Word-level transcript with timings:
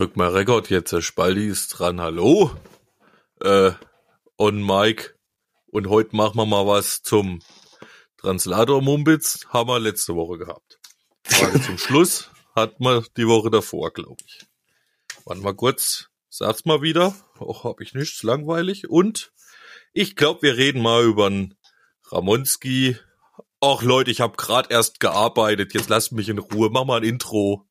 Drück 0.00 0.16
mal 0.16 0.30
Rekord 0.30 0.70
jetzt, 0.70 0.94
der 0.94 1.02
Spaldi 1.02 1.46
ist 1.46 1.78
dran, 1.78 2.00
hallo? 2.00 2.50
Äh, 3.42 3.72
on 4.38 4.64
Mike. 4.64 5.14
Und 5.66 5.90
heute 5.90 6.16
machen 6.16 6.38
wir 6.38 6.46
mal 6.46 6.66
was 6.66 7.02
zum 7.02 7.40
Translator 8.16 8.80
Mumbitz, 8.80 9.44
haben 9.50 9.68
wir 9.68 9.78
letzte 9.78 10.14
Woche 10.14 10.38
gehabt. 10.38 10.80
Frage 11.24 11.60
zum 11.60 11.76
Schluss 11.78 12.30
hat 12.56 12.80
man 12.80 13.04
die 13.18 13.26
Woche 13.26 13.50
davor, 13.50 13.92
glaube 13.92 14.22
ich. 14.26 14.46
Warte 15.26 15.42
mal 15.42 15.54
kurz, 15.54 16.08
sag's 16.30 16.64
mal 16.64 16.80
wieder. 16.80 17.14
Och, 17.38 17.64
hab 17.64 17.82
ich 17.82 17.92
nichts, 17.92 18.22
langweilig. 18.22 18.88
Und 18.88 19.34
ich 19.92 20.16
glaube, 20.16 20.40
wir 20.40 20.56
reden 20.56 20.80
mal 20.80 21.04
über 21.04 21.26
einen 21.26 21.58
Ramonski. 22.06 22.96
Och 23.62 23.82
Leute, 23.82 24.10
ich 24.10 24.22
habe 24.22 24.38
gerade 24.38 24.72
erst 24.72 24.98
gearbeitet. 24.98 25.74
Jetzt 25.74 25.90
lasst 25.90 26.12
mich 26.12 26.30
in 26.30 26.38
Ruhe. 26.38 26.70
Mach 26.70 26.86
mal 26.86 27.02
ein 27.02 27.06
Intro. 27.06 27.69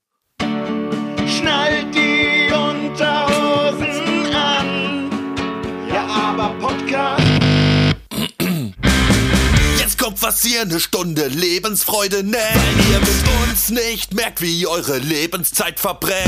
Kommt 10.10 10.24
was 10.24 10.44
ihr 10.44 10.62
eine 10.62 10.80
Stunde 10.80 11.28
Lebensfreude 11.28 12.24
nennt. 12.24 12.36
Weil 12.36 12.94
ihr 12.94 13.00
mit 13.00 13.48
uns 13.48 13.70
nicht 13.70 14.12
merkt, 14.16 14.42
wie 14.42 14.66
eure 14.66 14.98
Lebenszeit 14.98 15.80
verbrennt. 15.80 16.26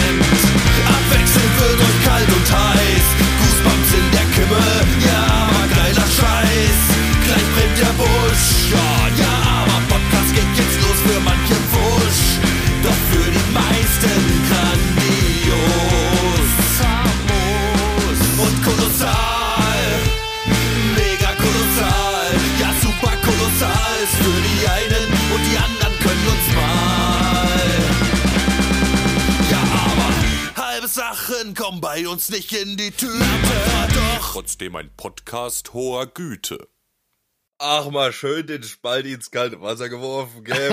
Abwechselnd 0.85 1.59
wird 1.59 1.79
euch 1.81 2.05
kalt 2.05 2.27
und 2.27 2.51
heiß. 2.51 3.05
Goosebumps 3.39 3.93
in 3.97 4.11
der 4.11 4.27
Kimme. 4.35 4.63
Ja, 5.07 5.23
aber 5.49 5.67
geiler 5.73 6.07
Scheiß. 6.15 6.77
Gleich 7.25 7.47
brennt 7.55 7.77
der 7.79 7.93
Busch. 7.97 8.45
Ja, 8.71 9.23
ja, 9.23 9.30
Kommen 31.61 31.79
bei 31.79 32.07
uns 32.07 32.31
nicht 32.31 32.51
in 32.53 32.75
die 32.75 32.89
Tüte. 32.89 33.19
Doch 33.93 34.31
Trotzdem 34.31 34.75
ein 34.75 34.89
Podcast 34.97 35.73
hoher 35.73 36.07
Güte. 36.07 36.67
Ach 37.59 37.91
mal 37.91 38.11
schön 38.11 38.47
den 38.47 38.63
Spaldi 38.63 39.13
ins 39.13 39.29
kalte 39.29 39.61
Wasser 39.61 39.87
geworfen, 39.87 40.43
gell? 40.43 40.71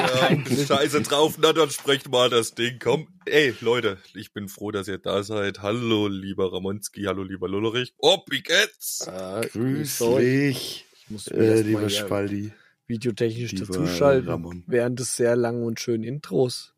Scheiße 0.66 1.02
drauf, 1.02 1.36
na 1.38 1.52
dann 1.52 1.68
sprecht 1.68 2.08
mal 2.08 2.30
das 2.30 2.54
Ding. 2.54 2.78
Komm, 2.82 3.08
ey 3.26 3.54
Leute, 3.60 3.98
ich 4.14 4.32
bin 4.32 4.48
froh, 4.48 4.70
dass 4.70 4.88
ihr 4.88 4.96
da 4.96 5.22
seid. 5.22 5.60
Hallo 5.60 6.08
lieber 6.08 6.50
Ramonski, 6.54 7.02
hallo 7.02 7.22
lieber 7.22 7.50
Lullerich. 7.50 7.92
Oh, 7.98 8.16
wie 8.30 8.40
geht's? 8.42 9.06
Ah, 9.08 9.42
Grüß 9.42 9.98
sorry. 9.98 10.22
dich, 10.24 10.86
Ich 11.02 11.10
muss 11.10 11.26
äh, 11.26 11.44
erst 11.44 11.64
lieber 11.64 11.90
Spaldi. 11.90 12.52
videotechnisch 12.86 13.52
lieber 13.52 13.66
dazuschalten 13.66 14.30
Ramon. 14.30 14.64
während 14.66 14.98
des 14.98 15.16
sehr 15.16 15.36
langen 15.36 15.64
und 15.64 15.80
schönen 15.80 16.04
Intros. 16.04 16.72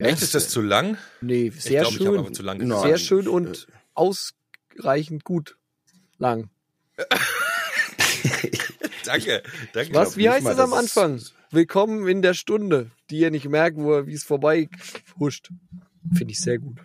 Echt, 0.00 0.22
ist 0.22 0.34
das 0.34 0.48
zu 0.48 0.60
lang? 0.62 0.96
Nee, 1.20 1.48
Ich 1.48 1.60
sehr 1.62 1.82
glaube, 1.82 1.96
ich 1.98 2.06
habe 2.06 2.18
aber 2.18 2.26
schön. 2.28 2.34
zu 2.34 2.42
lang 2.42 2.58
Nein. 2.58 2.68
gesagt. 2.68 2.86
Sehr 2.86 2.98
schön 2.98 3.28
und 3.28 3.66
ausreichend 3.94 5.24
gut 5.24 5.56
lang. 6.18 6.50
Danke, 9.04 9.42
danke. 9.72 9.94
Was? 9.94 10.16
Wie 10.16 10.28
heißt 10.28 10.44
mal, 10.44 10.52
es 10.52 10.58
am 10.58 10.72
Anfang? 10.72 11.20
Willkommen 11.50 12.06
in 12.06 12.22
der 12.22 12.34
Stunde, 12.34 12.90
die 13.10 13.18
ihr 13.18 13.30
nicht 13.30 13.48
merkt, 13.48 13.76
wo 13.78 14.06
wie 14.06 14.12
es 14.12 14.22
vorbei 14.22 14.68
huscht. 15.18 15.50
Finde 16.14 16.32
ich 16.32 16.40
sehr 16.40 16.58
gut. 16.58 16.78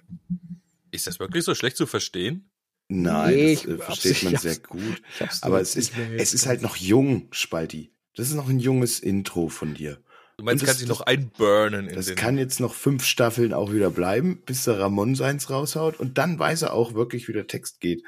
Ist 0.92 1.06
das 1.08 1.20
wirklich 1.20 1.44
so 1.44 1.54
schlecht 1.54 1.78
zu 1.78 1.86
verstehen? 1.86 2.50
Nein, 2.88 3.34
Nee, 3.36 3.54
das 3.56 3.64
ich 3.66 3.70
äh, 3.70 3.78
versteht 3.78 4.24
man 4.24 4.38
sehr 4.38 4.58
gut. 4.58 5.02
Aber 5.42 5.60
es 5.62 5.76
ist, 5.76 5.92
es 6.18 6.34
ist 6.34 6.46
halt 6.48 6.62
noch 6.62 6.78
jung, 6.78 7.28
Spaldi. 7.32 7.92
Das 8.16 8.30
ist 8.30 8.36
noch 8.36 8.50
ein 8.50 8.60
junges 8.60 9.00
Intro 9.02 9.50
von 9.50 9.74
dir. 9.74 10.00
Du 10.38 10.44
meinst, 10.44 10.62
Und 10.64 10.66
kann 10.68 10.74
das- 10.74 10.80
sich 10.80 10.88
noch 10.90 11.02
einburnen 11.02 11.88
in 11.88 11.96
Das 11.96 12.08
den... 12.08 12.16
kann 12.16 12.38
jetzt 12.38 12.60
noch 12.60 12.74
fünf 12.74 13.06
Staffeln 13.06 13.54
auch 13.54 13.72
wieder 13.72 13.90
bleiben, 13.90 14.42
bis 14.46 14.66
der 14.66 14.80
Ramon 14.80 15.16
seins 15.16 15.50
raushaut. 15.50 16.00
Und 16.00 16.18
dann 16.18 16.38
weiß 16.38 16.64
er 16.64 16.74
auch 16.74 16.94
wirklich, 16.94 17.28
wie 17.28 17.34
der 17.34 17.48
Text 17.48 17.80
geht, 17.80 18.04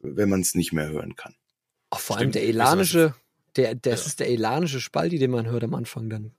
wenn 0.00 0.28
man 0.28 0.40
es 0.42 0.54
nicht 0.54 0.72
mehr 0.72 0.88
hören 0.88 1.16
kann. 1.16 1.34
Auch 1.90 1.98
vor 2.00 2.16
allem 2.18 2.30
Stimmt, 2.30 2.34
der 2.36 2.42
wissen 2.42 2.54
wir 2.56 2.62
elanische, 2.62 3.14
der, 3.56 3.74
das 3.74 4.00
Ja. 4.02 4.06
ist 4.06 4.20
der 4.20 4.28
elanische 4.30 4.80
Spaldi, 4.80 5.18
den 5.18 5.30
man 5.32 5.46
hört 5.46 5.64
am 5.64 5.74
Anfang 5.74 6.08
dann. 6.08 6.32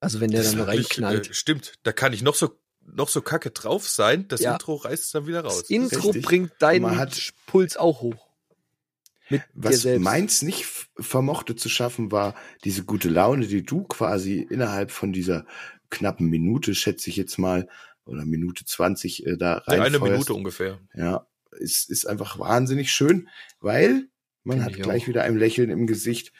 Also 0.00 0.20
wenn 0.20 0.30
der 0.30 0.42
Das 0.42 0.52
dann 0.52 0.62
reinknallt. 0.62 1.30
Äh, 1.30 1.34
stimmt, 1.34 1.74
da 1.84 1.92
kann 1.92 2.12
ich 2.12 2.22
noch 2.22 2.34
so 2.34 2.58
noch 2.84 3.08
so 3.08 3.22
kacke 3.22 3.52
drauf 3.52 3.88
sein, 3.88 4.26
das 4.26 4.40
Ja. 4.40 4.54
Intro 4.54 4.74
reißt 4.74 5.04
es 5.04 5.10
dann 5.12 5.28
wieder 5.28 5.42
raus. 5.44 5.60
Das 5.60 5.70
Intro 5.70 6.06
richtig. 6.08 6.24
bringt 6.24 6.52
deinen 6.58 6.82
Man 6.82 6.98
hat- 6.98 7.32
Puls 7.46 7.76
auch 7.76 8.00
hoch. 8.02 8.26
Mit 9.30 9.42
dir 9.42 9.46
Was 9.54 9.82
selbst. 9.82 10.04
meins 10.04 10.42
nicht 10.42 10.66
vermochte 10.98 11.56
zu 11.56 11.68
schaffen, 11.68 12.12
war 12.12 12.34
diese 12.64 12.84
gute 12.84 13.08
Laune, 13.08 13.46
die 13.46 13.62
du 13.62 13.84
quasi 13.84 14.46
innerhalb 14.48 14.90
von 14.90 15.12
dieser 15.12 15.46
knappen 15.90 16.28
Minute, 16.28 16.74
schätze 16.74 17.10
ich 17.10 17.16
jetzt 17.16 17.38
mal, 17.38 17.68
oder 18.04 18.24
Minute 18.24 18.64
20 18.64 19.26
äh, 19.26 19.36
da 19.36 19.58
rein. 19.58 19.80
Eine 19.80 19.98
Minute 20.00 20.34
ungefähr. 20.34 20.80
Ja, 20.94 21.26
ist, 21.52 21.90
ist 21.90 22.06
einfach 22.06 22.38
wahnsinnig 22.38 22.92
schön, 22.92 23.28
weil 23.60 24.08
man 24.42 24.58
Find 24.58 24.64
hat 24.64 24.76
ich 24.76 24.82
gleich 24.82 25.04
auch. 25.04 25.08
wieder 25.08 25.22
ein 25.22 25.36
Lächeln 25.36 25.70
im 25.70 25.86
Gesicht. 25.86 26.32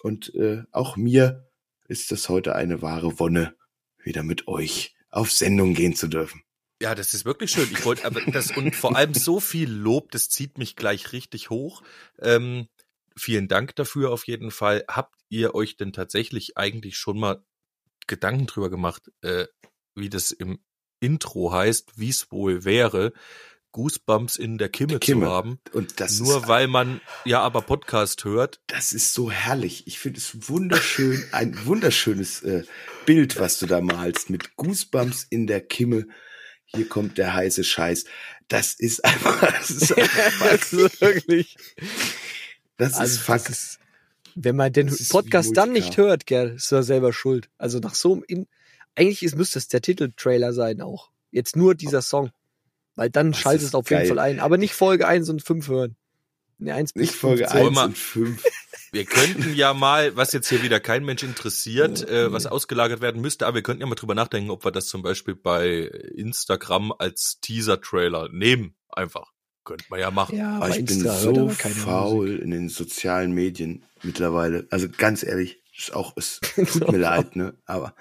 Und 0.00 0.32
äh, 0.34 0.62
auch 0.70 0.96
mir 0.96 1.48
ist 1.88 2.12
das 2.12 2.28
heute 2.28 2.54
eine 2.54 2.82
wahre 2.82 3.18
Wonne, 3.18 3.56
wieder 4.02 4.22
mit 4.22 4.46
euch 4.46 4.94
auf 5.10 5.32
Sendung 5.32 5.74
gehen 5.74 5.94
zu 5.94 6.06
dürfen. 6.06 6.42
Ja, 6.80 6.94
das 6.94 7.12
ist 7.12 7.24
wirklich 7.24 7.50
schön. 7.50 7.68
Ich 7.72 7.84
wollte 7.84 8.04
aber 8.04 8.20
das 8.20 8.56
und 8.56 8.74
vor 8.76 8.96
allem 8.96 9.14
so 9.14 9.40
viel 9.40 9.70
Lob, 9.70 10.12
das 10.12 10.28
zieht 10.28 10.58
mich 10.58 10.76
gleich 10.76 11.12
richtig 11.12 11.50
hoch. 11.50 11.82
Ähm, 12.20 12.68
vielen 13.16 13.48
Dank 13.48 13.74
dafür 13.76 14.12
auf 14.12 14.26
jeden 14.26 14.50
Fall. 14.50 14.84
Habt 14.88 15.16
ihr 15.28 15.54
euch 15.54 15.76
denn 15.76 15.92
tatsächlich 15.92 16.56
eigentlich 16.56 16.96
schon 16.96 17.18
mal 17.18 17.44
Gedanken 18.06 18.46
drüber 18.46 18.70
gemacht, 18.70 19.10
äh, 19.22 19.46
wie 19.94 20.08
das 20.08 20.30
im 20.30 20.60
Intro 21.00 21.52
heißt, 21.52 21.98
wie 21.98 22.10
es 22.10 22.30
wohl 22.30 22.64
wäre, 22.64 23.12
Goosebumps 23.72 24.36
in 24.36 24.56
der 24.56 24.68
Kimme, 24.68 24.98
Kimme. 24.98 25.26
zu 25.26 25.30
haben? 25.30 25.60
Und 25.72 26.00
das 26.00 26.20
Nur 26.20 26.38
ist, 26.42 26.48
weil 26.48 26.68
man 26.68 27.00
ja 27.24 27.40
aber 27.40 27.62
Podcast 27.62 28.24
hört. 28.24 28.60
das 28.68 28.92
ist 28.92 29.14
so 29.14 29.30
herrlich. 29.30 29.86
Ich 29.86 29.98
finde 29.98 30.18
es 30.18 30.48
wunderschön, 30.48 31.22
ein 31.32 31.66
wunderschönes 31.66 32.42
äh, 32.42 32.64
Bild, 33.04 33.38
was 33.38 33.58
du 33.58 33.66
da 33.66 33.80
malst, 33.80 34.30
mit 34.30 34.56
Goosebumps 34.56 35.26
in 35.28 35.46
der 35.46 35.60
Kimme. 35.60 36.06
Hier 36.74 36.88
kommt 36.88 37.18
der 37.18 37.34
heiße 37.34 37.64
Scheiß. 37.64 38.04
Das 38.48 38.74
ist 38.74 39.04
einfach, 39.04 39.40
das 39.58 39.70
ist, 39.70 39.92
einfach, 39.98 40.40
also 40.50 40.76
wirklich. 41.00 41.56
das 42.76 42.92
ist 42.92 42.98
Also 42.98 43.20
Fakt. 43.20 43.48
das 43.48 43.58
ist, 43.58 43.78
wenn 44.34 44.56
man 44.56 44.72
den 44.72 44.86
Das 44.88 45.00
ist 45.00 45.10
Podcast 45.10 45.56
dann 45.56 45.72
nicht 45.72 45.96
hört, 45.96 46.26
gell, 46.26 46.54
ist 46.56 46.70
er 46.72 46.82
selber 46.82 47.12
schuld. 47.12 47.48
Also 47.58 47.78
nach 47.80 47.94
so 47.94 48.14
einem, 48.14 48.24
in, 48.28 48.46
eigentlich 48.94 49.22
ist, 49.22 49.36
müsste 49.36 49.58
es 49.58 49.68
der 49.68 49.80
Titeltrailer 49.82 50.52
sein 50.52 50.80
auch. 50.80 51.10
Jetzt 51.30 51.56
nur 51.56 51.74
dieser 51.74 52.02
Song. 52.02 52.30
Weil 52.94 53.10
dann 53.10 53.32
Das 53.32 53.40
schaltet 53.40 53.62
ist 53.62 53.68
es 53.68 53.74
auf 53.74 53.86
geil. 53.86 54.02
jeden 54.04 54.16
Fall 54.16 54.24
ein. 54.24 54.40
Aber 54.40 54.56
nicht 54.58 54.74
Folge 54.74 55.06
1 55.06 55.28
und 55.28 55.42
5 55.42 55.68
hören. 55.68 55.96
Ne, 56.58 56.74
1 56.74 56.92
bis 56.94 57.00
Nicht 57.02 57.14
Folge 57.14 57.44
15. 57.48 57.60
Wollen 57.60 57.68
1 57.68 57.76
wir- 57.76 57.84
und 57.84 57.98
5. 57.98 58.44
Wir 58.92 59.04
könnten 59.04 59.54
ja 59.54 59.74
mal, 59.74 60.16
was 60.16 60.32
jetzt 60.32 60.48
hier 60.48 60.62
wieder 60.62 60.80
kein 60.80 61.04
Mensch 61.04 61.22
interessiert, 61.22 62.08
äh, 62.08 62.32
was 62.32 62.46
ausgelagert 62.46 63.00
werden 63.00 63.20
müsste, 63.20 63.46
aber 63.46 63.56
wir 63.56 63.62
könnten 63.62 63.82
ja 63.82 63.86
mal 63.86 63.94
drüber 63.94 64.14
nachdenken, 64.14 64.50
ob 64.50 64.64
wir 64.64 64.70
das 64.70 64.86
zum 64.86 65.02
Beispiel 65.02 65.34
bei 65.34 65.82
Instagram 66.14 66.92
als 66.98 67.38
Teaser-Trailer 67.40 68.28
nehmen. 68.30 68.74
Einfach. 68.88 69.32
Könnte 69.64 69.84
man 69.90 70.00
ja 70.00 70.10
machen. 70.10 70.38
Ja, 70.38 70.56
Aber 70.56 70.66
aber 70.66 70.78
ich 70.78 70.84
bin 70.86 70.96
Insta 70.96 71.20
hört 71.20 71.34
so 71.34 71.48
faul 71.50 72.26
Musik. 72.28 72.42
in 72.42 72.50
den 72.50 72.68
sozialen 72.70 73.32
Medien 73.32 73.84
mittlerweile. 74.02 74.66
Also 74.70 74.88
ganz 74.88 75.22
ehrlich, 75.22 75.62
ist 75.78 75.94
auch, 75.94 76.12
es 76.16 76.40
tut 76.54 76.90
mir 76.90 76.98
leid, 76.98 77.36
ne? 77.36 77.54
Aber 77.66 77.94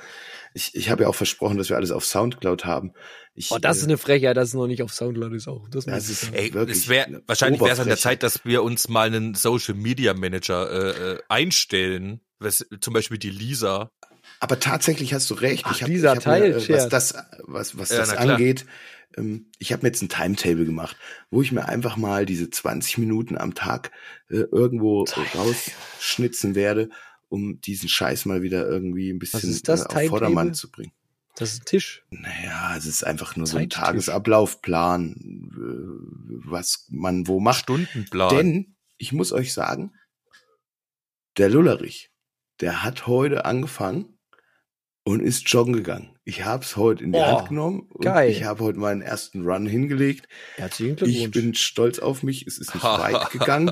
ich, 0.54 0.76
ich 0.76 0.90
habe 0.90 1.04
ja 1.04 1.10
auch 1.10 1.16
versprochen, 1.16 1.58
dass 1.58 1.70
wir 1.70 1.78
alles 1.78 1.92
auf 1.92 2.06
Soundcloud 2.06 2.66
haben. 2.66 2.94
Ich, 3.36 3.52
Oh, 3.52 3.60
das 3.60 3.78
ist 3.78 3.84
äh, 3.84 3.88
eine 3.88 3.98
Frechheit, 3.98 4.36
dass 4.36 4.50
es 4.50 4.54
noch 4.56 4.68
nicht 4.68 4.82
auf 4.82 4.94
Soundcloud 4.94 5.34
ist 5.34 5.48
auch. 5.48 5.70
Das, 5.70 5.86
Das 5.86 6.10
ist-. 6.10 6.34
Ey, 6.34 6.54
Wirklich 6.54 6.78
es 6.78 6.90
wär, 6.90 7.22
wahrscheinlich 7.28 7.62
wäre 7.62 7.72
es 7.72 7.80
an 7.80 7.88
der. 7.88 7.98
Zeit, 7.98 8.24
dass 8.24 8.44
wir 8.46 8.64
uns 8.64 8.88
mal 8.90 9.08
einen 9.08 9.36
Social 9.36 9.76
Media 9.76 10.14
Manager 10.14 10.72
äh, 10.72 11.12
äh, 11.14 11.20
einstellen. 11.30 12.22
Was, 12.40 12.66
zum 12.82 12.94
Beispiel 12.94 13.18
die 13.18 13.32
Lisa. 13.32 13.92
aber 14.40 14.60
tatsächlich 14.60 15.14
hast 15.14 15.30
du 15.30 15.36
recht. 15.36 15.64
Ach, 15.66 15.76
ich 15.76 15.84
hab, 15.84 15.90
ich 15.90 16.06
hab 16.06 16.26
mir, 16.26 16.56
äh, 16.56 16.70
was 16.70 16.90
das, 16.90 17.16
was, 17.44 17.78
was 17.78 17.90
Ja, 17.90 17.98
das 17.98 18.14
angeht, 18.16 18.66
ähm, 19.18 19.48
ich 19.58 19.74
habe 19.74 19.84
mir 19.84 19.90
jetzt 19.90 20.02
ein 20.02 20.10
Timetable 20.10 20.66
gemacht, 20.66 20.96
wo 21.30 21.42
ich 21.42 21.52
mir 21.52 21.66
einfach 21.66 21.98
mal 21.98 22.26
diese 22.26 22.50
20 22.50 22.98
Minuten 23.00 23.38
am 23.38 23.56
Tag 23.56 23.92
äh, 24.30 24.38
irgendwo 24.52 25.06
rausschnitzen 25.36 26.56
werde, 26.56 26.90
um 27.30 27.60
diesen 27.62 27.90
Scheiß 27.90 28.26
mal 28.26 28.42
wieder 28.42 28.68
irgendwie 28.68 29.10
ein 29.10 29.20
bisschen 29.20 29.50
ist 29.50 29.68
das, 29.68 29.82
äh, 29.82 29.84
auf 29.84 29.88
Timetable? 29.90 30.10
Vordermann 30.10 30.54
zu 30.54 30.72
bringen. 30.72 30.92
Das 31.36 31.54
ist 31.54 31.62
ein 31.62 31.66
Tisch. 31.66 32.04
Naja, 32.10 32.76
es 32.76 32.86
ist 32.88 33.04
einfach 33.06 33.36
nur 33.36 33.46
so 33.46 33.58
ein. 33.58 33.70
Tagesablaufplan, 33.70 35.52
äh, 35.54 36.50
was 36.50 36.88
man 36.90 37.28
wo 37.28 37.40
macht. 37.40 37.60
Stundenplan. 37.60 38.36
Denn 38.36 38.76
ich 38.98 39.14
muss 39.14 39.32
euch 39.32 39.54
sagen, 39.54 39.94
der 41.38 41.50
Lullerich, 41.50 42.12
der 42.62 42.84
hat 42.84 43.06
heute 43.06 43.46
angefangen 43.46 44.18
und 45.04 45.20
ist 45.22 45.48
joggen 45.52 45.74
gegangen. 45.74 46.18
Ich 46.24 46.44
habe 46.44 46.64
es 46.64 46.76
heute 46.76 47.04
in 47.04 47.12
die 47.14 47.20
Oh, 47.20 47.26
Hand 47.38 47.50
genommen 47.50 47.82
und 47.92 48.02
geil. 48.04 48.32
ich 48.32 48.44
habe 48.44 48.64
heute 48.64 48.80
meinen 48.80 49.02
ersten 49.02 49.44
Run 49.48 49.68
hingelegt. 49.68 50.28
Herzlichen 50.56 50.94
Ich 50.94 50.98
Glückwunsch. 51.00 51.32
bin 51.32 51.54
stolz 51.56 52.00
auf 52.00 52.24
mich. 52.24 52.48
Es 52.48 52.58
ist 52.58 52.74
nicht 52.74 52.84
weit 52.84 53.30
gegangen. 53.32 53.72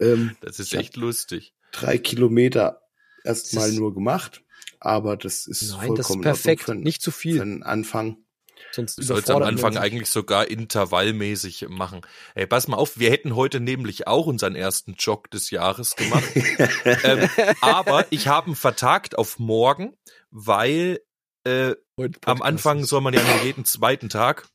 Ähm, 0.00 0.36
Das 0.40 0.58
ist 0.58 0.68
Ich 0.68 0.74
hab- 0.74 0.80
echt 0.82 0.96
lustig. 0.96 1.54
Drei 1.72 1.98
Kilometer 1.98 2.80
erstmal 3.24 3.64
Das 3.64 3.72
ist- 3.72 3.78
nur 3.78 3.94
gemacht, 3.94 4.42
aber 4.80 5.16
das 5.16 5.46
ist 5.46 5.46
Nein, 5.46 5.50
das 5.50 5.62
ist 5.62 5.72
vollkommen 5.72 5.96
in 5.96 6.04
Ordnung 6.04 6.22
perfekt. 6.22 6.62
Für, 6.62 6.74
Nicht 6.74 7.02
zu 7.02 7.10
für 7.10 7.18
viel. 7.18 7.42
einen 7.42 7.62
Anfang. 7.62 8.18
Sonst 8.72 8.96
Du 8.98 9.02
sollst 9.02 9.30
am 9.30 9.42
Anfang 9.42 9.72
sich. 9.72 9.80
eigentlich 9.80 10.08
sogar 10.08 10.48
intervallmäßig 10.48 11.66
machen. 11.68 12.00
Ey, 12.34 12.46
pass 12.46 12.68
mal 12.68 12.76
auf, 12.76 12.98
wir 12.98 13.10
hätten 13.10 13.36
heute 13.36 13.60
nämlich 13.60 14.06
auch 14.06 14.26
unseren 14.26 14.54
ersten 14.54 14.94
Jog 14.98 15.30
des 15.30 15.50
Jahres 15.50 15.94
gemacht. 15.96 16.24
ähm, 17.04 17.28
aber 17.60 18.06
ich 18.10 18.28
habe 18.28 18.50
ihn 18.50 18.56
vertagt 18.56 19.18
auf 19.18 19.38
morgen, 19.38 19.94
weil 20.30 21.00
äh, 21.44 21.74
am 22.24 22.42
Anfang 22.42 22.80
ist- 22.80 22.88
soll 22.88 23.00
man 23.02 23.14
ja 23.14 23.22
nur 23.22 23.44
jeden 23.44 23.64
zweiten 23.64 24.08
Tag. 24.08 24.48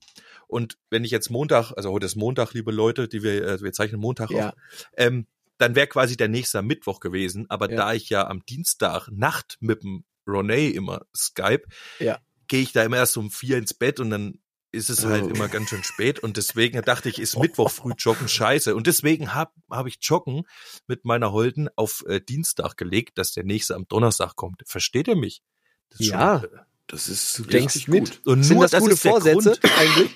Und 0.47 0.77
wenn 0.89 1.05
ich 1.05 1.11
jetzt 1.11 1.29
Montag, 1.29 1.71
also 1.77 1.91
heute 1.91 2.05
ist 2.05 2.15
Montag, 2.17 2.53
liebe 2.53 2.71
Leute, 2.71 3.07
die 3.07 3.23
wir, 3.23 3.43
äh, 3.47 3.61
wir 3.61 3.71
zeichnen 3.71 4.01
Montag 4.01 4.29
Ja. 4.31 4.49
auf, 4.49 4.53
ähm, 4.97 5.25
dann 5.61 5.75
wäre 5.75 5.87
quasi 5.87 6.17
der 6.17 6.27
nächste 6.27 6.61
Mittwoch 6.61 6.99
gewesen. 6.99 7.45
Aber 7.49 7.69
Ja. 7.69 7.77
da 7.77 7.93
ich 7.93 8.09
ja 8.09 8.27
am 8.27 8.43
Dienstag 8.45 9.07
Nacht 9.11 9.57
mit 9.59 9.83
dem 9.83 10.03
Ronay 10.27 10.69
immer 10.69 11.01
Skype, 11.15 11.63
Ja. 11.99 12.19
gehe 12.47 12.61
ich 12.61 12.73
da 12.73 12.83
immer 12.83 12.97
erst 12.97 13.17
um 13.17 13.31
vier 13.31 13.57
ins 13.57 13.73
Bett 13.73 13.99
und 13.99 14.09
dann 14.09 14.39
ist 14.73 14.89
es 14.89 15.03
halt 15.05 15.23
Oh. 15.25 15.27
immer 15.29 15.49
ganz 15.49 15.69
schön 15.69 15.83
spät 15.83 16.19
und 16.19 16.37
deswegen 16.37 16.81
dachte 16.81 17.09
ich, 17.09 17.19
ist 17.19 17.37
Mittwoch 17.59 17.69
früh 17.71 17.91
joggen 17.97 18.27
scheiße 18.29 18.73
und 18.75 18.87
deswegen 18.87 19.33
hab 19.35 19.53
hab 19.69 19.85
ich 19.87 19.97
joggen 20.01 20.43
mit 20.87 21.03
meiner 21.03 21.31
Holden 21.33 21.67
auf 21.75 22.05
äh, 22.07 22.21
Dienstag 22.21 22.77
gelegt, 22.77 23.17
dass 23.17 23.33
der 23.33 23.43
nächste 23.43 23.75
am 23.75 23.85
Donnerstag 23.89 24.35
kommt. 24.37 24.61
Versteht 24.65 25.07
ihr 25.09 25.17
mich? 25.17 25.41
Das 25.89 25.99
Ja. 25.99 26.39
schon, 26.41 26.53
äh, 26.53 26.61
Das 26.87 27.07
ist 27.07 27.37
Du 27.39 27.43
denkst 27.43 27.87
mit. 27.87 28.21
gut. 28.21 28.21
Und 28.27 28.43
Sind 28.43 28.55
nur 28.55 28.63
das, 28.65 28.71
das 28.71 28.81
gute 28.83 28.95
Vorsätze 28.97 29.51
Grund. 29.51 29.59
eigentlich? 29.77 30.11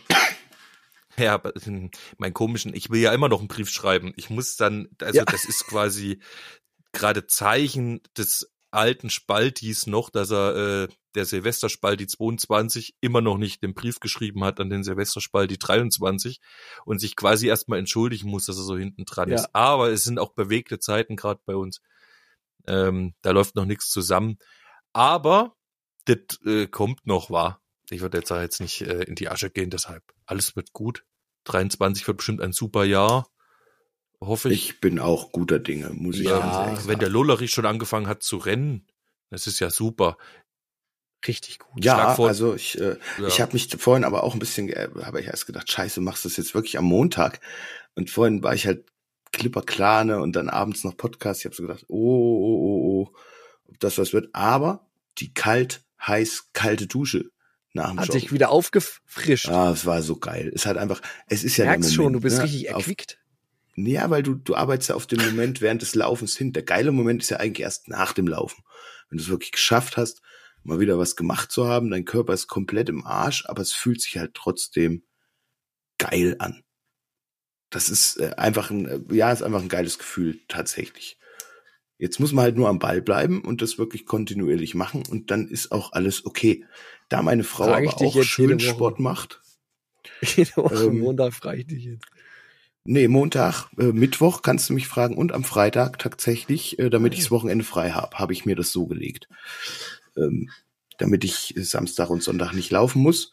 Ja, 1.17 1.41
hm, 1.63 1.91
mein 2.17 2.33
komischen, 2.33 2.73
ich 2.73 2.89
will 2.89 2.99
ja 3.01 3.13
immer 3.13 3.29
noch 3.29 3.39
einen 3.39 3.47
Brief 3.47 3.69
schreiben. 3.69 4.13
Ich 4.17 4.29
muss 4.29 4.55
dann, 4.57 4.89
also 5.01 5.19
Ja. 5.19 5.25
das 5.25 5.45
ist 5.45 5.65
quasi 5.65 6.19
gerade 6.91 7.27
Zeichen 7.27 8.01
des 8.17 8.51
alten 8.71 9.09
Spaltis 9.09 9.87
noch, 9.87 10.09
dass 10.09 10.31
er 10.31 10.55
äh, 10.83 10.87
der 11.15 11.23
Silvesterspalti 11.25 12.07
22 12.07 12.95
immer 12.99 13.21
noch 13.21 13.37
nicht 13.37 13.63
den 13.63 13.73
Brief 13.73 14.01
geschrieben 14.01 14.43
hat 14.43 14.59
an 14.59 14.69
den 14.69 14.83
Silvesterspalti 14.83 15.57
23 15.57 16.41
und 16.85 16.99
sich 16.99 17.15
quasi 17.15 17.47
erstmal 17.47 17.79
entschuldigen 17.79 18.29
muss, 18.29 18.45
dass 18.47 18.57
er 18.57 18.63
so 18.63 18.75
hinten 18.77 19.05
dran 19.05 19.29
Ja. 19.29 19.35
ist. 19.35 19.49
Aber 19.53 19.91
es 19.91 20.03
sind 20.03 20.19
auch 20.19 20.33
bewegte 20.33 20.79
Zeiten 20.79 21.15
gerade 21.15 21.39
bei 21.45 21.55
uns. 21.55 21.81
Ähm, 22.67 23.13
da 23.21 23.31
läuft 23.31 23.55
noch 23.55 23.65
nichts 23.65 23.89
zusammen. 23.89 24.37
Aber 24.91 25.55
das 26.05 26.17
äh, 26.45 26.67
kommt 26.67 27.05
noch, 27.07 27.29
war. 27.29 27.61
Ich 27.89 28.01
würde 28.01 28.17
jetzt 28.19 28.31
da 28.31 28.41
jetzt 28.41 28.61
nicht 28.61 28.81
äh, 28.81 29.03
in 29.03 29.15
die 29.15 29.29
Asche 29.29 29.49
gehen, 29.49 29.69
deshalb 29.69 30.03
alles 30.25 30.55
wird 30.55 30.73
gut. 30.73 31.03
23 31.45 32.07
wird 32.07 32.17
bestimmt 32.17 32.41
ein 32.41 32.53
super 32.53 32.83
Jahr. 32.85 33.29
Hoffe 34.21 34.51
ich. 34.51 34.69
Ich 34.69 34.81
bin 34.81 34.97
auch 34.99 35.31
guter 35.31 35.59
Dinge, 35.59 35.89
muss 35.91 36.17
ich 36.17 36.25
Ja, 36.27 36.39
ehrlich 36.39 36.79
wenn 36.79 36.85
sagen. 36.87 36.99
der 36.99 37.09
Lollerich 37.09 37.51
schon 37.51 37.65
angefangen 37.65 38.07
hat 38.07 38.23
zu 38.23 38.37
rennen, 38.37 38.87
das 39.29 39.45
ist 39.45 39.59
ja 39.59 39.69
super. 39.69 40.17
Richtig 41.27 41.59
gut. 41.59 41.83
Ja, 41.83 42.15
also 42.15 42.53
ich, 42.55 42.79
äh, 42.79 42.97
Ja. 43.19 43.27
ich 43.27 43.41
habe 43.41 43.53
mich 43.53 43.69
vorhin 43.77 44.03
aber 44.03 44.23
auch 44.23 44.33
ein 44.33 44.39
bisschen, 44.39 44.69
äh, 44.69 44.89
habe 45.03 45.21
ich 45.21 45.27
erst 45.27 45.47
gedacht, 45.47 45.71
scheiße, 45.71 45.99
machst 46.01 46.23
du 46.23 46.29
das 46.29 46.37
jetzt 46.37 46.53
wirklich 46.53 46.77
am 46.77 46.85
Montag? 46.85 47.39
Und 47.95 48.09
vorhin 48.09 48.43
war 48.43 48.53
ich 48.53 48.67
halt 48.67 48.85
klipperklar, 49.31 50.05
ne, 50.05 50.21
und 50.21 50.35
dann 50.35 50.49
abends 50.49 50.83
noch 50.83 50.95
Podcast. 50.97 51.41
Ich 51.41 51.45
habe 51.45 51.55
so 51.55 51.63
gedacht, 51.63 51.83
oh, 51.87 51.97
oh, 51.97 52.57
oh, 52.61 53.09
oh, 53.11 53.17
ob 53.67 53.79
das 53.79 53.97
was 53.97 54.13
wird. 54.13 54.29
Aber 54.33 54.87
die 55.17 55.33
kalt, 55.33 55.83
heiß, 55.99 56.51
kalte 56.53 56.87
Dusche 56.87 57.31
nach 57.75 57.89
dem 57.89 57.99
Hat 57.99 58.07
Joggen. 58.07 58.21
sich 58.21 58.31
wieder 58.31 58.49
aufgefrischt. 58.49 59.49
Ah, 59.49 59.71
es 59.71 59.85
war 59.85 60.01
so 60.01 60.15
geil. 60.15 60.51
Es 60.55 60.65
hat 60.65 60.77
einfach, 60.77 61.01
es 61.27 61.43
ist 61.43 61.57
ja 61.57 61.65
der 61.65 61.73
Merkst 61.73 61.93
schon, 61.93 62.13
du 62.13 62.19
Moment, 62.19 62.23
bist 62.23 62.37
ne, 62.37 62.43
richtig 62.43 62.73
auf, 62.73 62.81
erquickt. 62.81 63.19
Ja, 63.75 64.09
weil 64.09 64.23
du, 64.23 64.35
du 64.35 64.55
arbeitest 64.55 64.89
ja 64.89 64.95
auf 64.95 65.05
den 65.05 65.23
Moment 65.23 65.59
während 65.59 65.81
des 65.81 65.93
Laufens 65.93 66.37
hin. 66.37 66.53
Der 66.53 66.63
geile 66.63 66.93
Moment 66.93 67.21
ist 67.21 67.29
ja 67.29 67.37
eigentlich 67.37 67.63
erst 67.63 67.89
nach 67.89 68.13
dem 68.13 68.27
Laufen. 68.27 68.63
Wenn 69.09 69.17
du 69.17 69.23
es 69.23 69.29
wirklich 69.29 69.51
geschafft 69.51 69.97
hast, 69.97 70.21
mal 70.63 70.79
wieder 70.79 70.97
was 70.97 71.17
gemacht 71.17 71.51
zu 71.51 71.67
haben, 71.67 71.91
dein 71.91 72.05
Körper 72.05 72.33
ist 72.33 72.47
komplett 72.47 72.87
im 72.87 73.05
Arsch, 73.05 73.45
aber 73.47 73.61
es 73.61 73.73
fühlt 73.73 74.01
sich 74.01 74.17
halt 74.17 74.33
trotzdem 74.33 75.03
geil 75.97 76.37
an. 76.39 76.63
Das 77.69 77.89
ist 77.89 78.17
äh, 78.17 78.31
einfach 78.37 78.71
ein, 78.71 78.85
äh, 78.85 78.99
ja, 79.13 79.31
ist 79.31 79.43
einfach 79.43 79.61
ein 79.61 79.69
geiles 79.69 79.99
Gefühl, 79.99 80.39
tatsächlich. 80.47 81.19
Jetzt 81.97 82.19
muss 82.19 82.33
man 82.33 82.43
halt 82.43 82.57
nur 82.57 82.67
am 82.67 82.79
Ball 82.79 83.01
bleiben 83.01 83.41
und 83.41 83.61
das 83.61 83.77
wirklich 83.77 84.05
kontinuierlich 84.05 84.75
machen 84.75 85.03
und 85.09 85.31
dann 85.31 85.47
ist 85.47 85.71
auch 85.71 85.93
alles 85.93 86.25
okay. 86.25 86.65
Da 87.09 87.21
meine 87.21 87.43
Frau 87.43 87.65
aber 87.65 87.87
auch 87.93 88.15
jetzt 88.15 88.27
schön 88.27 88.49
jede 88.49 88.63
Woche. 88.65 88.73
Sport 88.75 88.99
macht, 88.99 89.41
Jede 90.21 90.55
Woche 90.57 90.85
Ähm, 90.85 90.99
Montag 90.99 91.33
frage 91.33 91.59
ich 91.61 91.67
dich 91.67 91.83
jetzt. 91.85 92.05
Nee, 92.83 93.07
Montag, 93.07 93.67
äh, 93.79 93.85
Mittwoch 93.85 94.41
kannst 94.43 94.69
du 94.69 94.73
mich 94.73 94.87
fragen 94.87 95.17
und 95.17 95.31
am 95.31 95.43
Freitag 95.43 95.97
tatsächlich, 95.97 96.77
äh, 96.77 96.89
damit 96.89 97.13
ich 97.13 97.21
das 97.21 97.31
Wochenende 97.31 97.63
frei 97.65 97.91
habe, 97.91 98.17
habe 98.19 98.33
ich 98.33 98.45
mir 98.45 98.55
das 98.55 98.71
so 98.71 98.85
gelegt. 98.85 99.27
Ähm, 100.15 100.49
damit 100.99 101.23
ich 101.23 101.53
Samstag 101.57 102.09
und 102.09 102.21
Sonntag 102.23 102.53
nicht 102.53 102.71
laufen 102.71 103.01
muss 103.01 103.31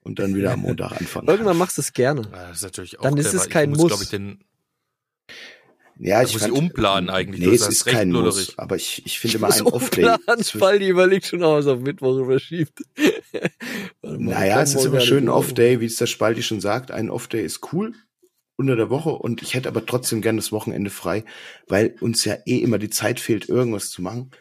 und 0.00 0.18
dann 0.18 0.34
wieder 0.34 0.52
am 0.52 0.60
Montag 0.60 0.92
anfangen. 1.00 1.28
Irgendwann 1.28 1.56
machst 1.56 1.78
du 1.78 1.82
es 1.82 1.92
gerne. 1.92 2.22
Ja, 2.32 2.48
das 2.48 2.56
ist 2.58 2.62
natürlich 2.64 2.98
auch 2.98 3.04
Dann 3.04 3.16
ist 3.16 3.30
clever. 3.30 3.44
es 3.44 3.48
kein 3.50 3.70
ich 3.70 3.76
Muss. 3.78 3.86
glaube 3.88 4.02
ich, 4.02 4.10
den, 4.10 4.44
ja, 6.04 6.22
da 6.22 6.32
muss 6.32 6.46
ich 6.46 6.52
umplanen 6.52 7.10
eigentlich. 7.10 7.46
Nee, 7.46 7.54
es 7.54 7.68
ist 7.68 7.84
kein. 7.84 8.10
Muss, 8.10 8.58
aber 8.58 8.76
ich, 8.76 9.02
ich 9.06 9.20
finde 9.20 9.36
Ich 9.36 9.40
mal 9.40 9.48
muss 9.48 9.60
ein 9.60 9.66
Off-Day. 9.66 10.78
die 10.80 10.88
überlegt 10.88 11.26
schon, 11.26 11.42
ob 11.44 11.58
es 11.58 11.66
auf 11.66 11.80
Mittwoch 11.80 12.16
mal, 12.26 12.40
Naja, 14.02 14.56
ich 14.56 14.62
es 14.64 14.74
ist 14.74 14.84
immer 14.84 15.00
schön 15.00 15.24
ein 15.24 15.28
Off-Day, 15.28 15.80
wie 15.80 15.86
es 15.86 15.96
der 15.96 16.06
Spalti 16.06 16.42
schon 16.42 16.60
sagt. 16.60 16.90
Ein 16.90 17.08
Off-Day 17.08 17.44
ist 17.44 17.72
cool 17.72 17.94
unter 18.56 18.74
der 18.76 18.90
Woche 18.90 19.10
und 19.10 19.42
ich 19.42 19.54
hätte 19.54 19.68
aber 19.68 19.86
trotzdem 19.86 20.22
gern 20.22 20.36
das 20.36 20.52
Wochenende 20.52 20.90
frei, 20.90 21.24
weil 21.68 21.94
uns 22.00 22.24
ja 22.24 22.36
eh 22.46 22.58
immer 22.58 22.78
die 22.78 22.90
Zeit 22.90 23.20
fehlt, 23.20 23.48
irgendwas 23.48 23.90
zu 23.90 24.02
machen. 24.02 24.32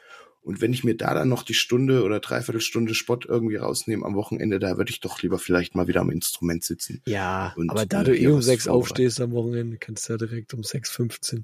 Und 0.43 0.59
wenn 0.59 0.73
ich 0.73 0.83
mir 0.83 0.97
da 0.97 1.13
dann 1.13 1.29
noch 1.29 1.43
die 1.43 1.53
Stunde 1.53 2.03
oder 2.03 2.19
Dreiviertelstunde 2.19 2.95
Sport 2.95 3.25
irgendwie 3.25 3.57
rausnehme 3.57 4.03
am 4.05 4.15
Wochenende, 4.15 4.57
da 4.59 4.77
würde 4.77 4.89
ich 4.91 4.99
doch 4.99 5.21
lieber 5.21 5.37
vielleicht 5.37 5.75
mal 5.75 5.87
wieder 5.87 6.01
am 6.01 6.09
Instrument 6.09 6.63
sitzen. 6.63 7.01
Ja, 7.05 7.53
Und, 7.55 7.69
aber 7.69 7.85
da 7.85 8.03
du 8.03 8.17
eh 8.17 8.27
um 8.27 8.41
sechs 8.41 8.67
aufstehst 8.67 9.21
am 9.21 9.31
Wochenende, 9.33 9.77
kannst 9.77 10.09
du 10.09 10.13
ja 10.13 10.17
direkt 10.17 10.53
um 10.55 10.61
6.15 10.61 11.43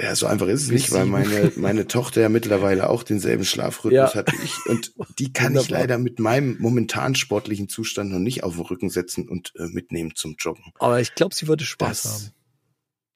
Ja, 0.00 0.16
so 0.16 0.26
einfach 0.26 0.46
ist 0.48 0.62
es 0.62 0.70
nicht, 0.70 0.90
weil 0.92 1.04
meine, 1.04 1.52
meine 1.56 1.86
Tochter 1.86 2.22
ja 2.22 2.30
mittlerweile 2.30 2.88
auch 2.88 3.02
denselben 3.02 3.44
Schlafrhythmus 3.44 3.92
Ja. 3.92 4.14
hat 4.14 4.32
wie 4.32 4.42
ich. 4.42 4.54
Und 4.66 4.92
die 5.18 5.30
kann 5.34 5.52
ich 5.52 5.58
Wunderbar. 5.64 5.80
leider 5.80 5.98
mit 5.98 6.18
meinem 6.18 6.56
momentan 6.58 7.14
sportlichen 7.14 7.68
Zustand 7.68 8.10
noch 8.10 8.18
nicht 8.18 8.44
auf 8.44 8.54
den 8.54 8.62
Rücken 8.64 8.88
setzen 8.88 9.28
und 9.28 9.52
äh, 9.58 9.66
mitnehmen 9.66 10.14
zum 10.16 10.36
Joggen. 10.38 10.64
Aber 10.78 11.00
ich 11.02 11.14
glaube, 11.14 11.34
sie 11.34 11.48
würde 11.48 11.64
Spaß 11.66 12.02
Das- 12.02 12.12
haben. 12.24 12.30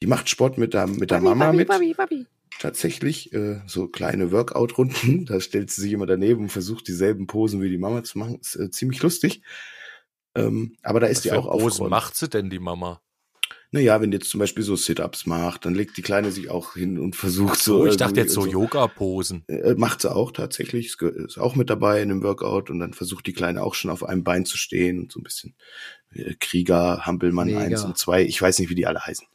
Die 0.03 0.07
macht 0.07 0.29
Sport 0.29 0.59
mit 0.59 0.75
der, 0.75 0.87
mit 0.89 1.11
der 1.11 1.23
Mama 1.23 1.55
mit. 1.55 1.71
Tatsächlich, 2.59 3.33
äh, 3.33 3.61
so 3.67 3.89
kleine 3.89 4.33
Workout-Runden. 4.33 5.27
Da 5.27 5.41
stellt 5.41 5.71
sie 5.71 5.83
sich 5.83 5.93
immer 5.93 6.07
daneben 6.07 6.45
und 6.45 6.49
versucht 6.51 6.89
dieselben 6.89 7.27
Posen 7.27 7.61
wie 7.61 7.71
die 7.71 7.79
Mama 7.79 8.03
zu 8.03 8.19
machen. 8.19 8.39
Ist 8.41 8.57
äh, 8.57 8.71
ziemlich 8.71 9.03
lustig. 9.03 9.43
Ähm, 10.35 10.77
aber 10.83 11.01
da 11.01 11.07
ist 11.07 11.19
Was 11.19 11.23
die 11.23 11.29
für 11.31 11.39
auch 11.39 11.51
Posen 11.51 11.67
aufgeräumt. 11.67 11.91
macht 11.91 12.17
sie 12.17 12.29
denn, 12.29 12.51
die 12.51 12.59
Mama? 12.59 13.01
Naja, 13.73 14.01
wenn 14.01 14.11
die 14.11 14.19
jetzt 14.19 14.31
zum 14.31 14.39
Beispiel 14.41 14.63
so 14.63 14.77
Sit-Ups 14.77 15.27
macht, 15.27 15.65
dann 15.65 15.75
legt 15.75 15.97
die 15.97 16.03
Kleine 16.03 16.31
sich 16.31 16.51
auch 16.51 16.75
hin 16.75 16.99
und 16.99 17.17
versucht 17.17 17.59
so. 17.59 17.79
So, 17.79 17.87
ich 17.87 17.97
dachte 17.97 18.21
jetzt 18.21 18.33
so 18.33 18.43
und 18.43 18.51
Yoga-Posen. 18.51 19.45
Äh, 19.49 19.75
macht 19.75 20.03
sie 20.03 20.15
auch 20.15 20.31
tatsächlich, 20.31 20.97
ist 21.01 21.39
auch 21.39 21.57
mit 21.57 21.69
dabei 21.69 22.01
in 22.01 22.09
dem 22.09 22.23
Workout 22.23 22.71
und 22.71 22.79
dann 22.79 22.95
versucht 22.95 23.27
die 23.27 23.33
Kleine 23.33 23.63
auch 23.63 23.75
schon 23.75 23.91
auf 23.91 24.05
einem 24.05 24.25
Bein 24.25 24.47
zu 24.47 24.57
stehen 24.57 25.01
und 25.01 25.13
so 25.13 25.21
ein 25.21 25.25
bisschen 25.25 25.57
äh, 26.15 26.35
Krieger, 26.39 27.05
Hampelmann 27.05 27.49
Mega. 27.49 27.61
1 27.61 27.85
und 27.85 27.99
2, 27.99 28.23
ich 28.23 28.41
weiß 28.41 28.61
nicht, 28.61 28.71
wie 28.71 28.77
die 28.77 28.87
alle 28.87 29.05
heißen. 29.05 29.27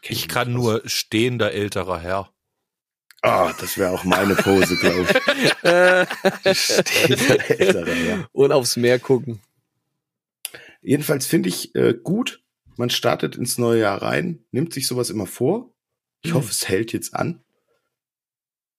Kenn 0.00 0.12
Ich 0.16 0.28
kann 0.28 0.48
aus. 0.48 0.54
nur 0.54 0.82
stehender 0.86 1.52
älterer 1.52 2.00
Herr. 2.00 2.30
Ah, 3.22 3.52
das 3.60 3.78
wäre 3.78 3.92
auch 3.92 4.02
meine 4.04 4.34
Pose, 4.34 4.76
glaube 4.76 5.02
ich. 5.02 5.64
Äh, 5.64 6.06
Steht 6.54 7.28
der 7.28 7.60
Ältere, 7.60 7.94
ja. 7.94 8.28
Und 8.32 8.50
aufs 8.52 8.76
Meer 8.76 8.98
gucken. 8.98 9.40
Jedenfalls 10.80 11.26
finde 11.26 11.48
ich 11.48 11.74
äh, 11.76 11.94
gut, 11.94 12.42
man 12.76 12.90
startet 12.90 13.36
ins 13.36 13.58
neue 13.58 13.80
Jahr 13.82 14.02
rein, 14.02 14.44
nimmt 14.50 14.72
sich 14.74 14.88
sowas 14.88 15.10
immer 15.10 15.26
vor. 15.26 15.72
Ich 16.22 16.30
Mhm. 16.32 16.34
hoffe, 16.36 16.50
es 16.50 16.68
hält 16.68 16.92
jetzt 16.92 17.14
an. 17.14 17.44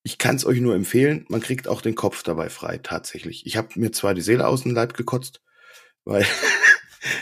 Ich 0.03 0.17
kann 0.17 0.36
es 0.36 0.46
euch 0.46 0.60
nur 0.60 0.75
empfehlen, 0.75 1.25
man 1.29 1.39
kriegt 1.39 1.70
auch 1.70 1.82
den 1.82 1.96
Kopf 1.96 2.24
dabei 2.24 2.50
frei, 2.50 2.77
tatsächlich. 2.79 3.46
Ich 3.46 3.55
habe 3.55 3.70
mir 3.79 3.93
zwar 3.93 4.13
die 4.13 4.22
Seele 4.22 4.46
aus 4.48 4.63
dem 4.63 4.74
Leib 4.74 4.96
gekotzt, 4.96 5.41
weil 6.03 6.25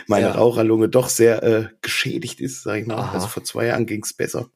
meine 0.08 0.28
Ja. 0.28 0.32
Raucherlunge 0.34 0.90
doch 0.90 1.10
sehr 1.10 1.44
äh, 1.44 1.68
geschädigt 1.82 2.40
ist, 2.42 2.64
sag 2.64 2.78
ich 2.82 2.88
mal. 2.88 2.98
Aha. 2.98 3.14
Also 3.14 3.28
vor 3.28 3.44
zwei 3.44 3.66
Jahren 3.68 3.86
ging's 3.86 4.14
besser. 4.14 4.50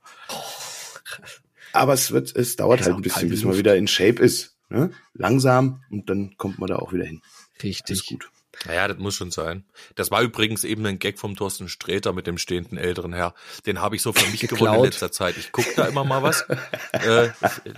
Aber 1.74 1.94
es 1.94 2.12
wird, 2.12 2.36
es 2.36 2.56
dauert 2.56 2.82
halt 2.84 2.96
ein 2.96 3.02
bisschen, 3.02 3.30
bis 3.30 3.42
man 3.42 3.50
Luft. 3.50 3.60
wieder 3.60 3.76
in 3.76 3.88
Shape 3.88 4.22
ist. 4.22 4.58
Ne? 4.70 4.92
Langsam 5.14 5.84
und 5.92 6.10
dann 6.10 6.36
kommt 6.38 6.58
man 6.60 6.68
da 6.70 6.78
auch 6.78 6.94
wieder 6.94 7.06
hin. 7.06 7.22
Das 7.58 7.64
ist 7.66 7.90
Richtig. 7.90 8.10
gut. 8.10 8.30
Naja, 8.66 8.88
das 8.88 8.98
muss 8.98 9.16
schon 9.16 9.32
sein. 9.32 9.66
Das 9.96 10.12
war 10.12 10.22
übrigens 10.22 10.64
eben 10.64 10.86
ein 10.86 10.98
Gag 10.98 11.20
vom 11.20 11.36
Thorsten 11.36 11.68
Sträter 11.68 12.14
mit 12.14 12.26
dem 12.26 12.38
stehenden 12.38 12.78
älteren 12.78 13.12
Herr. 13.12 13.34
Den 13.66 13.82
habe 13.82 13.98
ich 13.98 14.02
so 14.02 14.14
für 14.14 14.30
mich 14.32 14.48
gewonnen 14.48 14.76
in 14.76 14.84
letzter 14.86 15.12
Zeit. 15.12 15.36
Ich 15.38 15.52
gucke 15.52 15.70
da 15.76 15.86
immer 15.86 16.06
mal 16.06 16.24
was. 16.24 16.42
äh, 16.94 17.30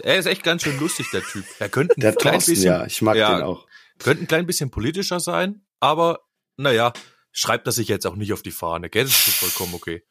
er 0.04 0.18
ist 0.18 0.27
echt 0.27 0.44
ganz 0.44 0.62
schön 0.62 0.80
lustig, 0.80 1.08
der 1.12 1.24
Typ. 1.24 1.46
Er 1.58 1.70
könnte 1.70 1.96
ein 1.98 2.01
Der 2.01 2.13
klein 2.13 2.34
Thorsten, 2.36 2.51
bisschen, 2.51 2.68
ja, 2.68 2.86
ich 2.86 3.01
mag 3.01 3.16
ja, 3.18 3.36
den 3.38 3.44
auch. 3.44 3.66
könnte 3.98 4.24
ein 4.24 4.27
klein 4.27 4.46
bisschen 4.46 4.70
politischer 4.70 5.20
sein, 5.20 5.62
aber 5.80 6.20
naja, 6.58 6.94
schreibt 7.38 7.67
das 7.67 7.75
sich 7.75 7.88
jetzt 7.88 8.08
auch 8.08 8.15
nicht 8.15 8.34
auf 8.34 8.41
die 8.41 8.51
Fahne, 8.51 8.89
gell? 8.89 9.03
Das 9.03 9.27
ist 9.27 9.36
vollkommen 9.36 9.75
okay. 9.75 10.03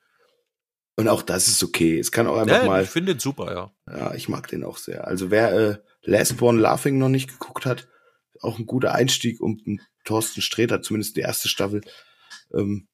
Und 0.94 1.08
auch 1.08 1.22
das 1.22 1.48
ist 1.48 1.62
okay. 1.64 1.98
Es 1.98 2.12
kann 2.12 2.28
auch 2.28 2.36
einfach 2.38 2.62
Ja, 2.62 2.64
mal, 2.64 2.84
ich 2.84 2.88
finde 2.88 3.14
den 3.14 3.18
super, 3.18 3.52
ja. 3.52 3.72
ja, 3.92 4.14
ich 4.14 4.28
mag 4.28 4.46
den 4.46 4.62
auch 4.62 4.78
sehr. 4.78 5.06
Also 5.06 5.30
wer 5.30 5.52
äh, 5.52 5.78
Last 6.02 6.36
Born 6.36 6.58
Laughing 6.58 6.98
noch 6.98 7.08
nicht 7.08 7.28
geguckt 7.28 7.66
hat, 7.66 7.88
auch 8.40 8.58
ein 8.60 8.66
guter 8.66 8.94
Einstieg, 8.94 9.40
um 9.40 9.60
einen 9.66 9.80
Thorsten 10.04 10.40
Sträter, 10.40 10.82
zumindest 10.82 11.16
die 11.16 11.20
erste 11.20 11.48
Staffel, 11.48 11.80
ähm, 12.54 12.86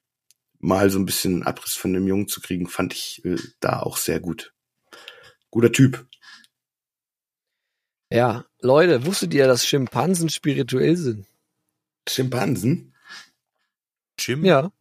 mal 0.59 0.89
so 0.89 0.99
ein 0.99 1.05
bisschen 1.05 1.35
einen 1.35 1.43
Abriss 1.43 1.75
von 1.75 1.93
dem 1.93 2.07
Jungen 2.07 2.27
zu 2.27 2.41
kriegen, 2.41 2.69
fand 2.69 2.95
ich 2.95 3.23
äh, 3.27 3.37
da 3.61 3.81
auch 3.81 3.99
sehr 3.99 4.19
gut. 4.19 4.55
Guter 5.51 5.73
Typ. 5.73 6.07
Ja, 8.11 8.47
Leute, 8.61 9.05
wusstet 9.05 9.35
ihr, 9.35 9.47
dass 9.47 9.67
Schimpansen 9.67 10.31
spirituell 10.31 10.97
sind? 10.97 11.27
Schimpansen? 12.09 12.92
Jim 14.19 14.45
Ja. 14.45 14.73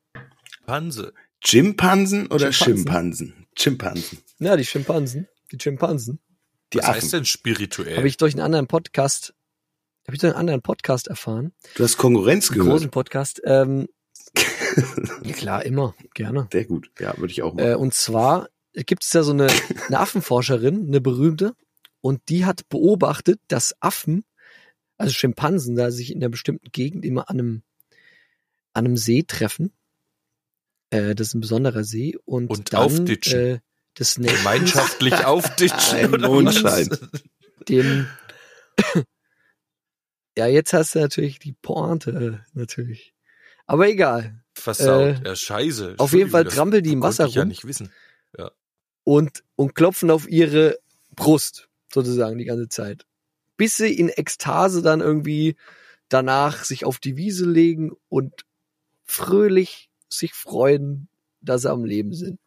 Panse. 0.66 1.14
Chimpansen 1.44 2.28
oder 2.28 2.52
Schimpansen. 2.52 3.48
Schimpansen? 3.58 4.18
Chimpansen. 4.18 4.20
Ja, 4.40 4.56
die 4.56 4.66
Schimpansen. 4.66 5.28
Die 5.52 5.58
Schimpansen. 5.60 6.20
Die 6.74 6.78
Was 6.78 6.86
Affen. 6.86 6.96
heißt 7.02 7.14
denn 7.14 7.26
spirituell? 7.26 7.98
Habe 7.98 8.08
ich 8.08 8.18
durch 8.18 8.34
einen 8.34 8.42
anderen 8.44 8.68
Podcast, 8.68 9.34
habe 10.08 10.16
ich 10.16 10.22
durch 10.22 10.32
einen 10.34 10.40
anderen 10.40 10.62
Podcast 10.62 11.08
erfahren. 11.08 11.54
Du 11.76 11.84
hast 11.84 11.98
Konkurrenz 11.98 12.50
Einen 12.50 12.60
gehört. 12.60 12.74
großen 12.78 12.92
Podcast. 12.92 13.42
Ähm, 13.44 13.88
ja 15.24 15.34
klar, 15.34 15.66
immer, 15.66 15.94
gerne. 16.14 16.48
Sehr 16.52 16.66
gut. 16.66 16.92
Ja, 17.00 17.18
würde 17.18 17.32
ich 17.32 17.42
auch 17.42 17.54
machen. 17.54 17.68
Äh, 17.72 17.76
und 17.76 17.94
zwar 17.94 18.48
gibt 18.74 19.04
es 19.04 19.12
ja 19.12 19.24
so 19.24 19.32
eine, 19.34 19.48
eine 19.88 20.00
Affenforscherin, 20.00 20.88
eine 20.88 21.02
berühmte, 21.02 21.56
und 22.00 22.22
die 22.30 22.46
hat 22.46 22.70
beobachtet, 22.70 23.40
dass 23.48 23.76
Affen, 23.82 24.24
also 24.98 25.14
Schimpansen, 25.14 25.76
da 25.76 25.92
sich 25.92 26.12
in 26.12 26.20
einer 26.20 26.30
bestimmten 26.30 26.72
Gegend 26.72 27.04
immer 27.06 27.30
an 27.30 27.40
einem, 27.40 27.64
an 28.74 28.86
einem 28.86 28.98
See 28.98 29.24
treffen. 29.24 29.74
Äh, 30.90 31.16
das 31.16 31.28
ist 31.30 31.34
ein 31.36 31.42
besonderer 31.42 31.84
See. 31.84 32.18
Und, 32.26 32.50
Und 32.50 32.74
dann, 32.74 32.82
aufditschen. 32.82 33.40
Äh, 33.40 33.60
des 33.98 34.16
Gemeinschaftlich 34.16 35.14
aufditschen. 35.26 36.14
Ein 36.16 36.22
Mondschein. 36.22 36.90
dem 37.68 38.08
ja, 40.38 40.48
jetzt 40.48 40.74
hast 40.74 40.96
du 40.96 41.00
natürlich 41.00 41.40
die 41.40 41.54
Pointe, 41.54 42.12
äh, 42.12 42.58
natürlich. 42.58 43.14
Aber 43.66 43.88
egal. 43.88 44.44
Versaut. 44.54 45.22
Äh, 45.22 45.28
ja, 45.30 45.36
scheiße. 45.36 45.96
auf 45.98 46.14
jeden 46.14 46.30
Fall 46.30 46.46
trampelt 46.46 46.86
die 46.86 46.94
im 46.94 47.02
Wasser 47.02 47.26
ich 47.26 47.36
ja 47.36 47.42
rum. 47.42 47.50
nicht 47.50 47.66
wissen. 47.66 47.92
und, 49.04 49.44
und 49.56 49.76
klopfen 49.76 50.12
auf 50.12 50.30
ihre 50.30 50.78
Brust, 51.16 51.70
sozusagen, 51.92 52.38
die 52.38 52.46
ganze 52.46 52.70
Zeit. 52.70 53.06
Bis 53.58 53.78
sie 53.78 53.94
in 53.94 54.10
Ekstase 54.10 54.82
dann 54.82 55.02
irgendwie 55.02 55.56
danach 56.10 56.64
sich 56.64 56.86
auf 56.86 57.00
die 57.00 57.18
Wiese 57.18 57.50
legen 57.50 57.92
und 58.10 58.46
fröhlich 59.12 59.90
sich 60.10 60.34
freuen, 60.34 61.08
dass 61.42 61.64
sie 61.64 61.72
am 61.72 61.86
Leben 61.86 62.14
sind. 62.14 62.40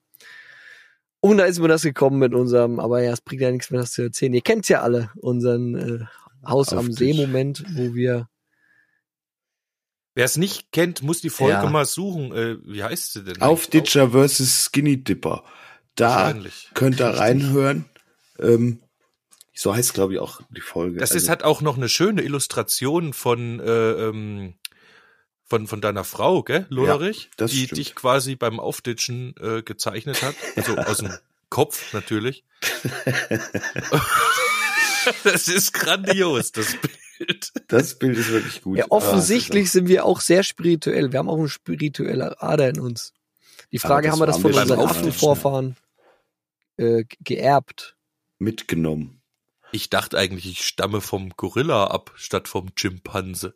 Und 1.21 1.39
da 1.39 1.45
ist 1.45 1.59
mir 1.59 1.69
das 1.69 1.83
gekommen 1.83 2.19
mit 2.19 2.35
unserem, 2.35 2.81
aber 2.81 3.03
ja, 3.03 3.13
es 3.13 3.21
bringt 3.21 3.43
ja 3.43 3.51
nichts 3.51 3.71
mehr, 3.71 3.81
das 3.81 3.93
zu 3.93 4.03
erzählen. 4.03 4.35
Ihr 4.35 4.43
kennt's 4.43 4.69
ja 4.69 4.83
alle, 4.83 5.11
unseren 5.17 5.75
äh, 5.75 6.05
Haus 6.47 6.71
am 6.73 6.79
Auftisch. 6.81 6.97
See-Moment, 6.97 7.65
wo 7.75 7.95
wir 7.95 8.29
Wer 10.17 10.27
es 10.27 10.37
nicht 10.37 10.71
kennt, 10.71 11.03
muss 11.03 11.21
die 11.21 11.31
Folge 11.31 11.55
Ja. 11.65 11.71
mal 11.71 11.87
suchen. 11.87 12.33
Äh, 12.33 12.57
wie 12.65 12.85
heißt 12.85 13.15
sie 13.15 13.25
denn? 13.25 13.43
Auf? 13.43 13.67
Ditcher 13.67 14.11
versus 14.11 14.67
Skinny 14.67 15.03
Dipper. 15.03 15.43
Da 15.97 16.35
könnt 16.75 17.01
ihr 17.01 17.07
reinhören. 17.07 17.87
Ähm, 18.39 18.79
so 19.55 19.75
heißt, 19.75 19.93
glaube 19.95 20.13
ich, 20.15 20.21
auch 20.21 20.41
die 20.51 20.61
Folge. 20.61 20.99
Das 20.99 21.11
Also, 21.13 21.25
ist, 21.25 21.29
hat 21.31 21.43
auch 21.43 21.63
noch 21.63 21.77
eine 21.77 21.89
schöne 21.89 22.23
Illustration 22.23 23.13
von, 23.13 23.59
äh, 23.61 23.93
ähm, 24.09 24.55
von, 25.55 25.67
von 25.69 25.81
deiner 25.81 26.03
Frau, 26.03 26.43
gell, 26.43 26.67
Lollerich? 26.69 27.31
das 27.37 27.53
die 27.53 27.67
stimmt. 27.67 27.79
dich 27.79 27.95
quasi 27.95 28.35
beim 28.35 28.59
Aufditschen 28.59 29.35
äh, 29.41 29.63
gezeichnet 29.63 30.23
hat. 30.23 30.35
Also 30.57 30.77
aus 30.77 30.99
dem 30.99 31.13
Kopf 31.49 31.93
natürlich. 31.93 32.43
das 35.23 35.47
ist 35.47 35.73
grandios, 35.73 36.51
das 36.51 36.75
Bild. 37.19 37.53
das 37.69 37.97
Bild 37.99 38.19
ist 38.19 38.31
wirklich 38.31 38.63
gut. 38.63 38.79
Ja, 38.79 38.87
es 38.87 38.91
offensichtlich 38.91 39.71
sind 39.71 39.87
wir 39.87 40.05
auch 40.05 40.21
sehr 40.21 40.43
spirituell. 40.43 41.13
Wir 41.13 41.21
haben 41.21 41.29
auch 41.29 41.39
eine 41.39 41.49
spirituelle 41.49 42.43
Ader 42.43 42.71
in 42.71 42.81
uns. 42.81 43.13
Die 43.71 43.79
Frage, 43.79 44.11
haben 44.11 44.19
wir 44.19 44.27
das 44.27 44.41
von 44.41 44.53
wir 44.53 44.61
unseren 44.61 44.81
Affenvorfahren 44.81 45.77
äh, 46.79 47.05
geerbt? 47.21 47.95
mitgenommen. 48.39 49.23
Ich 49.71 49.89
dachte 49.89 50.19
eigentlich, 50.19 50.47
ich 50.47 50.67
stamme 50.67 51.01
vom 51.01 51.31
Gorilla 51.31 51.87
ab, 51.87 52.13
statt 52.17 52.49
vom 52.49 52.71
Schimpanse. 52.77 53.55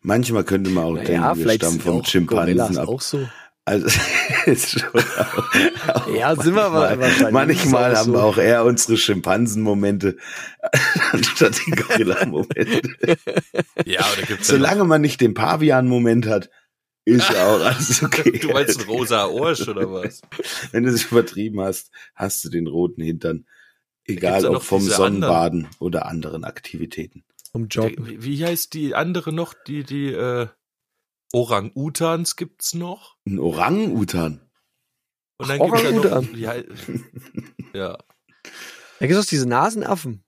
Manchmal 0.00 0.44
könnte 0.44 0.70
man 0.70 0.84
auch 0.84 0.96
denken, 0.96 1.38
wir 1.38 1.52
stammen 1.54 1.80
vom 1.80 2.04
Schimpansen 2.04 2.78
ab. 2.78 2.88
auch 2.88 3.00
so. 3.00 3.28
Also, 3.64 3.86
ist 4.46 4.80
schon 4.80 4.82
auch, 4.88 5.94
auch 5.94 6.14
Ja, 6.14 6.34
sind 6.34 6.54
wir 6.54 6.68
manchmal, 6.68 6.98
wahrscheinlich 6.98 7.32
Manchmal 7.32 7.92
auch 7.92 7.98
haben 7.98 8.06
so. 8.06 8.12
wir 8.14 8.24
auch 8.24 8.38
eher 8.38 8.64
unsere 8.64 8.96
Schimpansen-Momente 8.96 10.16
anstatt 11.12 11.60
die 11.64 11.70
Gorilla-Momente. 11.70 12.82
Ja, 13.86 14.00
oder 14.00 14.26
gibt's 14.26 14.48
ja 14.48 14.56
Solange 14.56 14.84
man 14.84 15.00
nicht 15.00 15.20
den 15.20 15.34
Pavian-Moment 15.34 16.26
hat, 16.26 16.50
ist 17.04 17.30
ja 17.30 17.46
auch 17.46 17.60
alles 17.60 18.02
okay. 18.02 18.38
Du 18.38 18.48
meinst 18.48 18.80
ein 18.80 18.86
rosa 18.86 19.26
Orsch 19.26 19.68
oder 19.68 19.92
was? 19.92 20.22
Wenn 20.72 20.84
du 20.84 20.90
es 20.90 21.04
übertrieben 21.04 21.60
hast, 21.60 21.90
hast 22.14 22.44
du 22.44 22.48
den 22.48 22.66
roten 22.66 23.02
Hintern. 23.02 23.46
Egal 24.04 24.42
ja 24.42 24.50
ob 24.50 24.62
vom 24.62 24.80
Sonnenbaden 24.80 25.68
oder 25.78 26.06
anderen 26.06 26.42
Aktivitäten. 26.42 27.22
Vom 27.52 27.68
Job. 27.68 27.92
Wie, 27.98 28.22
wie 28.22 28.44
heißt 28.44 28.72
die 28.74 28.94
andere 28.94 29.32
noch? 29.32 29.54
Die, 29.54 29.84
die, 29.84 30.08
äh, 30.08 30.48
Orang-Utans 31.32 32.36
gibt's 32.36 32.74
noch? 32.74 33.16
Ein 33.26 33.38
Orang-Utan. 33.38 34.50
Und 35.38 35.48
dann 35.48 35.60
Ach, 35.60 35.66
gibt's 35.66 35.82
ja 35.82 35.90
noch, 35.92 36.32
hei- 36.46 36.68
ja. 37.74 37.98
Da 38.98 39.06
gibt 39.06 39.18
es 39.18 39.26
diese 39.26 39.48
Nasenaffen. 39.48 40.24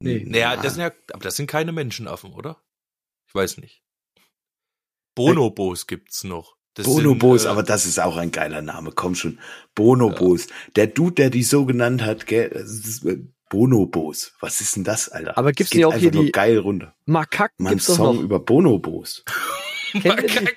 Nee. 0.00 0.24
Naja, 0.26 0.56
das 0.56 0.74
sind 0.74 0.82
ja, 0.82 0.92
aber 1.12 1.24
das 1.24 1.36
sind 1.36 1.46
keine 1.46 1.72
Menschenaffen, 1.72 2.32
oder? 2.32 2.62
Ich 3.28 3.34
weiß 3.34 3.58
nicht. 3.58 3.82
Bonobos 5.16 5.86
gibt's 5.86 6.24
noch. 6.24 6.56
Das 6.74 6.86
Bonobos, 6.86 7.42
sind, 7.42 7.48
äh, 7.48 7.52
aber 7.52 7.62
das 7.62 7.86
ist 7.86 8.00
auch 8.00 8.16
ein 8.16 8.32
geiler 8.32 8.60
Name. 8.60 8.92
Komm 8.92 9.14
schon. 9.14 9.40
Bonobos. 9.74 10.48
Der 10.76 10.88
Dude, 10.88 11.14
der 11.14 11.30
die 11.30 11.44
so 11.44 11.64
genannt 11.64 12.02
hat, 12.02 12.26
gell, 12.26 12.50
das 12.50 12.70
ist, 12.70 13.06
Bonobos. 13.50 14.32
Was 14.40 14.60
ist 14.60 14.76
denn 14.76 14.84
das, 14.84 15.08
Alter? 15.08 15.38
Aber 15.38 15.52
gibt's 15.52 15.70
geht 15.70 15.78
nicht 15.78 15.86
auch 15.86 15.92
einfach 15.92 16.00
hier 16.02 16.12
nur 16.12 16.24
die- 16.24 16.32
geil 16.32 16.58
runter. 16.58 16.94
Makaken 17.06 17.64
Mann, 17.64 17.78
Song 17.78 18.16
noch. 18.16 18.22
über 18.22 18.38
Bonobos. 18.40 19.24
Makaken. 19.94 20.48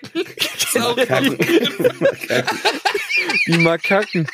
Die 3.48 3.58
Makaken. 3.60 4.28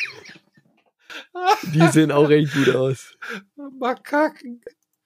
Die 1.73 1.87
sehen 1.91 2.11
auch 2.11 2.29
echt 2.29 2.53
gut 2.53 2.75
aus. 2.75 3.17
Makaken. 3.79 4.61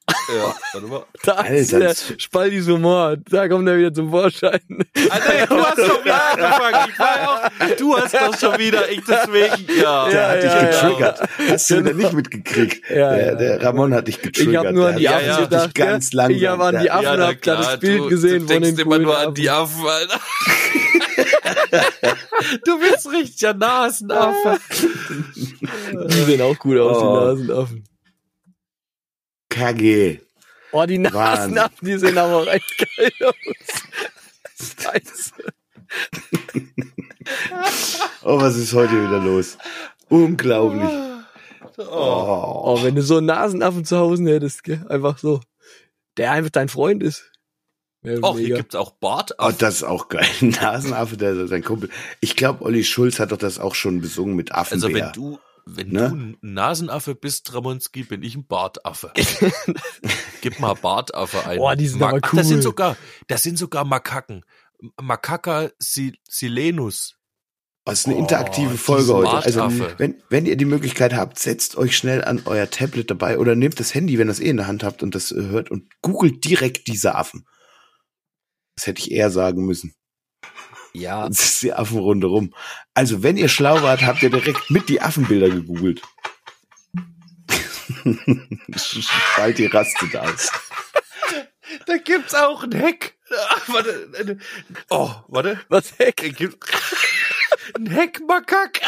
Ja, 0.10 0.56
warte 0.74 0.88
mal. 0.88 1.04
Da 1.24 1.42
ist 1.42 1.74
Alter, 1.74 1.80
der 1.80 1.88
das- 1.90 2.14
Spaldis 2.18 2.68
Humor. 2.68 3.18
Da 3.30 3.48
kommt 3.50 3.68
er 3.68 3.78
wieder 3.78 3.94
zum 3.94 4.10
Vorschein. 4.10 4.60
Nee, 4.70 4.84
du 5.50 5.58
hast 5.66 5.78
doch 5.78 6.04
wieder 6.06 6.32
angefangen. 6.34 6.90
Ich 6.94 7.00
war 7.00 7.30
auch, 7.30 7.76
du 7.78 7.98
hast 7.98 8.14
doch 8.14 8.38
schon 8.40 8.58
wieder, 8.60 8.90
ich 8.90 9.02
deswegen, 9.06 9.80
ja. 9.82 10.08
Der 10.10 10.22
Ja, 10.22 10.30
hat 10.30 10.38
dich 10.44 10.52
ja, 10.52 10.64
ja. 10.64 10.70
getriggert. 10.70 11.22
Hast 11.50 11.70
du 11.70 11.80
wieder 11.80 11.94
nicht 11.94 12.14
mitgekriegt. 12.14 12.90
Ja, 12.90 13.16
der, 13.16 13.26
ja. 13.28 13.36
der 13.36 13.64
Ramon 13.64 13.94
hat 13.94 14.08
dich 14.08 14.22
getriggert. 14.22 14.54
Ich 14.54 14.58
habe 14.58 14.74
nur 14.74 14.88
an 14.90 14.96
die 14.98 15.04
Ja, 15.04 15.12
Affen 15.18 15.26
ja. 15.28 15.36
dich 15.38 15.50
gedacht. 15.50 15.76
ganz 15.76 16.12
ja. 16.14 16.18
langsam. 16.18 16.38
Ich 16.38 16.48
habe 16.48 16.64
an 16.64 16.80
die 16.80 16.92
Affen 16.92 17.04
Ja, 17.04 17.10
hab 17.12 17.18
da 17.18 17.32
das 17.34 17.42
klar, 17.42 17.78
Bild 17.78 18.00
du, 18.00 18.08
gesehen 18.10 18.34
du 18.34 18.40
von 18.40 18.48
denkst 18.48 18.70
den 18.78 18.80
immer 18.86 19.00
nur 19.00 19.18
an 19.18 19.34
die 19.34 19.50
Affen, 19.50 19.86
Alter. 19.88 20.20
du 22.66 22.80
bist 22.80 23.12
richtiger 23.12 23.54
Nasenaffe. 23.54 24.58
Die 25.36 26.24
sehen 26.24 26.42
auch 26.42 26.58
gut 26.58 26.78
aus, 26.78 26.98
Oh. 26.98 27.02
die 27.02 27.26
Nasenaffen. 27.48 27.84
KG. 29.50 30.20
Oh, 30.72 30.86
die. 30.86 30.98
Nasenaffen, 30.98 31.88
die 31.88 31.98
sehen 31.98 32.18
aber 32.18 32.38
auch 32.38 32.48
echt 32.48 32.77
geil 32.96 33.12
aus. 33.24 33.36
Scheiße. 34.82 35.32
Oh, 38.24 38.39
was 38.39 38.56
ist 38.58 38.74
heute 38.74 38.94
wieder 38.94 39.20
los? 39.20 39.58
Unglaublich. 40.10 40.89
Oh. 41.77 41.84
Oh. 41.84 42.62
Oh, 42.66 42.84
wenn 42.84 42.96
du 42.96 43.01
so 43.04 43.18
einen 43.18 43.27
Nasenaffen 43.27 43.86
zu 43.86 43.98
Hause 43.98 44.24
hättest, 44.25 44.63
gell? 44.63 44.86
Einfach 44.89 45.18
so. 45.18 45.42
Der 46.18 46.32
einfach 46.32 46.50
dein 46.51 46.70
Freund 46.70 47.04
ist. 47.04 47.32
Och, 48.22 48.38
hier 48.38 48.56
gibt's 48.56 48.75
auch 48.75 48.94
Oh, 48.94 48.98
Bartaffen. 49.00 49.56
das 49.60 49.75
ist 49.75 49.84
auch 49.84 50.08
geil. 50.08 50.25
Nasenaffe, 50.42 51.18
der 51.18 51.48
sein 51.48 51.63
Kumpel. 51.63 51.89
Ich 52.22 52.36
glaube, 52.36 52.63
Olli 52.63 52.84
Schulz 52.84 53.20
hat 53.20 53.32
doch 53.32 53.38
das 53.38 53.60
auch 53.60 53.75
schon 53.75 54.01
besungen 54.01 54.36
mit 54.36 54.51
Also 54.54 54.88
Affenbär. 54.88 55.06
wenn 55.08 55.13
du, 55.13 55.39
Wenn 55.69 55.89
Ne? 55.89 56.09
du 56.09 56.15
ein 56.15 56.38
Nasenaffe 56.41 57.15
bist, 57.15 57.53
Ramonski, 57.53 58.03
bin 58.03 58.24
ich 58.24 58.36
ein 58.36 58.47
Bartaffe. 58.47 59.12
Gib 60.41 60.59
mal 60.59 60.74
Bartaffe 60.75 61.45
ein. 61.45 61.57
Boah, 61.57 61.75
die 61.75 61.88
sind 61.88 62.01
aber 62.01 62.19
Ach, 62.24 62.33
das 62.33 62.47
sind 62.47 62.57
cool. 62.57 62.63
sogar, 62.63 62.97
das 63.27 63.43
sind 63.43 63.57
sogar 63.57 63.83
Makaken. 63.86 64.43
Sil 65.81 66.15
silenus. 66.29 67.15
Das 67.86 68.00
ist 68.00 68.05
eine 68.07 68.15
Oh, 68.15 68.19
interaktive 68.19 68.77
Folge 68.77 69.03
diese 69.03 69.15
heute. 69.15 69.29
Also, 69.45 69.69
wenn, 69.97 70.21
wenn 70.29 70.45
ihr 70.45 70.57
die 70.57 70.65
Möglichkeit 70.65 71.13
habt, 71.13 71.39
setzt 71.39 71.77
euch 71.77 71.95
schnell 71.95 72.24
an 72.24 72.41
euer 72.45 72.69
Tablet 72.69 73.09
dabei 73.09 73.39
oder 73.39 73.55
nehmt 73.55 73.79
das 73.79 73.93
Handy, 73.93 74.17
wenn 74.17 74.27
ihr 74.27 74.31
das 74.31 74.39
eh 74.41 74.50
in 74.50 74.57
der 74.57 74.67
Hand 74.67 74.83
habt 74.83 75.03
und 75.03 75.15
das 75.15 75.31
äh, 75.31 75.36
hört 75.41 75.71
und 75.71 75.89
googelt 76.01 76.43
direkt 76.43 76.88
diese 76.88 77.15
Affen. 77.15 77.45
Das 78.75 78.88
hätte 78.88 79.00
ich 79.01 79.12
eher 79.12 79.31
sagen 79.31 79.65
müssen. 79.65 79.93
Ja, 80.94 81.27
Das 81.27 81.39
ist 81.46 81.63
die 81.63 81.74
Affenrunde 81.74 82.27
rum. 82.27 82.53
Also, 82.94 83.24
wenn 83.24 83.38
ihr 83.38 83.50
schlau 83.50 83.82
wart, 83.82 84.01
habt 84.03 84.24
ihr 84.24 84.29
direkt 84.29 84.70
mit 84.72 84.89
die 84.89 85.01
Affenbilder 85.01 85.50
gegoogelt. 85.50 86.01
Bald 89.38 89.58
die 89.58 89.65
rastet 89.67 90.15
aus. 90.15 90.51
Da 91.86 91.98
gibt's 91.98 92.34
auch 92.34 92.63
ein 92.63 92.72
Heck. 92.72 93.17
Ach, 93.50 93.70
warte. 93.70 94.38
Oh, 94.89 95.12
warte. 95.27 95.60
was 95.70 95.94
heck? 95.98 96.24
Ein 97.75 97.88
Heckmakak. 97.91 98.79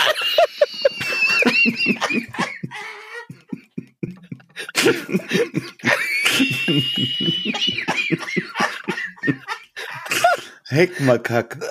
Heckmakak. 10.70 11.58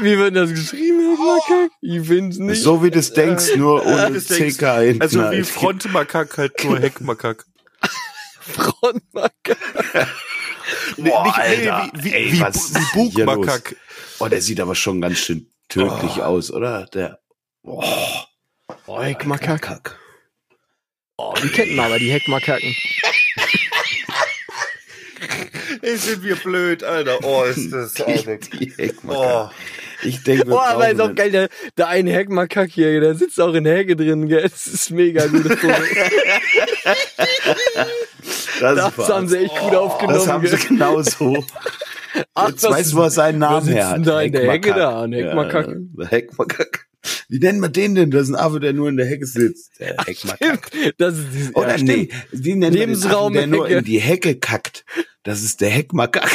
Wie 0.00 0.16
wird 0.16 0.36
das 0.36 0.50
geschrieben, 0.50 1.00
Heckmakak? 1.16 1.70
Ich 1.80 2.06
find's 2.06 2.38
nicht. 2.38 2.62
So 2.62 2.82
wie 2.82 2.90
du 2.90 2.98
es 2.98 3.12
denkst, 3.12 3.56
nur 3.56 3.84
ohne 3.86 4.12
das 4.12 4.26
CK 4.26 4.78
hinten. 4.80 5.02
Also 5.02 5.20
wie 5.20 5.24
halt. 5.24 5.46
Frontmakak, 5.46 6.38
halt 6.38 6.64
nur 6.64 6.78
Heckmakak. 6.78 7.44
Frontmakak. 8.40 9.56
Boah, 10.96 11.24
Nicht- 11.24 11.38
Alter. 11.38 11.90
wie, 11.94 12.04
wie, 12.04 12.12
Ey, 12.14 12.32
wie, 12.32 12.40
was 12.40 12.72
wie 12.74 13.10
Bugmakak. 13.10 13.76
Oh, 14.20 14.28
der 14.28 14.40
sieht 14.40 14.60
aber 14.60 14.74
schon 14.74 15.00
ganz 15.00 15.18
schön 15.18 15.50
tödlich 15.68 16.22
aus, 16.22 16.50
oder? 16.52 16.86
Der. 16.86 17.18
Oh, 17.62 17.82
Oh, 18.86 19.00
Heckmakak. 19.02 19.62
Kack. 19.62 19.98
Oh, 21.16 21.34
die 21.42 21.48
kennen 21.48 21.74
wir 21.76 21.82
aber, 21.84 21.98
die 21.98 22.10
Heckmakaken. 22.12 22.74
Sind 25.82 26.22
wir 26.24 26.36
blöd, 26.36 26.84
Alter. 26.84 27.18
Oh, 27.22 27.44
ist 27.44 27.72
das 27.72 27.94
Die 27.94 28.72
Heckmakak. 28.76 29.50
Oh. 29.50 29.50
Ich 30.02 30.22
denke, 30.22 30.46
Oh, 30.50 30.58
aber 30.58 30.88
ist 30.90 31.00
auch 31.00 31.14
geil, 31.14 31.30
der, 31.30 31.48
der 31.76 31.88
eine 31.88 32.10
Heckmakak 32.12 32.70
hier, 32.70 33.00
der 33.00 33.14
sitzt 33.14 33.38
auch 33.40 33.52
in 33.52 33.64
der 33.64 33.76
Hecke 33.76 33.96
drin, 33.96 34.28
gell? 34.28 34.42
Das 34.42 34.66
ist 34.66 34.90
mega 34.90 35.22
Foto. 35.28 35.68
Das, 38.60 38.76
Das 38.76 38.98
war's. 38.98 39.08
haben 39.08 39.28
sie 39.28 39.38
echt 39.38 39.56
gut 39.58 39.74
aufgenommen, 39.74 40.18
das 40.18 40.28
haben 40.28 40.46
sie 40.46 40.56
gell? 40.56 40.66
genau 40.68 41.02
so. 41.02 41.44
Ach, 42.34 42.48
Jetzt 42.48 42.64
weißt 42.68 42.92
du, 42.94 43.00
er 43.02 43.10
seinen 43.10 43.38
Namen 43.38 43.68
her 43.68 43.90
hat. 43.90 44.06
da 44.06 44.20
in 44.22 44.32
der 44.32 44.50
Hecke 44.50 44.74
da? 44.74 45.02
Ein 45.02 45.12
Heckmakak? 45.12 45.68
Ja, 45.68 45.74
der 45.98 46.08
Heckmakak. 46.08 46.86
Wie 47.28 47.38
nennen 47.38 47.60
wir 47.60 47.68
den 47.68 47.94
denn? 47.94 48.10
Das 48.10 48.22
ist 48.22 48.30
ein 48.30 48.34
Affe, 48.36 48.58
der 48.58 48.72
nur 48.72 48.88
in 48.88 48.96
der 48.96 49.06
Hecke 49.06 49.24
sitzt. 49.26 49.78
Der 49.78 49.96
Heckmakak. 50.04 50.70
Das 50.98 51.16
ist 51.16 51.26
dieses, 51.32 51.54
Oder 51.54 51.76
ja, 51.76 51.82
nee, 51.84 52.08
die 52.32 52.50
nennen 52.56 52.62
wir 52.62 52.70
den 52.70 52.72
Lebensraum 52.90 53.26
Affen, 53.26 53.34
der 53.34 53.46
nur 53.46 53.68
in 53.68 53.84
die 53.84 54.00
Hecke 54.00 54.34
kackt. 54.36 54.84
Das 55.22 55.42
ist 55.42 55.60
der 55.60 55.70
Heckmakak. 55.70 56.30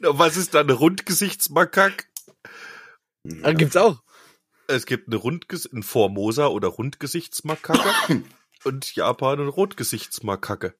Was 0.00 0.36
ist 0.36 0.54
da 0.54 0.60
eine 0.60 0.74
Rundgesichtsmakak? 0.74 2.06
Ah, 3.42 3.52
gibt's 3.52 3.76
auch. 3.76 4.02
Es 4.66 4.86
gibt 4.86 5.08
eine 5.08 5.16
Rundges 5.16 5.70
ein 5.72 5.82
Formosa 5.82 6.46
oder 6.48 6.68
Rundgesichtsmakake 6.68 8.22
und 8.64 8.94
Japan 8.94 9.40
eine 9.40 9.48
Rotgesichtsmakake. 9.48 10.74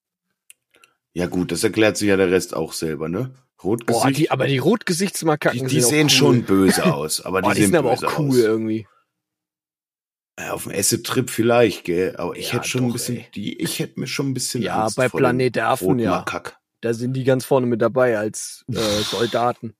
Ja 1.15 1.27
gut, 1.27 1.53
das 1.53 1.65
erklärt 1.65 1.97
sich 1.97 2.09
ja 2.09 2.17
der 2.17 2.31
Rest 2.31 2.55
auch 2.55 2.73
selber, 2.73 3.09
ne? 3.09 3.35
Boah, 3.57 3.69
Rotgesicht. 3.71 4.19
die, 4.19 4.31
aber 4.31 4.47
die 4.47 4.59
Rotgesichtsmakaken 4.59 5.69
die, 5.69 5.75
die 5.77 5.81
sehen 5.81 6.07
cool. 6.07 6.11
schon 6.11 6.43
böse 6.45 6.93
aus, 6.93 7.23
aber 7.23 7.41
die 7.41 7.47
Boah, 7.47 7.55
die 7.55 7.61
sehen 7.63 7.71
sind 7.71 7.77
aber 7.77 7.93
auch 7.93 8.19
cool 8.19 8.29
aus. 8.31 8.37
irgendwie. 8.37 8.87
Ja, 10.39 10.53
auf 10.53 10.65
dem 10.65 10.73
Acid-Trip 10.73 11.31
vielleicht, 11.31 11.85
gell? 11.85 12.17
Aber 12.17 12.37
ich 12.37 12.49
Ja, 12.49 12.55
hätte 12.55 12.69
schon 12.69 12.83
ein 12.83 12.87
doch, 12.89 12.95
bisschen, 12.95 13.19
ey. 13.19 13.27
die, 13.35 13.61
ich 13.61 13.79
hätte 13.79 14.01
mir 14.01 14.07
schon 14.07 14.31
ein 14.31 14.35
bisschen 14.35 14.63
Ja, 14.63 14.83
Angst 14.83 14.97
bei 14.97 15.09
vor 15.09 15.21
Planet 15.21 15.55
der 15.57 15.69
Affen, 15.69 15.99
ja. 15.99 16.19
Rotmakak. 16.19 16.57
Da 16.81 16.93
sind 16.93 17.15
die 17.15 17.25
ganz 17.25 17.45
vorne 17.45 17.67
mit 17.67 17.81
dabei 17.81 18.19
als 18.19 18.65
äh, 18.71 18.75
Soldaten. 19.11 19.75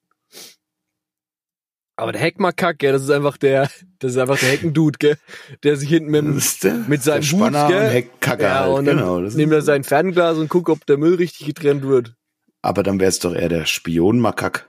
Aber 1.97 2.11
der 2.13 2.21
Heckmakak, 2.21 2.79
gell, 2.81 2.93
das 2.93 3.03
ist 3.03 3.11
einfach 3.11 3.37
der, 3.37 3.71
das 4.01 4.13
ist 4.13 4.19
einfach 4.19 4.39
der 4.39 4.49
Heckendude, 4.51 4.99
gell, 4.99 5.19
der 5.63 5.77
sich 5.77 5.89
hinten 5.89 6.11
mit, 6.11 6.63
der, 6.65 6.75
mit 6.75 7.03
seinem 7.05 7.23
Hut, 7.23 7.25
Spanner 7.25 7.69
gell? 7.69 7.87
und 7.87 7.91
Heckkacker 7.93 8.43
ja, 8.43 8.61
halt, 8.61 8.79
und 8.79 8.85
dann 8.87 8.97
genau. 8.97 9.21
Das 9.23 9.35
nimmt 9.35 9.53
er 9.53 9.63
sein 9.63 9.85
Fernglas 9.85 10.39
und 10.39 10.49
guckt, 10.49 10.69
ob 10.71 10.87
der 10.87 10.97
Müll 10.99 11.15
richtig 11.17 11.47
getrennt 11.47 11.83
wird. 11.85 12.15
aber 12.63 12.83
dann 12.83 12.99
wäre 12.99 13.09
es 13.11 13.21
doch 13.21 13.35
eher 13.35 13.49
der 13.49 13.67
Spionmakak 13.67 14.69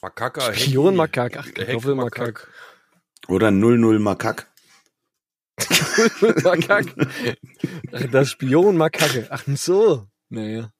Makaka. 0.00 0.54
Spionmakak, 0.54 1.36
ach, 1.38 1.46
Hecki, 1.46 1.52
Kartoffelmakak. 1.64 2.48
oder 3.28 3.50
00 3.50 3.98
Makak. 3.98 4.46
Makak. 6.44 6.86
Ach, 7.92 8.02
das 8.10 8.30
Spionmakake. 8.30 9.26
Ach 9.30 9.44
so. 9.54 10.06
Naja. 10.28 10.70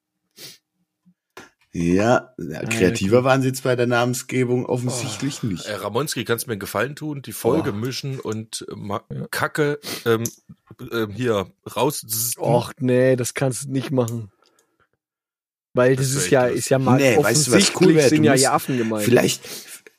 Ja, 1.71 2.35
ja, 2.38 2.61
kreativer 2.64 3.25
waren 3.25 3.43
sie 3.43 3.49
jetzt 3.49 3.62
bei 3.62 3.77
der 3.77 3.87
Namensgebung 3.87 4.64
offensichtlich 4.67 5.43
nicht. 5.43 5.67
Äh, 5.67 5.75
Ramonski, 5.75 6.25
kannst 6.25 6.47
du 6.47 6.49
mir 6.49 6.53
einen 6.55 6.61
Gefallen 6.61 6.97
tun? 6.97 7.21
Die 7.23 7.33
Folge 7.33 7.71
Oh. 7.73 7.77
mischen 7.77 8.19
und 8.21 8.67
äh, 8.69 9.27
Kacke 9.31 9.79
ähm, 10.07 10.25
ähm, 10.91 11.11
hier 11.11 11.47
raus. 11.77 12.05
Och, 12.38 12.73
nee, 12.81 13.17
das 13.17 13.35
kannst 13.35 13.64
du 13.67 13.71
nicht 13.73 13.91
machen. 13.91 14.33
Weil 15.75 15.95
das, 15.95 16.07
Das 16.14 16.25
ist 16.25 16.31
ja, 16.31 16.47
ist 16.47 16.71
ja 16.71 16.79
mal 16.79 16.97
Nee, 16.97 17.17
weißt 17.19 17.19
du, 17.19 17.23
was 17.23 17.37
offensichtlich 17.69 17.81
cool 17.83 17.95
wär? 17.95 18.09
sind 18.09 18.23
Du 18.23 18.29
ja 18.29 18.35
die 18.35 18.49
Affen 18.49 18.79
gemeint. 18.79 19.05
Vielleicht, 19.05 19.47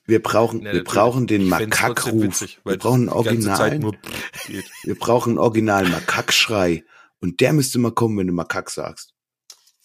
wir 0.10 0.22
brauchen, 0.22 0.62
Ja, 0.63 0.74
wir 0.74 0.84
brauchen 0.84 1.28
den 1.28 1.48
Makakruf. 1.48 2.41
Wir 2.65 2.78
brauchen 2.78 3.02
einen 3.02 3.10
Original. 3.10 3.82
Wir 4.84 4.95
brauchen 5.00 5.30
einen 5.32 5.39
originalen 5.39 5.91
Makakschrei. 5.91 6.84
Und 7.22 7.39
der 7.41 7.54
müsste 7.54 7.80
mal 7.80 7.91
kommen, 7.91 8.17
wenn 8.17 8.28
du 8.28 8.34
Makak 8.34 8.69
sagst. 8.69 9.13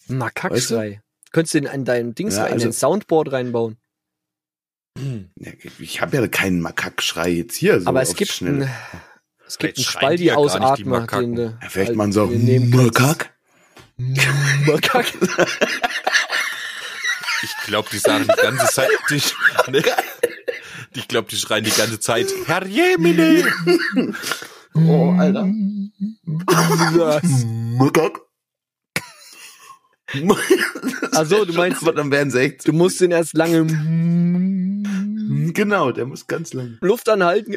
Makakschrei. 0.07 1.01
Könntest 1.31 1.53
du 1.53 1.61
den 1.61 1.69
an 1.69 1.83
dein 1.85 2.15
Dings 2.15 2.35
Ja, 2.35 2.41
rein, 2.43 2.47
in 2.49 2.53
also- 2.55 2.67
den 2.67 2.73
Soundboard 2.73 3.31
reinbauen. 3.31 3.77
Ja, 5.37 5.51
Ich 5.79 5.99
habe 6.01 6.15
ja 6.17 6.27
keinen 6.27 6.61
Makakschrei 6.61 7.29
jetzt 7.29 7.55
hier. 7.55 7.81
So 7.81 7.87
Aber 7.87 8.01
es 8.01 8.15
gibt 8.15 8.31
Schnelle. 8.31 8.65
einen, 8.65 8.73
es 9.45 9.57
gibt 9.57 9.75
Vielleicht 9.75 9.77
einen 9.77 9.85
Spaldi-Ausatmer, 9.85 11.07
den 11.07 11.35
du 11.35 11.41
Ja, 11.61 11.69
vielleicht 11.69 11.89
halt 11.89 11.97
man 11.97 12.11
so. 12.13 12.27
Makak? 12.27 13.35
Makak. 14.65 15.05
Ich 17.65 17.69
glaube, 17.69 17.89
die 17.91 17.97
sagen 17.97 18.27
die 18.27 18.41
ganze 18.41 18.67
Zeit. 18.67 18.89
Die, 19.09 19.21
ne, 19.71 19.81
ich 20.93 21.07
glaube, 21.07 21.27
die 21.29 21.35
schreien 21.35 21.63
die 21.63 21.71
ganze 21.71 21.99
Zeit. 21.99 22.27
Herr 22.45 22.63
Jemine! 22.67 23.43
Oh, 24.75 25.15
Alter. 25.17 25.45
Was? 26.45 27.23
Makak? 27.79 28.21
Ach 31.11 31.25
so, 31.25 31.43
du 31.43 31.53
meinst- 31.53 31.81
Aber 31.81 31.93
dann 31.93 32.11
werden 32.11 32.29
sie 32.29 32.39
echt. 32.39 32.67
Du 32.67 32.71
musst 32.73 33.01
den 33.01 33.09
erst 33.11 33.33
lange 33.33 33.65
Genau, 35.53 35.91
der 35.91 36.05
muss 36.05 36.27
ganz 36.27 36.53
lang. 36.53 36.77
Luft 36.81 37.09
anhalten. 37.09 37.53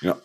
Ja. 0.00 0.16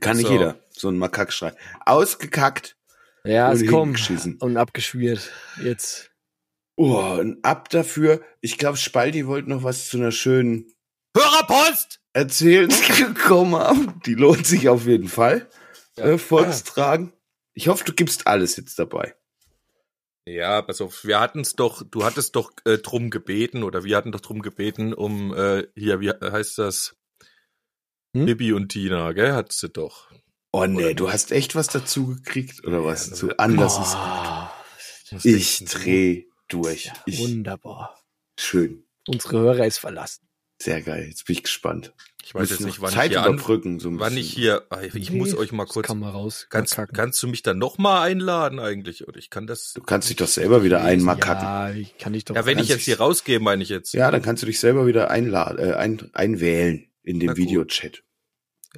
Kann 0.00 0.16
nicht 0.16 0.26
So. 0.26 0.32
jeder. 0.32 0.58
So 0.76 0.88
ein 0.88 0.98
Makakschrei. 0.98 1.54
Ausgekackt. 1.84 2.76
Ja, 3.24 3.50
es 3.50 3.66
kommt. 3.66 4.10
Und 4.40 4.56
abgeschmiert. 4.56 5.32
Jetzt. 5.62 6.10
Oh, 6.76 7.16
und 7.18 7.44
ab 7.44 7.70
dafür. 7.70 8.20
Ich 8.40 8.58
glaube, 8.58 8.76
Spaldi 8.76 9.26
wollte 9.26 9.48
noch 9.48 9.62
was 9.62 9.88
zu 9.88 9.96
einer 9.96 10.12
schönen 10.12 10.72
Hörerpost! 11.16 12.00
erzählen 12.12 12.68
gekommen 12.98 13.54
haben. 13.54 14.00
Die 14.06 14.14
lohnt 14.14 14.46
sich 14.46 14.68
auf 14.68 14.86
jeden 14.86 15.08
Fall 15.08 15.48
äh, 15.96 16.18
vorzutragen. 16.18 17.12
Ich 17.54 17.68
hoffe, 17.68 17.84
du 17.84 17.92
gibst 17.92 18.26
alles 18.26 18.56
jetzt 18.56 18.78
dabei. 18.78 19.14
Ja, 20.26 20.60
pass 20.62 20.80
auf, 20.80 21.04
wir 21.04 21.20
hatten's 21.20 21.54
doch, 21.54 21.82
du 21.88 22.04
hattest 22.04 22.34
doch 22.34 22.52
äh, 22.64 22.78
drum 22.78 23.10
gebeten, 23.10 23.62
oder 23.62 23.84
wir 23.84 23.96
hatten 23.96 24.12
doch 24.12 24.20
drum 24.20 24.42
gebeten, 24.42 24.92
um 24.92 25.32
äh, 25.34 25.66
hier, 25.76 26.00
wie 26.00 26.10
heißt 26.10 26.58
das? 26.58 26.96
Hm? 28.14 28.26
Bibi 28.26 28.52
und 28.52 28.70
Tina, 28.70 29.12
gell? 29.12 29.32
Hat 29.32 29.52
sie 29.52 29.68
doch. 29.68 30.10
Oh 30.58 30.66
nee, 30.66 30.84
Oder 30.86 30.94
du 30.94 31.12
hast 31.12 31.32
echt 31.32 31.54
was 31.54 31.66
dazu 31.68 32.06
gekriegt 32.06 32.64
oder 32.66 32.84
was? 32.84 33.08
Ja, 33.10 33.14
zu 33.14 33.36
anders. 33.38 33.78
ist- 33.78 33.96
Oh, 35.12 35.18
Ich 35.22 35.64
dreh 35.64 36.24
durch. 36.48 36.90
Ich, 37.06 37.18
wunderbar. 37.20 37.98
schön. 38.38 38.84
Unsere 39.08 39.38
Hörer 39.38 39.66
ist 39.66 39.78
verlassen. 39.78 40.26
Sehr 40.60 40.80
geil. 40.82 41.06
Jetzt 41.08 41.26
bin 41.26 41.34
ich 41.36 41.42
gespannt. 41.42 41.92
Ich 42.24 42.34
weiß 42.34 42.48
jetzt 42.50 42.60
Muss 42.60 42.66
nicht, 42.66 42.80
wann 42.80 42.92
Zeit 42.92 43.10
ich 43.12 43.18
hier 43.18 43.22
an, 43.26 43.34
überbrücken, 43.34 43.78
so 43.78 43.88
ein 43.88 44.00
wann 44.00 44.14
bisschen. 44.14 44.26
ich 44.28 44.32
hier, 44.34 44.66
ah, 44.70 44.80
ich 44.80 45.12
muss 45.12 45.32
Nee, 45.32 45.38
euch 45.38 45.52
mal 45.52 45.66
kurz, 45.66 45.86
Kann 45.86 46.00
man 46.00 46.10
raus. 46.10 46.46
kannst, 46.50 46.76
kannst 46.94 47.22
du 47.22 47.28
mich 47.28 47.42
dann 47.42 47.58
noch 47.58 47.78
mal 47.78 48.02
einladen 48.02 48.58
eigentlich? 48.58 49.06
Oder 49.06 49.18
ich 49.18 49.30
kann 49.30 49.46
das, 49.46 49.74
Du 49.74 49.82
kannst 49.82 50.08
dich 50.08 50.16
doch 50.16 50.26
selber 50.26 50.64
wieder 50.64 50.82
einmal 50.82 51.18
kacken. 51.18 51.44
Ja, 51.44 51.70
ich 51.70 51.96
kann 51.98 52.14
ich 52.14 52.24
doch. 52.24 52.34
ja, 52.34 52.46
wenn 52.46 52.58
ich 52.58 52.68
jetzt 52.68 52.82
hier 52.84 52.98
rausgehe, 52.98 53.38
meine 53.38 53.62
ich 53.62 53.68
jetzt. 53.68 53.92
Ja, 53.94 54.10
dann 54.10 54.22
kannst 54.22 54.42
du 54.42 54.46
dich 54.46 54.58
selber 54.58 54.86
wieder 54.86 55.10
einladen, 55.10 55.58
äh, 55.58 55.74
ein, 55.74 56.10
einwählen 56.14 56.90
in 57.04 57.20
dem. 57.20 57.36
Videochat. 57.36 58.02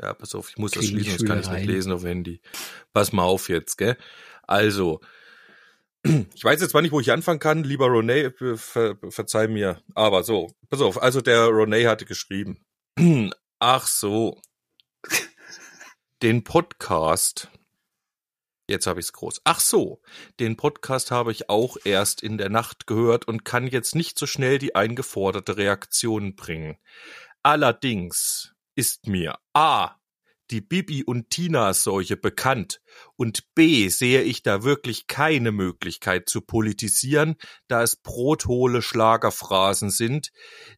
Ja, 0.00 0.14
pass 0.14 0.34
auf, 0.34 0.50
ich 0.50 0.58
muss 0.58 0.72
das 0.72 0.86
schließen, 0.86 1.18
sonst 1.18 1.26
kann 1.26 1.40
ich 1.40 1.48
nicht 1.48 1.66
lesen 1.66 1.92
auf 1.92 2.04
Handy. 2.04 2.40
Pass 2.92 3.12
mal 3.12 3.24
auf 3.24 3.48
jetzt, 3.48 3.76
gell? 3.76 3.96
Also, 4.42 5.00
ich 6.34 6.44
weiß 6.44 6.60
jetzt 6.60 6.70
zwar 6.70 6.82
nicht, 6.82 6.92
wo 6.92 7.00
ich 7.00 7.10
anfangen 7.10 7.40
kann, 7.40 7.64
lieber 7.64 7.86
Ronay, 7.86 8.26
äh, 8.26 8.56
ver, 8.56 8.96
verzeih 9.08 9.48
mir. 9.48 9.82
Aber 9.94 10.22
so, 10.22 10.52
pass 10.70 10.80
auf, 10.80 11.02
also 11.02 11.20
der 11.20 11.46
Ronay 11.46 11.84
hatte 11.84 12.04
geschrieben. 12.04 12.64
Ach 13.58 13.86
so. 13.86 14.40
Den 16.22 16.44
Podcast. 16.44 17.50
Jetzt 18.70 18.86
habe 18.86 19.00
ich's 19.00 19.14
groß. 19.14 19.40
Ach 19.44 19.60
so, 19.60 20.02
den 20.38 20.58
Podcast 20.58 21.10
habe 21.10 21.32
ich 21.32 21.48
auch 21.48 21.78
erst 21.84 22.22
in 22.22 22.36
der 22.36 22.50
Nacht 22.50 22.86
gehört 22.86 23.26
und 23.26 23.46
kann 23.46 23.66
jetzt 23.66 23.94
nicht 23.94 24.18
so 24.18 24.26
schnell 24.26 24.58
die 24.58 24.74
eingeforderte 24.74 25.56
Reaktion 25.56 26.36
bringen. 26.36 26.76
Allerdings 27.42 28.52
ist 28.78 29.08
mir 29.08 29.40
A. 29.54 29.96
die 30.52 30.60
Bibi 30.60 31.02
und 31.02 31.30
Tina 31.30 31.74
Seuche 31.74 32.16
bekannt 32.16 32.80
und 33.16 33.52
B. 33.56 33.88
sehe 33.88 34.22
ich 34.22 34.44
da 34.44 34.62
wirklich 34.62 35.08
keine 35.08 35.50
Möglichkeit 35.50 36.28
zu 36.28 36.40
politisieren, 36.40 37.34
da 37.66 37.82
es 37.82 37.96
brothohle 37.96 38.80
Schlagerphrasen 38.80 39.90
sind, 39.90 40.30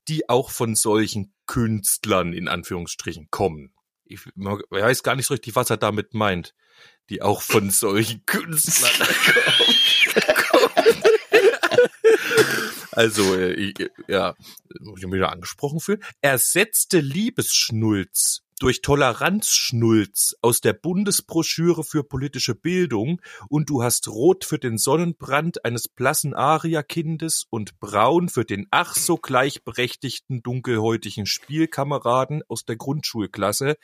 die 0.09 0.31
auch 0.31 0.51
von 0.51 0.75
solchen 0.75 1.35
Künstlern 1.47 2.33
in 2.33 2.49
Anführungsstrichen 2.49 3.29
kommen. 3.31 3.75
Ich 4.05 4.25
weiß 4.25 5.03
gar 5.03 5.15
nicht 5.15 5.27
so 5.27 5.35
richtig, 5.35 5.55
was 5.55 5.69
er 5.69 5.77
damit 5.77 6.15
meint. 6.15 6.55
Die 7.11 7.21
auch 7.21 7.43
von 7.43 7.69
solchen 7.69 8.25
Künstlern 8.25 8.91
kommen. 10.51 11.20
Also, 13.01 13.35
äh, 13.35 13.55
ich, 13.55 13.75
ja, 14.09 14.35
muss 14.81 14.99
ich 14.99 15.07
mich 15.07 15.15
wieder 15.15 15.33
angesprochen 15.33 15.81
fühlen. 15.81 16.05
Ersetzte 16.21 17.01
Liebesschnulz 17.01 18.43
durch 18.59 18.83
Toleranzschnulz 18.83 20.37
aus 20.43 20.61
der 20.61 20.75
Bundesbroschüre 20.75 21.83
für 21.83 22.05
politische 22.05 22.55
Bildung 22.55 23.23
und 23.49 23.71
du 23.71 23.83
hast 23.83 24.09
rot 24.09 24.45
für 24.45 24.59
den 24.59 24.77
Sonnenbrand 24.77 25.65
eines 25.65 25.89
blassen 25.89 26.35
Arierkindes 26.35 27.47
und 27.49 27.81
braun 27.81 28.29
für 28.29 28.45
den 28.45 28.67
ach 28.71 28.95
so 28.95 29.17
gleichberechtigten 29.17 30.43
dunkelhäutigen 30.43 31.25
Spielkameraden 31.25 32.43
aus 32.49 32.67
der 32.67 32.77
Grundschulklasse, 32.77 33.77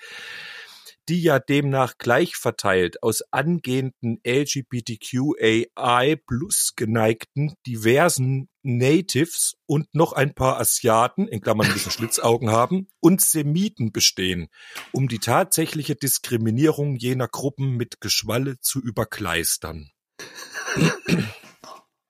die 1.08 1.22
ja 1.22 1.38
demnach 1.38 1.98
gleich 1.98 2.36
verteilt 2.36 3.02
aus 3.02 3.22
angehenden 3.30 4.20
LGBTQAI 4.26 6.16
plus 6.26 6.74
geneigten 6.76 7.54
diversen 7.66 8.48
Natives 8.62 9.56
und 9.66 9.94
noch 9.94 10.12
ein 10.12 10.34
paar 10.34 10.58
Asiaten, 10.58 11.28
in 11.28 11.40
Klammern 11.40 11.68
ein 11.68 11.72
bisschen 11.72 11.92
Schlitzaugen 11.92 12.50
haben, 12.50 12.88
und 13.00 13.20
Semiten 13.20 13.92
bestehen, 13.92 14.48
um 14.92 15.08
die 15.08 15.20
tatsächliche 15.20 15.94
Diskriminierung 15.94 16.96
jener 16.96 17.28
Gruppen 17.28 17.76
mit 17.76 18.00
Geschwalle 18.00 18.58
zu 18.60 18.80
überkleistern. 18.80 19.90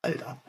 Alter. 0.02 0.42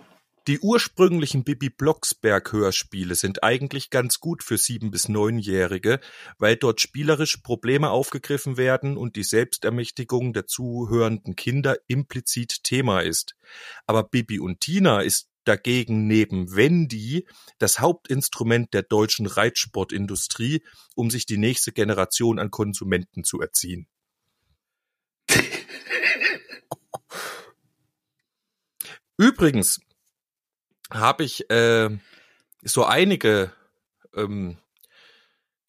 Die 0.48 0.60
ursprünglichen 0.60 1.44
Bibi 1.44 1.70
Blocksberg 1.70 2.54
Hörspiele 2.54 3.16
sind 3.16 3.44
eigentlich 3.44 3.90
ganz 3.90 4.22
gut 4.22 4.44
für 4.44 4.58
sieben 4.58 4.92
bis 4.92 5.10
neunjährige, 5.10 6.00
weil 6.38 6.56
dort 6.56 6.80
spielerisch 6.80 7.36
Probleme 7.38 7.90
aufgegriffen 7.90 8.56
werden 8.56 8.96
und 8.96 9.18
die 9.18 9.26
Selbstermächtigung 9.26 10.32
der 10.32 10.48
zuhörenden 10.48 11.36
Kinder 11.36 11.76
implizit 11.88 12.64
Thema 12.64 13.02
ist. 13.02 13.36
Aber 13.88 14.04
Bibi 14.04 14.40
und 14.40 14.62
Tina 14.62 15.02
ist 15.02 15.28
dagegen 15.44 16.08
neben 16.08 16.56
Wendy 16.56 17.28
das 17.58 17.82
Hauptinstrument 17.82 18.74
der 18.74 18.84
deutschen 18.84 19.26
Reitsportindustrie, 19.26 20.64
um 20.96 21.12
sich 21.12 21.26
die 21.26 21.38
nächste 21.38 21.74
Generation 21.74 22.40
an 22.40 22.52
Konsumenten 22.52 23.26
zu 23.26 23.42
erziehen. 23.42 23.90
Übrigens 29.18 29.82
habe 30.92 31.24
ich 31.24 31.50
äh, 31.50 31.90
so 32.64 32.84
einige 32.86 33.52
ähm, 34.16 34.58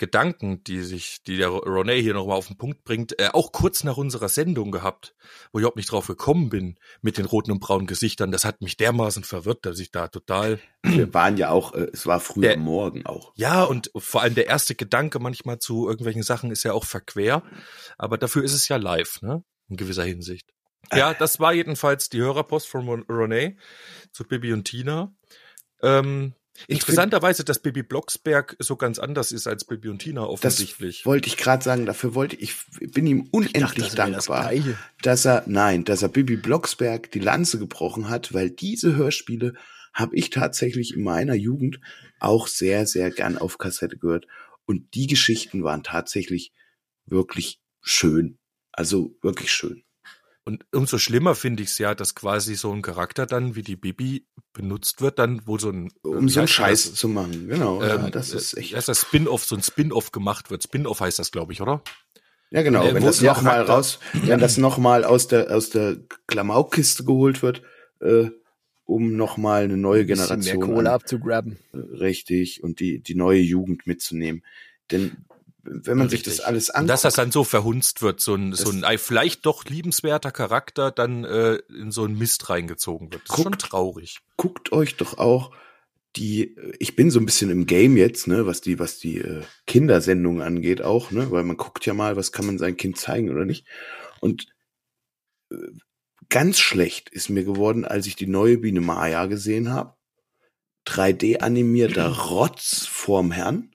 Gedanken, 0.01 0.63
die 0.63 0.83
sich, 0.85 1.25
die 1.27 1.37
der 1.39 1.49
Ronay 1.49 2.01
hier 2.01 2.15
nochmal 2.15 2.37
auf 2.37 2.47
den 2.47 2.57
Punkt 2.57 2.85
bringt, 2.85 3.19
äh, 3.19 3.31
auch 3.33 3.51
kurz 3.51 3.83
nach 3.83 3.97
unserer 3.97 4.29
Sendung 4.29 4.71
gehabt, 4.71 5.17
wo 5.51 5.59
ich 5.59 5.63
überhaupt 5.63 5.77
nicht 5.77 5.91
drauf 5.91 6.07
gekommen 6.07 6.51
bin 6.51 6.79
mit 7.03 7.19
den 7.19 7.25
roten 7.25 7.51
und 7.51 7.59
braunen 7.59 7.89
Gesichtern. 7.89 8.31
Das 8.31 8.45
hat 8.45 8.61
mich 8.63 8.77
dermaßen 8.77 9.25
verwirrt, 9.25 9.67
dass 9.67 9.81
ich 9.81 9.91
da 9.91 10.07
total 10.07 10.61
Wir 10.85 11.13
waren 11.15 11.37
ja 11.37 11.51
auch, 11.51 11.75
äh, 11.75 11.89
es 11.93 12.07
war 12.07 12.21
früh 12.21 12.43
Der- 12.43 12.55
am 12.55 12.61
Morgen 12.61 13.07
auch. 13.07 13.33
ja, 13.35 13.65
und 13.65 13.91
vor 13.97 14.23
allem 14.23 14.37
der 14.37 14.47
erste 14.47 14.77
Gedanke 14.77 15.19
manchmal 15.19 15.59
zu 15.59 15.89
irgendwelchen 15.89 16.23
Sachen 16.23 16.53
ist 16.53 16.63
ja 16.63 16.73
auch 16.75 16.85
verquer, 16.85 17.43
aber 17.97 18.19
dafür 18.19 18.45
ist 18.45 18.55
es 18.55 18.69
ja 18.69 18.77
live, 18.77 19.21
ne? 19.23 19.43
In 19.69 19.77
gewisser 19.77 20.05
Hinsicht. 20.05 20.49
Ja, 20.95 21.15
das 21.15 21.41
war 21.41 21.53
jedenfalls 21.53 22.09
die 22.09 22.19
Hörerpost 22.21 22.69
von 22.69 22.89
Ronay 23.09 23.57
zu 24.13 24.25
Bibi 24.25 24.53
und 24.53 24.65
Tina. 24.65 25.15
Ähm, 25.83 26.35
interessanterweise, 26.67 27.45
dass 27.45 27.61
Bibi 27.61 27.83
Blocksberg 27.83 28.57
so 28.59 28.77
ganz 28.77 28.99
anders 28.99 29.31
ist 29.33 29.47
als 29.47 29.65
Bibi 29.65 29.89
und 29.89 30.01
Tina 30.01 30.23
Das 30.23 30.31
offensichtlich. 30.31 31.07
wollte 31.07 31.29
ich 31.29 31.37
gerade 31.37 31.63
sagen, 31.63 31.87
dafür 31.87 32.15
wollte 32.15 32.37
ich, 32.37 32.55
ich 32.81 32.91
bin 32.93 33.07
ihm 33.07 33.29
unendlich 33.31 33.63
das 33.89 33.97
wäre 33.97 34.11
das 34.13 34.27
dankbar, 34.27 34.51
Gleiche. 34.51 34.79
dass 35.03 35.25
er, 35.25 35.45
nein, 35.47 35.85
dass 35.85 36.03
er 36.03 36.09
Bibi 36.09 36.37
Blocksberg 36.37 37.11
die 37.13 37.21
Lanze 37.21 37.59
gebrochen 37.59 38.09
hat, 38.09 38.35
weil 38.35 38.51
diese 38.51 38.97
Hörspiele 38.97 39.55
habe 39.95 40.17
ich 40.17 40.31
tatsächlich 40.31 40.95
in 40.95 41.03
meiner 41.03 41.35
Jugend 41.35 41.81
auch 42.21 42.47
sehr, 42.47 42.87
sehr 42.87 43.11
gern 43.11 43.39
auf 43.39 43.59
Kassette 43.59 43.97
gehört. 43.97 44.27
Und 44.65 44.95
die 44.95 45.07
Geschichten 45.07 45.65
waren 45.65 45.83
tatsächlich 45.83 46.53
wirklich 47.07 47.61
schön. 47.81 48.39
Also 48.71 49.17
wirklich 49.23 49.53
schön. 49.53 49.83
Und 50.49 50.65
umso 50.73 50.97
schlimmer 50.97 51.35
finde 51.35 51.63
ich 51.63 51.69
es 51.69 51.77
ja, 51.77 51.95
dass 51.95 52.15
quasi 52.15 52.55
so 52.55 52.73
ein 52.73 52.81
Charakter 52.81 53.27
dann 53.27 53.55
wie 53.55 53.61
die 53.61 53.77
Bibi 53.77 54.27
benutzt 54.55 55.03
wird, 55.03 55.19
dann 55.19 55.43
wo 55.45 55.59
so 55.59 55.69
ein 55.69 55.91
Um 56.01 56.25
wie 56.25 56.31
so 56.31 56.41
einen 56.41 56.49
Scheiß 56.49 56.85
das? 56.85 56.95
zu 56.95 57.07
machen. 57.07 57.49
Genau. 57.49 57.83
ja, 57.83 57.97
Ähm, 58.07 58.11
das 58.13 58.31
ist 58.33 58.55
äh, 58.55 58.61
echt. 58.61 58.75
heißt 58.75 58.89
das 58.89 59.03
Spin-off, 59.03 59.45
so 59.45 59.57
ein 59.57 59.63
Spin-off 59.63 60.11
gemacht 60.11 60.51
wird. 60.51 60.63
Spin-off 60.63 61.01
heißt 61.01 61.19
das, 61.19 61.33
glaube 61.33 61.53
ich, 61.53 61.61
oder? 61.61 61.83
Ja, 62.51 62.63
genau. 62.63 62.83
Äh, 62.83 62.95
wenn 62.95 63.05
das 63.05 63.21
noch 63.21 63.43
mal 63.43 63.61
raus, 63.61 63.99
wenn 64.15 64.41
das 64.41 64.57
noch 64.57 64.79
mal 64.79 65.05
aus 65.05 65.29
der 65.29 65.55
aus 65.55 65.69
der 65.69 65.99
Klamaukkiste 66.29 67.05
geholt 67.05 67.43
wird, 67.43 67.61
äh, 68.01 68.31
um 68.87 69.17
noch 69.17 69.37
mal 69.37 69.65
eine 69.65 69.77
neue 69.77 70.01
Ein 70.01 70.07
bisschen 70.07 70.29
mehr 70.29 70.37
Generation 70.39 70.75
Kohle 70.77 70.91
abzugraben. 70.93 71.59
äh, 71.75 71.77
richtig 71.77 72.65
und 72.65 72.81
die 72.81 73.01
die 73.03 73.15
neue 73.15 73.41
Jugend 73.41 73.87
mitzunehmen. 73.87 74.43
Denn 74.91 75.27
wenn 75.71 75.99
man 75.99 76.09
sich 76.09 76.23
das 76.23 76.35
Richtig. 76.35 76.47
alles 76.47 76.69
Und 76.71 76.77
anguckt, 76.77 76.91
dass 76.91 77.03
das 77.03 77.15
dann 77.15 77.33
so 77.33 77.45
verhunzt 77.45 78.03
wird, 78.03 78.21
so 78.21 78.35
ein, 78.35 78.53
so 78.55 78.71
ein 78.71 78.99
vielleicht 78.99 79.47
doch 79.47 79.65
liebenswerter 79.65 80.31
Charakter 80.31 80.91
dann 80.91 81.25
äh, 81.25 81.57
in 81.69 81.91
so 81.91 82.05
einen 82.05 82.19
Mist 82.19 82.49
reingezogen 82.51 83.13
wird. 83.13 83.23
Das 83.29 83.37
ist 83.37 83.43
schon 83.43 83.53
Guckt. 83.53 83.63
traurig. 83.63 84.21
guckt 84.37 84.73
euch 84.73 84.97
doch 84.97 85.19
auch 85.19 85.53
die, 86.17 86.57
ich 86.79 86.97
bin 86.97 87.11
so 87.11 87.21
ein 87.21 87.27
bisschen 87.27 87.51
im 87.51 87.67
Game 87.67 87.97
jetzt, 87.97 88.27
ne, 88.27 88.47
was 88.47 88.61
die, 88.61 88.79
was 88.79 88.99
die 88.99 89.19
äh, 89.19 89.43
Kindersendungen 89.67 90.43
angeht 90.43 90.83
auch, 90.83 91.11
ne, 91.11 91.31
weil 91.31 91.45
man 91.45 91.57
guckt 91.57 91.87
ja 91.87 91.95
mal, 91.95 92.17
was 92.17 92.33
kann 92.33 92.47
man 92.47 92.59
sein 92.59 92.77
Kind 92.77 92.99
zeigen 92.99 93.31
oder 93.31 93.45
nicht. 93.45 93.67
Und 94.21 94.47
äh, 95.53 95.57
ganz 96.29 96.59
schlecht 96.59 97.09
ist 97.11 97.29
mir 97.29 97.45
geworden, 97.45 97.85
als 97.85 98.07
ich 98.07 98.17
die 98.17 98.27
neue 98.27 98.59
Biene 98.59 98.81
Maya 98.81 99.27
gesehen 99.27 99.71
habe. 99.71 99.97
3D 100.87 101.39
animierter 101.41 102.09
Rotz 102.31 102.87
vorm 102.87 103.31
Herrn. 103.31 103.71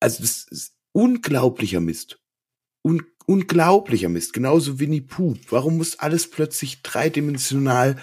Also 0.00 0.22
das 0.22 0.44
ist 0.44 0.77
unglaublicher 1.02 1.80
Mist. 1.80 2.18
Un 2.84 3.04
unglaublicher 3.26 4.08
Mist. 4.08 4.32
Genauso 4.32 4.78
Winnie 4.80 5.00
Pooh. 5.02 5.36
Warum 5.50 5.76
muss 5.76 5.98
alles 5.98 6.28
plötzlich 6.30 6.82
dreidimensional, 6.82 7.96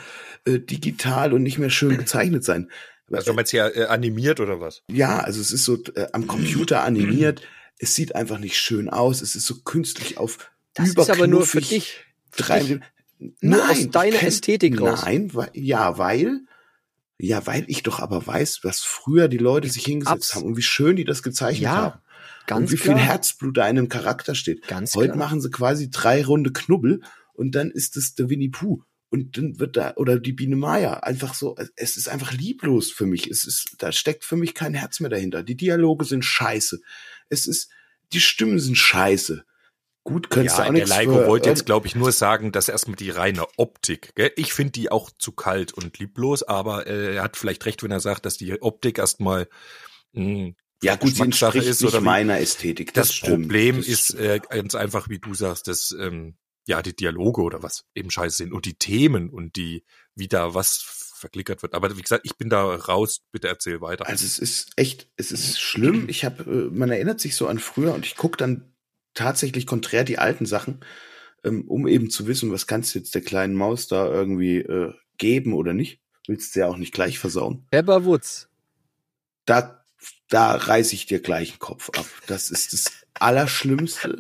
äh, 0.46 0.60
digital 0.60 1.34
und 1.34 1.44
nicht 1.44 1.58
mehr 1.58 1.70
schön 1.70 1.98
gezeichnet 1.98 2.44
sein? 2.44 2.70
Also 3.12 3.34
meinst 3.34 3.52
du 3.54 3.58
ja 3.58 3.68
äh, 3.68 3.86
animiert 3.86 4.40
oder 4.40 4.60
was? 4.60 4.82
Ja, 4.90 5.20
also 5.20 5.42
es 5.42 5.52
ist 5.52 5.64
so 5.66 5.78
äh, 5.96 6.08
am 6.14 6.26
Computer 6.28 6.84
animiert. 6.84 7.42
Es 7.78 7.96
sieht 7.96 8.16
einfach 8.16 8.40
nicht 8.40 8.58
schön 8.58 8.90
aus. 8.90 9.22
Es 9.22 9.36
ist 9.36 9.46
so 9.46 9.56
künstlich 9.64 10.18
auf 10.18 10.52
Das 10.74 10.90
ist 10.90 11.10
aber 11.10 11.28
nur 11.28 11.46
für 11.46 11.62
dich. 11.62 11.98
Drei, 12.38 12.80
Nur 13.42 13.70
aus 13.70 13.78
ich 13.80 13.90
deiner 13.92 14.18
kenn- 14.18 14.28
Ästhetik 14.28 14.80
raus. 14.82 15.02
Nein, 15.04 15.34
weil, 15.34 15.50
ja, 15.54 15.98
weil, 15.98 16.42
ja, 17.18 17.46
weil 17.48 17.66
ich 17.68 17.82
doch 17.84 18.00
aber 18.00 18.26
weiß, 18.26 18.60
was 18.64 18.82
früher 18.82 19.28
die 19.28 19.38
Leute 19.38 19.70
sich 19.70 19.86
hingesetzt 19.86 20.32
Abs- 20.32 20.36
haben 20.36 20.44
und 20.46 20.58
wie 20.58 20.62
schön 20.62 20.96
die 20.98 21.06
das 21.06 21.24
gezeichnet 21.24 21.64
Ja, 21.64 21.76
haben. 21.76 22.02
Ganz 22.48 22.72
und 22.72 22.78
wie 22.78 22.82
klar. 22.82 22.98
viel 22.98 23.06
Herzblut 23.06 23.58
da 23.58 23.64
in 23.70 23.78
einem 23.78 23.90
Charakter 23.90 24.36
steht. 24.36 24.68
Ganz 24.68 24.96
Heute 24.96 25.10
klar. 25.14 25.18
machen 25.18 25.42
sie 25.42 25.50
quasi 25.52 25.90
drei 25.90 26.24
Runde 26.24 26.52
Knubbel 26.54 27.02
und 27.34 27.54
dann 27.56 27.72
ist 27.72 27.98
es 27.98 28.16
der 28.16 28.30
Winnie 28.30 28.50
Pooh. 28.50 28.84
Und 29.10 29.38
dann 29.38 29.60
wird 29.60 29.78
da, 29.78 29.94
oder 29.96 30.20
die 30.20 30.34
Biene 30.34 30.56
Maya, 30.58 30.96
einfach 31.02 31.36
so, 31.36 31.56
es 31.76 31.96
ist 31.96 32.10
einfach 32.10 32.34
lieblos 32.34 32.92
für 32.92 33.06
mich. 33.06 33.28
Es 33.28 33.46
ist, 33.46 33.76
da 33.78 33.92
steckt 33.92 34.26
für 34.26 34.36
mich 34.36 34.54
kein 34.56 34.74
Herz 34.74 35.00
mehr 35.00 35.10
dahinter. 35.12 35.42
Die 35.44 35.56
Dialoge 35.56 36.04
sind 36.06 36.26
scheiße. 36.26 36.82
Es 37.30 37.48
ist, 37.48 37.70
die 38.14 38.20
Stimmen 38.20 38.60
sind 38.60 38.76
scheiße. 38.78 39.46
Gut, 40.04 40.30
könntest 40.30 40.58
Ja, 40.58 40.66
du 40.66 40.70
auch 40.72 40.76
der 40.76 40.88
Leiko 40.88 41.14
für- 41.20 41.28
wollte 41.28 41.50
jetzt, 41.50 41.66
glaube 41.66 41.88
ich, 41.88 41.96
nur 41.96 42.12
sagen, 42.12 42.52
dass 42.52 42.68
erstmal 42.68 42.96
die 42.98 43.10
reine 43.10 43.46
Optik. 43.58 44.14
Gell? 44.16 44.32
Ich 44.36 44.54
finde 44.54 44.72
die 44.74 44.92
auch 44.92 45.10
zu 45.18 45.32
kalt 45.32 45.72
und 45.74 45.98
lieblos, 45.98 46.44
aber 46.44 46.86
äh, 46.86 47.16
er 47.16 47.24
hat 47.24 47.38
vielleicht 47.38 47.66
recht, 47.66 47.84
wenn 47.84 47.92
er 47.92 48.00
sagt, 48.02 48.26
dass 48.26 48.38
die 48.38 48.62
Optik 48.62 48.98
erstmal 49.00 49.48
mh, 50.14 50.54
ja 50.84 50.96
gut, 50.96 51.16
sie 51.16 51.22
entspricht 51.22 51.68
ist 51.68 51.82
nicht 51.82 51.94
oder 51.94 52.02
meiner 52.02 52.40
Ästhetik. 52.40 52.94
Das, 52.94 53.08
Das, 53.08 53.16
stimmt. 53.16 53.42
Problem 53.44 53.78
Das 53.78 53.88
ist 53.88 54.14
äh, 54.16 54.40
ganz 54.50 54.76
einfach, 54.76 55.10
wie 55.10 55.20
du 55.20 55.34
sagst, 55.34 55.68
dass 55.68 55.96
ähm, 55.98 56.36
ja 56.68 56.82
die 56.82 56.96
Dialoge 56.96 57.42
oder 57.42 57.64
was 57.64 57.86
eben 57.96 58.12
scheiße 58.12 58.38
sind 58.38 58.54
und 58.54 58.66
die 58.66 58.76
Themen 58.76 59.30
und 59.30 59.56
die 59.56 59.84
wie 60.16 60.28
da 60.28 60.54
was 60.54 61.06
verklickert 61.16 61.64
wird. 61.64 61.74
Aber 61.74 61.96
wie 61.98 62.02
gesagt, 62.02 62.26
ich 62.26 62.38
bin 62.38 62.50
da 62.50 62.64
raus. 62.64 63.22
Bitte 63.32 63.48
erzähl 63.48 63.82
weiter. 63.82 64.08
Also 64.08 64.26
es 64.26 64.38
ist 64.38 64.72
echt, 64.76 65.10
es 65.18 65.32
ist 65.32 65.60
schlimm. 65.60 66.08
Ich 66.10 66.26
habe, 66.26 66.44
äh, 66.44 66.76
man 66.76 66.92
erinnert 66.92 67.20
sich 67.20 67.36
so 67.36 67.48
an 67.48 67.60
früher 67.60 67.94
und 67.94 68.06
ich 68.06 68.16
gucke 68.16 68.38
dann 68.38 68.74
tatsächlich 69.14 69.66
konträr 69.66 70.04
die 70.04 70.20
alten 70.20 70.46
Sachen, 70.46 70.82
ähm, 71.44 71.68
um 71.68 71.88
eben 71.88 72.10
zu 72.10 72.28
wissen, 72.28 72.52
was 72.52 72.68
kannst 72.68 72.94
du 72.94 73.00
jetzt 73.00 73.16
der 73.16 73.22
kleinen 73.22 73.56
Maus 73.56 73.88
da 73.88 74.06
irgendwie 74.06 74.58
äh, 74.58 74.94
geben 75.18 75.54
oder 75.54 75.74
nicht. 75.74 76.02
Willst 76.28 76.56
du 76.56 76.60
ja 76.60 76.68
auch 76.68 76.78
nicht 76.78 76.94
gleich 76.94 77.20
versauen. 77.20 77.66
Pepper 77.72 78.04
Woods. 78.06 78.50
Da, 79.46 79.85
da 80.30 80.56
reiß 80.56 80.94
ich 80.94 81.06
dir 81.06 81.20
gleich 81.20 81.52
den 81.52 81.60
Kopf 81.60 81.90
ab. 81.98 82.06
Das 82.28 82.50
ist 82.50 82.74
das 82.74 82.86
Allerschlimmste. 83.14 84.20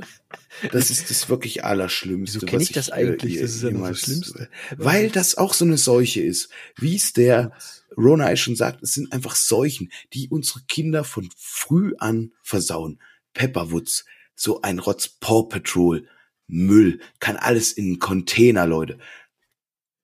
Das 0.72 0.90
ist 0.90 1.10
das 1.10 1.30
wirklich 1.30 1.64
Allerschlimmste. 1.66 2.38
Wieso 2.38 2.46
kenn 2.46 2.60
was 2.60 2.70
ich 2.70 2.74
das 2.74 2.90
äh, 2.90 2.94
eigentlich? 2.94 3.40
Das 3.40 3.52
ist 3.52 3.64
ja 3.64 3.72
das 3.72 4.00
Schlimmste. 4.00 4.50
Weil 4.78 5.10
das 5.10 5.36
auch 5.36 5.54
so 5.54 5.66
eine 5.66 5.78
Seuche 5.78 6.22
ist. 6.22 6.50
Wie 6.78 6.96
es 6.96 7.14
der 7.14 7.52
Rona 7.98 8.36
schon 8.36 8.56
sagt, 8.56 8.84
es 8.84 8.94
sind 8.94 9.12
einfach 9.12 9.36
Seuchen, 9.36 9.92
die 10.14 10.30
unsere 10.30 10.62
Kinder 10.68 11.04
von 11.04 11.30
früh 11.38 11.94
an 11.98 12.34
versauen. 12.44 13.02
Pepperwoods, 13.34 14.06
so 14.36 14.62
ein 14.62 14.80
Rotz 14.80 15.08
Paw 15.08 15.48
Patrol, 15.48 16.08
Müll, 16.48 17.00
kann 17.20 17.38
alles 17.38 17.74
in 17.74 17.86
einen 17.86 18.00
Container, 18.00 18.66
Leute. 18.66 18.98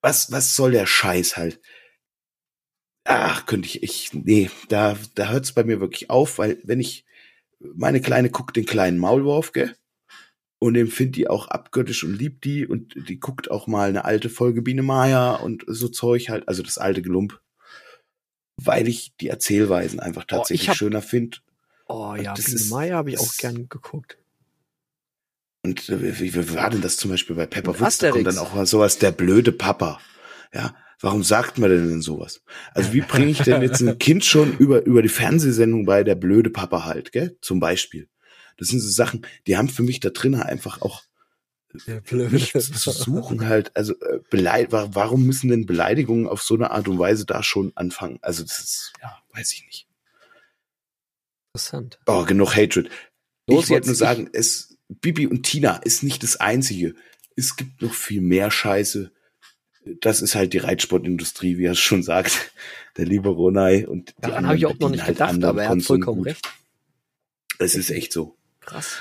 Was, 0.01 0.31
was 0.31 0.55
soll 0.55 0.71
der 0.71 0.87
Scheiß 0.87 1.37
halt? 1.37 1.61
Ach, 3.03 3.45
könnte 3.45 3.67
ich, 3.67 3.81
ich, 3.83 4.13
nee, 4.13 4.49
da, 4.69 4.97
da 5.15 5.29
hört's 5.31 5.53
bei 5.53 5.63
mir 5.63 5.79
wirklich 5.81 6.09
auf, 6.09 6.37
weil 6.37 6.59
wenn 6.63 6.79
ich, 6.79 7.05
meine 7.59 8.01
Kleine 8.01 8.29
guckt 8.29 8.55
den 8.55 8.65
kleinen 8.65 8.97
Maulwurf, 8.99 9.51
gell? 9.53 9.75
Und 10.59 10.75
den 10.75 10.87
findet 10.87 11.15
die 11.15 11.27
auch 11.27 11.47
abgöttisch 11.47 12.03
und 12.03 12.13
liebt 12.13 12.43
die 12.45 12.67
und 12.67 12.93
die 13.09 13.19
guckt 13.19 13.49
auch 13.49 13.65
mal 13.65 13.89
eine 13.89 14.05
alte 14.05 14.29
Folge 14.29 14.61
Biene 14.61 14.83
Maya 14.83 15.33
und 15.33 15.63
so 15.67 15.87
Zeug 15.87 16.29
halt, 16.29 16.47
also 16.47 16.61
das 16.61 16.77
alte 16.77 17.01
Gelump. 17.01 17.41
Weil 18.57 18.87
ich 18.87 19.15
die 19.19 19.29
Erzählweisen 19.29 19.99
einfach 19.99 20.21
Oh, 20.21 20.25
ich 20.25 20.27
tatsächlich 20.37 20.69
hab- 20.69 20.75
schöner 20.77 21.01
finde. 21.01 21.37
Oh 21.87 22.13
ja, 22.15 22.35
Das 22.35 22.45
Biene 22.45 22.55
ist- 22.57 22.69
Maya 22.69 22.95
habe 22.97 23.09
ich 23.09 23.19
auch 23.19 23.35
gern 23.37 23.67
geguckt. 23.69 24.19
Und 25.63 25.89
äh, 25.89 26.19
wie, 26.19 26.33
wie 26.35 26.53
war 26.55 26.69
denn 26.69 26.81
das 26.81 26.97
zum 26.97 27.09
Beispiel 27.09 27.35
bei 27.35 27.47
Pepper 27.47 27.71
Und 27.71 27.79
Woods? 27.79 27.97
Da 27.97 28.11
kommt 28.11 28.27
dann 28.27 28.37
auch 28.37 28.53
mal 28.53 28.65
sowas, 28.67 28.99
der 28.99 29.11
blöde 29.11 29.51
Papa. 29.51 29.99
Ja, 30.53 30.75
warum 31.01 31.23
sagt 31.23 31.57
man 31.57 31.69
denn, 31.69 31.89
denn 31.89 32.01
sowas? 32.01 32.41
Also 32.73 32.93
wie 32.93 33.01
bringe 33.01 33.31
ich 33.31 33.39
denn 33.39 33.61
jetzt 33.61 33.81
ein 33.81 33.97
Kind 33.99 34.23
schon 34.25 34.55
über, 34.57 34.83
über 34.85 35.01
die 35.01 35.09
Fernsehsendung 35.09 35.85
bei 35.85 36.03
der 36.03 36.15
blöde 36.15 36.49
Papa 36.49 36.85
halt, 36.85 37.11
gell? 37.11 37.37
Zum 37.41 37.59
Beispiel. 37.59 38.07
Das 38.57 38.67
sind 38.69 38.79
so 38.79 38.89
Sachen, 38.89 39.25
die 39.47 39.57
haben 39.57 39.69
für 39.69 39.83
mich 39.83 39.99
da 39.99 40.09
drin 40.09 40.35
einfach 40.35 40.81
auch 40.81 41.03
nichts 42.29 42.71
zu 42.81 42.91
suchen 42.91 43.47
halt. 43.47 43.75
Also 43.75 43.93
äh, 44.01 44.19
beleid 44.29 44.71
wa- 44.71 44.89
warum 44.91 45.25
müssen 45.25 45.49
denn 45.49 45.65
Beleidigungen 45.65 46.27
auf 46.27 46.41
so 46.41 46.55
eine 46.55 46.71
Art 46.71 46.87
und 46.87 46.99
Weise 46.99 47.25
da 47.25 47.43
schon 47.43 47.71
anfangen? 47.75 48.19
Also 48.21 48.43
das 48.43 48.59
ist, 48.59 48.93
ja, 49.01 49.17
weiß 49.33 49.53
ich 49.53 49.65
nicht. 49.65 49.87
Interessant. 51.53 51.99
Oh, 52.05 52.23
genug 52.25 52.55
Hatred. 52.55 52.89
Los 53.47 53.65
ich 53.65 53.69
wollte 53.71 53.87
nur 53.87 53.95
sagen, 53.95 54.29
es, 54.33 54.77
Bibi 54.89 55.27
und 55.27 55.43
Tina 55.43 55.77
ist 55.77 56.03
nicht 56.03 56.23
das 56.23 56.37
Einzige. 56.37 56.93
Es 57.35 57.55
gibt 57.55 57.81
noch 57.81 57.93
viel 57.93 58.21
mehr 58.21 58.51
Scheiße. 58.51 59.11
Das 59.85 60.21
ist 60.21 60.35
halt 60.35 60.53
die 60.53 60.59
Reitsportindustrie, 60.59 61.57
wie 61.57 61.65
er 61.65 61.71
es 61.71 61.79
schon 61.79 62.03
sagt. 62.03 62.53
Der 62.97 63.05
liebe 63.05 63.29
Ronai 63.29 63.87
und 63.87 64.09
die 64.09 64.21
Daran 64.21 64.45
habe 64.47 64.57
ich 64.57 64.65
auch 64.65 64.77
noch 64.79 64.89
nicht 64.89 65.03
halt 65.03 65.15
gedacht, 65.17 65.43
aber 65.43 65.63
er 65.63 65.69
hat 65.69 65.81
vollkommen 65.81 66.19
gut. 66.19 66.27
recht. 66.27 66.47
Es 67.57 67.75
ist 67.75 67.89
echt 67.89 68.11
so. 68.13 68.37
Krass. 68.59 68.97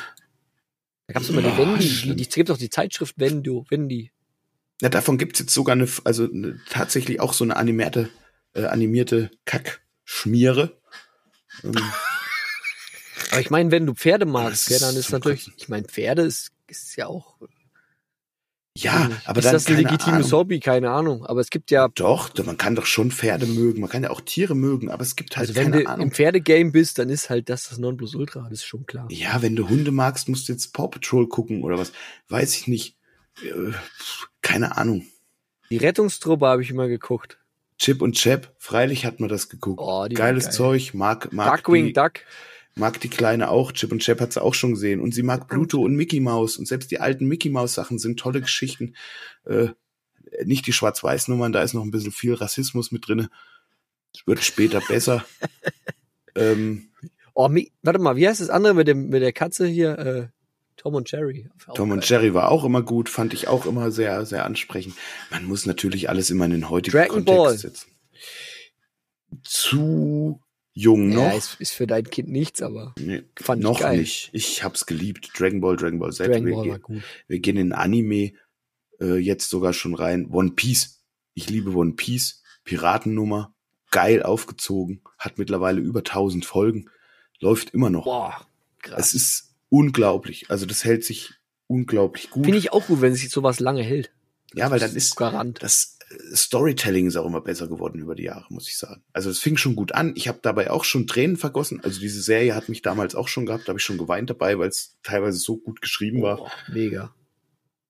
Da 1.07 1.15
gab 1.15 1.23
es 1.23 1.29
immer 1.29 1.43
die 1.43 1.49
Oh, 1.49 1.59
Wendy, 1.59 1.81
die, 1.81 1.89
schlimm. 1.91 2.17
die, 2.17 2.23
es 2.23 2.35
gibt 2.35 2.51
auch 2.51 2.57
die 2.59 2.71
Zeitschrift 2.71 3.19
Wendu, 3.19 3.65
Wendy. 3.69 4.13
Ja, 4.81 4.89
davon 4.89 5.19
gibt's 5.19 5.41
jetzt 5.41 5.53
sogar 5.53 5.75
eine, 5.75 5.89
also 6.05 6.25
eine, 6.25 6.61
tatsächlich 6.71 7.21
auch 7.21 7.33
so 7.35 7.45
eine 7.45 7.57
animierte, 7.57 8.09
äh, 8.55 8.65
animierte 8.65 9.31
Kackschmiere. 9.45 10.79
Ähm, 11.65 11.75
Aber 13.33 13.41
ich 13.41 13.51
meine, 13.51 13.71
wenn 13.71 13.87
du 13.87 13.95
Pferde 13.95 14.25
magst, 14.25 14.69
gell, 14.69 14.79
dann 14.79 14.91
ist 14.91 15.01
ist 15.01 15.07
zum 15.07 15.15
natürlich, 15.19 15.45
Kotzen. 15.45 15.55
ich 15.59 15.69
meine, 15.69 15.87
Pferde 15.89 16.23
ist, 16.23 16.53
ist 16.69 16.97
ja 16.97 17.07
auch. 17.07 17.37
Ja, 18.83 19.11
aber 19.25 19.39
ist 19.39 19.45
dann 19.47 19.53
das 19.53 19.67
ein 19.67 19.77
legitimes 19.77 20.27
Ahnung. 20.27 20.33
Hobby? 20.33 20.61
Keine 20.61 20.91
Ahnung. 20.91 21.27
Aber 21.27 21.41
es 21.41 21.51
gibt 21.51 21.71
ja, 21.71 21.89
Doch, 21.95 22.31
man 22.45 22.57
kann 22.57 22.75
doch 22.75 22.87
schon 22.87 23.11
Pferde 23.11 23.47
mögen, 23.47 23.81
man 23.81 23.91
kann 23.91 24.03
ja 24.03 24.11
auch 24.11 24.21
Tiere 24.21 24.55
mögen, 24.55 24.91
aber 24.91 25.03
es 25.03 25.17
gibt 25.17 25.37
halt 25.37 25.49
also 25.49 25.61
wenn 25.61 25.73
keine 25.73 25.85
du 25.85 25.91
Ahnung. 25.91 26.07
im 26.07 26.13
Pferdegame 26.13 26.71
bist, 26.71 26.99
dann 26.99 27.09
ist 27.09 27.31
halt 27.31 27.49
das 27.49 27.69
das 27.69 27.79
Nonplusultra, 27.79 28.43
das 28.51 28.61
ist 28.61 28.65
schon 28.65 28.87
klar. 28.87 29.07
Ja, 29.11 29.43
wenn 29.43 29.57
du 29.57 29.69
Hunde 29.69 29.91
magst, 29.91 30.29
musst 30.29 30.49
du 30.49 30.53
jetzt 30.53 30.73
Paw 30.73 30.89
Patrol 30.89 31.29
gucken 31.29 31.63
oder 31.63 31.79
was. 31.79 31.93
Weiß 32.29 32.57
ich 32.57 32.67
nicht. 32.67 32.97
Äh, 33.43 33.73
Keine 34.43 34.77
Ahnung. 34.77 35.07
Die 35.71 35.77
Rettungstruppe 35.77 36.47
habe 36.47 36.63
ich 36.63 36.71
immer 36.71 36.89
geguckt. 36.89 37.39
Chip 37.79 38.03
und 38.03 38.15
Chap, 38.17 38.55
freilich 38.59 39.07
hat 39.07 39.21
man 39.21 39.29
das 39.29 39.49
geguckt. 39.49 39.81
Oh, 39.83 40.07
Geiles 40.13 40.45
geil. 40.45 40.53
Zeug, 40.53 40.95
mag, 40.95 41.33
mag, 41.33 41.47
Darkwing 41.47 41.87
die, 41.87 41.93
Duck. 41.95 42.13
Mag 42.81 43.01
die 43.01 43.09
Kleine 43.09 43.51
auch. 43.51 43.71
Chip 43.73 43.93
und 43.93 44.03
Chap 44.03 44.21
hat 44.21 44.33
sie 44.33 44.43
auch 44.43 44.55
schon 44.55 44.73
gesehen. 44.73 45.01
Und 45.01 45.15
sie 45.15 45.23
mag 45.23 45.47
Pluto 45.47 45.81
und 45.81 45.95
Mickey 45.95 46.19
Mouse. 46.19 46.57
Und 46.57 46.67
selbst 46.67 46.91
die 46.91 46.99
alten 46.99 47.27
Mickey 47.27 47.49
Mouse 47.51 47.75
Sachen 47.75 47.99
sind 48.01 48.19
tolle 48.19 48.41
Geschichten. 48.41 48.95
Äh, 49.45 49.69
nicht 50.45 50.67
die 50.67 50.73
Schwarz-Weiß-Nummern, 50.73 51.53
da 51.53 51.63
ist 51.63 51.75
noch 51.75 51.85
ein 51.85 51.91
bisschen 51.91 52.13
viel 52.13 52.35
Rassismus 52.35 52.91
mit 52.91 53.07
drinne. 53.07 53.31
Wird 54.27 54.43
später 54.43 54.81
besser. 54.81 55.25
ähm, 56.35 56.91
Oh, 57.35 57.49
Mi 57.49 57.73
warte 57.83 57.99
mal, 57.99 58.17
wie 58.17 58.29
heißt 58.29 58.41
das 58.41 58.51
andere 58.51 58.75
mit 58.75 58.89
dem 58.89 59.09
mit 59.09 59.23
der 59.23 59.33
Katze 59.33 59.67
hier? 59.67 59.99
Äh, 59.99 60.29
Tom 60.77 60.95
und 60.95 61.11
Jerry. 61.11 61.49
Tom 61.75 61.91
und. 61.91 62.09
Jerry 62.09 62.35
war 62.35 62.51
auch 62.51 62.65
immer 62.65 62.83
gut, 62.83 63.09
fand 63.09 63.35
ich 63.35 63.49
auch 63.49 63.67
immer 63.67 63.91
sehr, 63.91 64.25
sehr 64.27 64.45
ansprechend. 64.45 64.95
Man 65.31 65.45
muss 65.45 65.67
natürlich 65.67 66.09
alles 66.09 66.31
immer 66.31 66.47
in 66.47 66.51
den 66.51 66.71
heutigen 66.71 66.97
Dragon 66.97 67.25
Kontext 67.25 67.39
Ball. 67.39 67.57
setzen. 67.59 67.91
Zu 69.43 70.41
jung 70.81 71.09
noch. 71.11 71.23
Ja, 71.23 71.33
ist, 71.33 71.57
ist 71.61 71.73
für 71.73 71.87
dein 71.87 72.05
Kind 72.05 72.29
nichts, 72.29 72.63
aber 72.63 72.95
nee, 72.99 73.23
fand 73.37 73.61
ich 73.61 73.65
noch 73.65 73.81
geil. 73.81 73.99
nicht. 73.99 74.31
Ich 74.33 74.65
hab's 74.65 74.87
geliebt. 74.87 75.31
Dragon 75.39 75.61
Ball, 75.61 75.77
Dragon 75.77 75.99
Ball 75.99 76.13
Z. 76.13 76.29
Dragon 76.29 76.47
wir, 76.47 76.55
Ball 76.55 76.69
war 76.69 76.79
gehen, 76.79 76.83
gut. 76.83 77.03
wir 77.29 77.39
gehen 77.41 77.57
in 77.57 77.73
Anime 77.73 78.33
äh, 79.01 79.17
jetzt 79.17 79.51
sogar 79.51 79.73
schon 79.73 79.95
rein. 79.95 80.29
One 80.31 80.53
Piece. 80.53 81.03
Ich 81.35 81.49
liebe 81.51 81.75
One 81.75 81.93
Piece. 81.93 82.43
Piratennummer. 82.65 83.55
Geil 83.91 84.23
aufgezogen. 84.23 85.03
Hat 85.19 85.39
mittlerweile 85.39 85.81
über 85.81 86.01
1000 86.01 86.45
Folgen. 86.45 86.89
Läuft 87.41 87.71
immer 87.71 87.91
noch. 87.91 88.05
Boah, 88.05 88.47
krass. 88.81 89.09
Es 89.09 89.15
ist 89.15 89.55
unglaublich. 89.69 90.51
Also 90.51 90.67
das 90.67 90.85
hält 90.85 91.05
sich 91.05 91.33
unglaublich 91.67 92.31
gut. 92.31 92.45
Finde 92.45 92.59
ich 92.59 92.73
auch 92.73 92.87
gut, 92.87 93.01
wenn 93.01 93.15
sich 93.15 93.31
sowas 93.31 93.61
lange 93.61 93.83
hält. 93.83 94.13
ja, 94.55 94.71
weil 94.71 94.79
dann 94.79 94.95
ist 94.95 95.17
Garant. 95.17 95.63
das 95.63 95.99
Storytelling 96.35 97.07
ist 97.07 97.17
auch 97.17 97.27
immer 97.27 97.41
besser 97.41 97.69
geworden 97.69 98.01
über 98.01 98.15
die 98.15 98.25
Jahre, 98.25 98.47
muss 98.49 98.69
ich 98.69 98.77
sagen. 98.77 99.03
Also 99.13 99.31
es 99.31 99.39
fing 99.39 99.57
schon 99.57 99.77
gut 99.77 99.93
an. 99.93 100.13
Ich 100.17 100.27
habe 100.27 100.41
dabei 100.43 100.71
auch 100.71 100.85
schon 100.85 101.07
Tränen 101.07 101.37
vergossen. 101.37 101.81
Also 101.85 102.01
diese 102.01 102.21
Serie 102.21 102.55
hat 102.55 102.69
mich 102.69 102.83
damals 102.83 103.15
auch 103.15 103.29
schon 103.29 103.47
gehabt, 103.47 103.65
da 103.65 103.69
habe 103.69 103.79
ich 103.79 103.85
schon 103.85 103.99
geweint 103.99 104.29
dabei, 104.29 104.59
weil 104.59 104.69
es 104.69 104.99
teilweise 105.03 105.39
so 105.39 105.57
gut 105.59 105.81
geschrieben 105.81 106.23
war 106.23 106.39
Boah, 106.39 106.53
mega. 106.73 107.15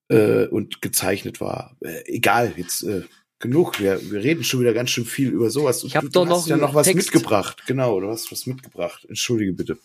äh, 0.09 0.45
und 0.45 0.81
gezeichnet 0.81 1.41
war. 1.41 1.77
Äh, 1.81 2.03
egal, 2.05 2.53
jetzt 2.57 2.83
äh, 2.83 3.03
genug. 3.39 3.79
Wir, 3.79 3.99
wir 4.11 4.23
reden 4.23 4.43
schon 4.43 4.59
wieder 4.59 4.73
ganz 4.73 4.91
schön 4.91 5.05
viel 5.05 5.29
über 5.29 5.49
sowas. 5.49 5.83
Ich 5.83 5.95
hab 5.95 6.03
du, 6.03 6.09
doch 6.09 6.25
noch 6.25 6.37
hast 6.41 6.47
ja 6.47 6.57
noch 6.57 6.75
was 6.75 6.85
Text. 6.85 7.13
mitgebracht. 7.13 7.63
Genau, 7.65 7.99
du 7.99 8.07
hast 8.07 8.31
was 8.31 8.45
mitgebracht. 8.45 9.03
Entschuldige 9.09 9.53
bitte, 9.53 9.79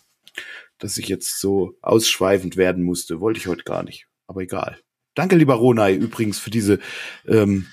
dass 0.78 0.98
ich 0.98 1.08
jetzt 1.08 1.40
so 1.40 1.78
ausschweifend 1.80 2.58
werden 2.58 2.84
musste. 2.84 3.20
Wollte 3.20 3.40
ich 3.40 3.46
heute 3.46 3.64
gar 3.64 3.82
nicht. 3.82 4.06
Aber 4.26 4.42
egal. 4.42 4.78
Danke, 5.14 5.36
lieber 5.36 5.54
Ronai, 5.54 5.94
übrigens 5.94 6.38
für 6.38 6.50
diese 6.50 6.78
ähm, 7.26 7.66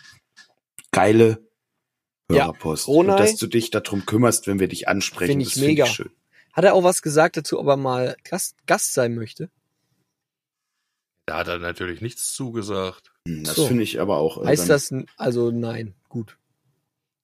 geile 0.93 1.45
Ja, 2.31 2.45
Hörerpost. 2.45 2.87
Ronai- 2.87 3.11
Und 3.11 3.19
dass 3.19 3.35
du 3.35 3.47
dich 3.47 3.69
darum 3.69 4.05
kümmerst, 4.05 4.47
wenn 4.47 4.59
wir 4.59 4.69
dich 4.69 4.87
ansprechen. 4.87 5.31
Find 5.33 5.41
ich 5.41 5.53
das 5.55 5.61
mega. 5.63 5.83
ich 5.85 5.91
schön. 5.91 6.09
Hat 6.53 6.63
er 6.63 6.73
auch 6.73 6.83
was 6.83 7.01
gesagt 7.01 7.35
dazu, 7.35 7.59
ob 7.59 7.67
er 7.67 7.77
mal 7.77 8.15
Gast, 8.23 8.55
Gast 8.65 8.93
sein 8.93 9.15
möchte? 9.15 9.49
Da 11.25 11.37
hat 11.39 11.47
er 11.47 11.57
natürlich 11.59 12.01
nichts 12.01 12.33
zugesagt. 12.33 13.11
Hm, 13.27 13.43
Das 13.43 13.55
So. 13.55 13.67
finde 13.67 13.83
ich 13.83 13.99
aber 13.99 14.17
auch. 14.17 14.41
äh, 14.41 14.47
Heißt 14.47 14.69
das, 14.69 14.93
also 15.17 15.51
nein, 15.51 15.95
gut. 16.09 16.37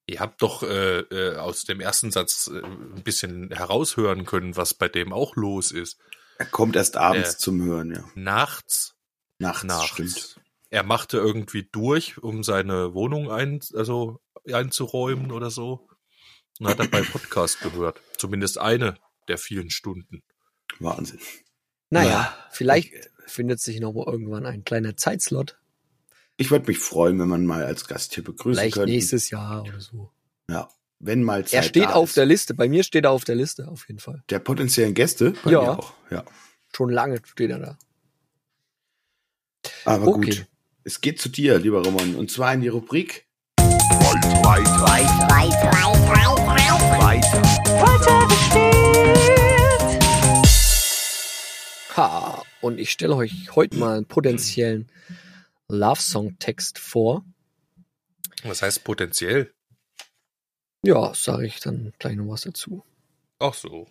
Ihr 0.07 0.19
habt 0.19 0.41
doch 0.41 0.63
äh, 0.63 0.99
äh, 1.01 1.35
aus 1.37 1.65
dem 1.65 1.79
ersten 1.81 2.09
Satz 2.11 2.47
äh, 2.51 2.59
ein 2.65 3.03
bisschen 3.03 3.51
heraushören 3.51 4.25
können, 4.25 4.55
was 4.57 4.73
bei 4.73 4.87
dem 4.89 5.13
auch 5.13 5.35
los 5.35 5.71
ist. 5.71 5.99
Er 6.39 6.45
kommt 6.45 6.75
erst 6.75 6.97
abends 6.97 7.35
Äh. 7.35 7.37
zum 7.37 7.61
Hören, 7.61 7.93
ja. 7.93 8.09
Nachts, 8.15 8.95
Nachts, 9.37 9.63
nachts 9.65 9.87
stimmt. 9.89 10.39
Er 10.69 10.83
machte 10.83 11.17
irgendwie 11.17 11.67
durch, 11.71 12.17
um 12.21 12.43
seine 12.43 12.93
Wohnung 12.93 13.31
ein, 13.31 13.59
also 13.73 14.19
einzuräumen 14.51 15.31
oder 15.31 15.49
so. 15.49 15.87
Und 16.59 16.67
hat 16.67 16.79
dabei 16.79 17.01
Podcast 17.11 17.61
gehört. 17.61 18.01
Zumindest 18.17 18.57
eine 18.57 18.97
der 19.27 19.37
vielen 19.37 19.69
Stunden. 19.69 20.23
Wahnsinn. 20.79 21.19
Naja, 21.89 22.09
Ja. 22.09 22.37
vielleicht 22.51 22.93
findet 23.25 23.59
sich 23.59 23.79
noch 23.79 23.93
mal 23.93 24.05
irgendwann 24.05 24.45
ein 24.45 24.63
kleiner 24.63 24.95
Zeitslot. 24.97 25.57
Ich 26.37 26.51
würde 26.51 26.67
mich 26.67 26.79
freuen, 26.79 27.19
wenn 27.19 27.27
man 27.27 27.45
mal 27.45 27.63
als 27.63 27.85
Gast 27.87 28.13
hier 28.15 28.23
begrüßen 28.23 28.59
Vielleicht 28.59 28.75
könnte. 28.75 28.91
nächstes 28.91 29.29
Jahr 29.29 29.63
oder 29.63 29.79
so. 29.81 30.11
Ja, 30.49 30.69
wenn 30.99 31.23
mal 31.23 31.43
Zeit 31.45 31.53
Er 31.53 31.63
steht 31.63 31.83
da 31.85 31.93
auf 31.93 32.09
ist. 32.09 32.17
der 32.17 32.25
Liste. 32.25 32.53
Bei 32.53 32.69
mir 32.69 32.83
steht 32.83 33.03
er 33.05 33.11
auf 33.11 33.23
der 33.23 33.35
Liste, 33.35 33.67
auf 33.67 33.87
jeden 33.87 33.99
Fall. 33.99 34.23
der 34.29 34.39
potenziellen 34.39 34.93
Gäste. 34.93 35.31
Bei 35.43 35.51
Ja. 35.51 35.61
Mir 35.61 35.79
auch. 35.79 35.93
ja. 36.11 36.23
Schon 36.75 36.89
lange 36.89 37.19
steht 37.25 37.49
er 37.51 37.59
da. 37.59 37.77
Aber 39.85 40.07
Okay. 40.07 40.29
gut. 40.29 40.47
Es 40.89 41.01
geht 41.01 41.21
zu 41.21 41.29
dir, 41.29 41.59
lieber 41.59 41.83
Roman. 41.83 42.15
Und 42.15 42.31
zwar 42.31 42.51
in 42.51 42.61
die 42.61 42.67
Rubrik 42.67 43.27
Ha, 51.95 52.43
und 52.61 52.79
ich 52.79 52.89
stelle 52.89 53.15
euch 53.15 53.55
heute 53.55 53.77
mal 53.77 53.97
einen 53.97 54.07
potenziellen 54.07 54.91
Love-Song-Text 55.67 56.79
vor. 56.79 57.23
Was 58.41 58.63
heißt 58.63 58.83
potenziell? 58.83 59.53
Ja, 60.83 61.13
sage 61.13 61.45
ich 61.45 61.59
dann 61.59 61.93
gleich 61.99 62.15
noch 62.15 62.29
was 62.29 62.41
dazu. 62.41 62.83
Ach 63.37 63.53
so. 63.53 63.87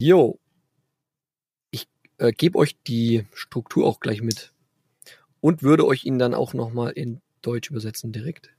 Jo. 0.00 0.40
Ich 1.70 1.86
äh, 2.18 2.32
gebe 2.32 2.58
euch 2.58 2.74
die 2.82 3.26
Struktur 3.32 3.86
auch 3.86 4.00
gleich 4.00 4.22
mit. 4.22 4.51
Und 5.42 5.62
würde 5.62 5.84
euch 5.86 6.04
ihn 6.04 6.18
dann 6.18 6.34
auch 6.34 6.54
nochmal 6.54 6.92
in 6.92 7.20
Deutsch 7.42 7.68
übersetzen 7.68 8.12
direkt. 8.12 8.50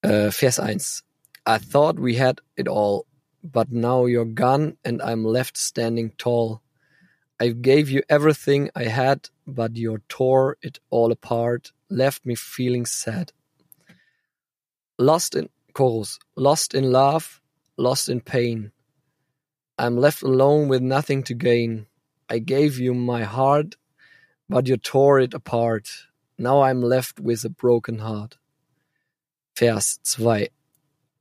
Äh, 0.00 0.32
Vers 0.32 0.58
1. 0.58 1.04
I 1.46 1.58
thought 1.58 2.00
we 2.00 2.18
had 2.18 2.40
it 2.56 2.66
all, 2.66 3.04
but 3.42 3.70
now 3.70 4.06
you're 4.06 4.24
gone 4.24 4.78
and 4.84 5.00
I'm 5.02 5.24
left 5.24 5.56
standing 5.56 6.16
tall. 6.16 6.62
I 7.38 7.50
gave 7.50 7.90
you 7.90 8.02
everything 8.08 8.70
I 8.74 8.84
had, 8.84 9.28
but 9.46 9.76
you 9.76 9.98
tore 10.08 10.56
it 10.62 10.80
all 10.90 11.12
apart, 11.12 11.72
left 11.90 12.24
me 12.24 12.34
feeling 12.34 12.86
sad. 12.86 13.32
Lost 14.98 15.34
in 15.34 15.50
chorus, 15.74 16.18
lost 16.36 16.74
in 16.74 16.90
love, 16.90 17.40
lost 17.76 18.08
in 18.08 18.20
pain. 18.20 18.72
I'm 19.76 19.96
left 19.98 20.22
alone 20.22 20.68
with 20.68 20.80
nothing 20.80 21.22
to 21.24 21.34
gain. 21.34 21.86
I 22.30 22.38
gave 22.38 22.78
you 22.78 22.94
my 22.94 23.24
heart, 23.24 23.74
but 24.52 24.68
you 24.68 24.76
tore 24.76 25.18
it 25.18 25.32
apart. 25.32 25.88
Now 26.36 26.60
I'm 26.60 26.82
left 26.82 27.18
with 27.18 27.42
a 27.44 27.48
broken 27.48 28.00
heart. 28.00 28.36
Vers 29.58 29.98
2. 30.04 30.46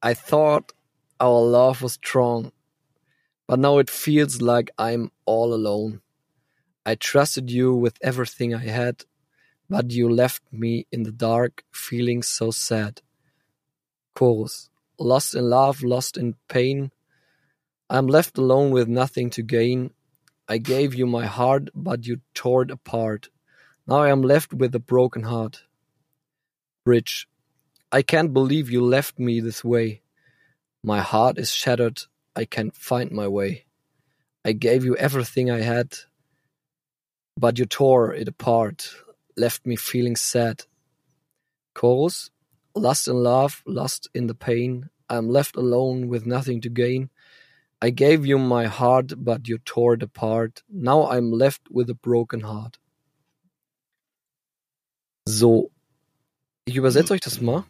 I 0.04 0.13
thought 0.13 0.74
our 1.17 1.41
love 1.41 1.82
was 1.82 1.94
strong, 1.94 2.52
but 3.48 3.60
now 3.60 3.78
it 3.78 3.89
feels 3.89 4.41
like 4.41 4.70
I'm 4.78 5.12
all 5.26 5.54
alone. 5.54 6.02
I 6.86 6.96
trusted 6.96 7.50
you 7.50 7.74
with 7.74 7.98
everything 8.02 8.54
I 8.54 8.65
had, 8.65 9.06
but 9.70 9.91
you 9.91 10.10
left 10.10 10.44
me 10.52 10.86
in 10.91 11.04
the 11.04 11.13
dark, 11.13 11.63
feeling 11.72 12.24
so 12.24 12.52
sad. 12.52 13.02
Chorus. 14.13 14.70
Lost 15.00 15.36
in 15.36 15.50
love, 15.50 15.84
lost 15.84 16.17
in 16.17 16.36
pain. 16.50 16.91
I'm 17.89 18.08
left 18.08 18.38
alone 18.38 18.72
with 18.72 18.89
nothing 18.89 19.30
to 19.32 19.41
gain. 19.41 19.91
I 20.52 20.58
gave 20.58 20.94
you 20.94 21.06
my 21.06 21.28
heart, 21.28 21.70
but 21.74 22.06
you 22.06 22.20
tore 22.34 22.64
it 22.64 22.72
apart. 22.72 23.30
Now 23.88 24.00
I 24.00 24.10
am 24.10 24.22
left 24.22 24.54
with 24.54 24.76
a 24.76 24.80
broken 24.80 25.24
heart. 25.24 25.64
Bridge. 26.84 27.30
I 27.90 28.02
can't 28.02 28.34
believe 28.34 28.70
you 28.70 28.84
left 28.84 29.18
me 29.18 29.40
this 29.40 29.64
way. 29.64 30.02
My 30.84 31.00
heart 31.00 31.38
is 31.38 31.54
shattered. 31.54 32.02
I 32.36 32.44
can't 32.44 32.76
find 32.76 33.12
my 33.12 33.30
way. 33.30 33.64
I 34.44 34.52
gave 34.52 34.84
you 34.84 34.94
everything 34.98 35.50
I 35.50 35.62
had, 35.62 35.90
but 37.38 37.58
you 37.58 37.66
tore 37.66 38.14
it 38.14 38.28
apart, 38.28 38.94
left 39.38 39.66
me 39.66 39.78
feeling 39.78 40.18
sad. 40.18 40.66
Chorus. 41.74 42.30
Lost 42.76 43.08
in 43.08 43.24
love, 43.24 43.64
lost 43.66 44.10
in 44.14 44.28
the 44.28 44.36
pain. 44.50 44.90
I'm 45.08 45.30
left 45.30 45.56
alone 45.56 46.10
with 46.10 46.26
nothing 46.26 46.60
to 46.60 46.70
gain. 46.70 47.10
I 47.84 47.91
gave 47.91 48.26
you 48.26 48.38
my 48.38 48.67
heart, 48.67 49.13
but 49.17 49.48
you 49.48 49.58
tore 49.58 49.96
it 49.96 50.04
apart. 50.04 50.63
Now 50.70 51.10
I'm 51.10 51.32
left 51.32 51.62
with 51.70 51.89
a 51.89 51.96
broken 51.96 52.41
heart. 52.41 52.80
So. 55.28 55.72
Ich 56.65 56.76
übersetze 56.76 57.13
euch 57.13 57.22
das 57.22 57.41
mal. 57.41 57.65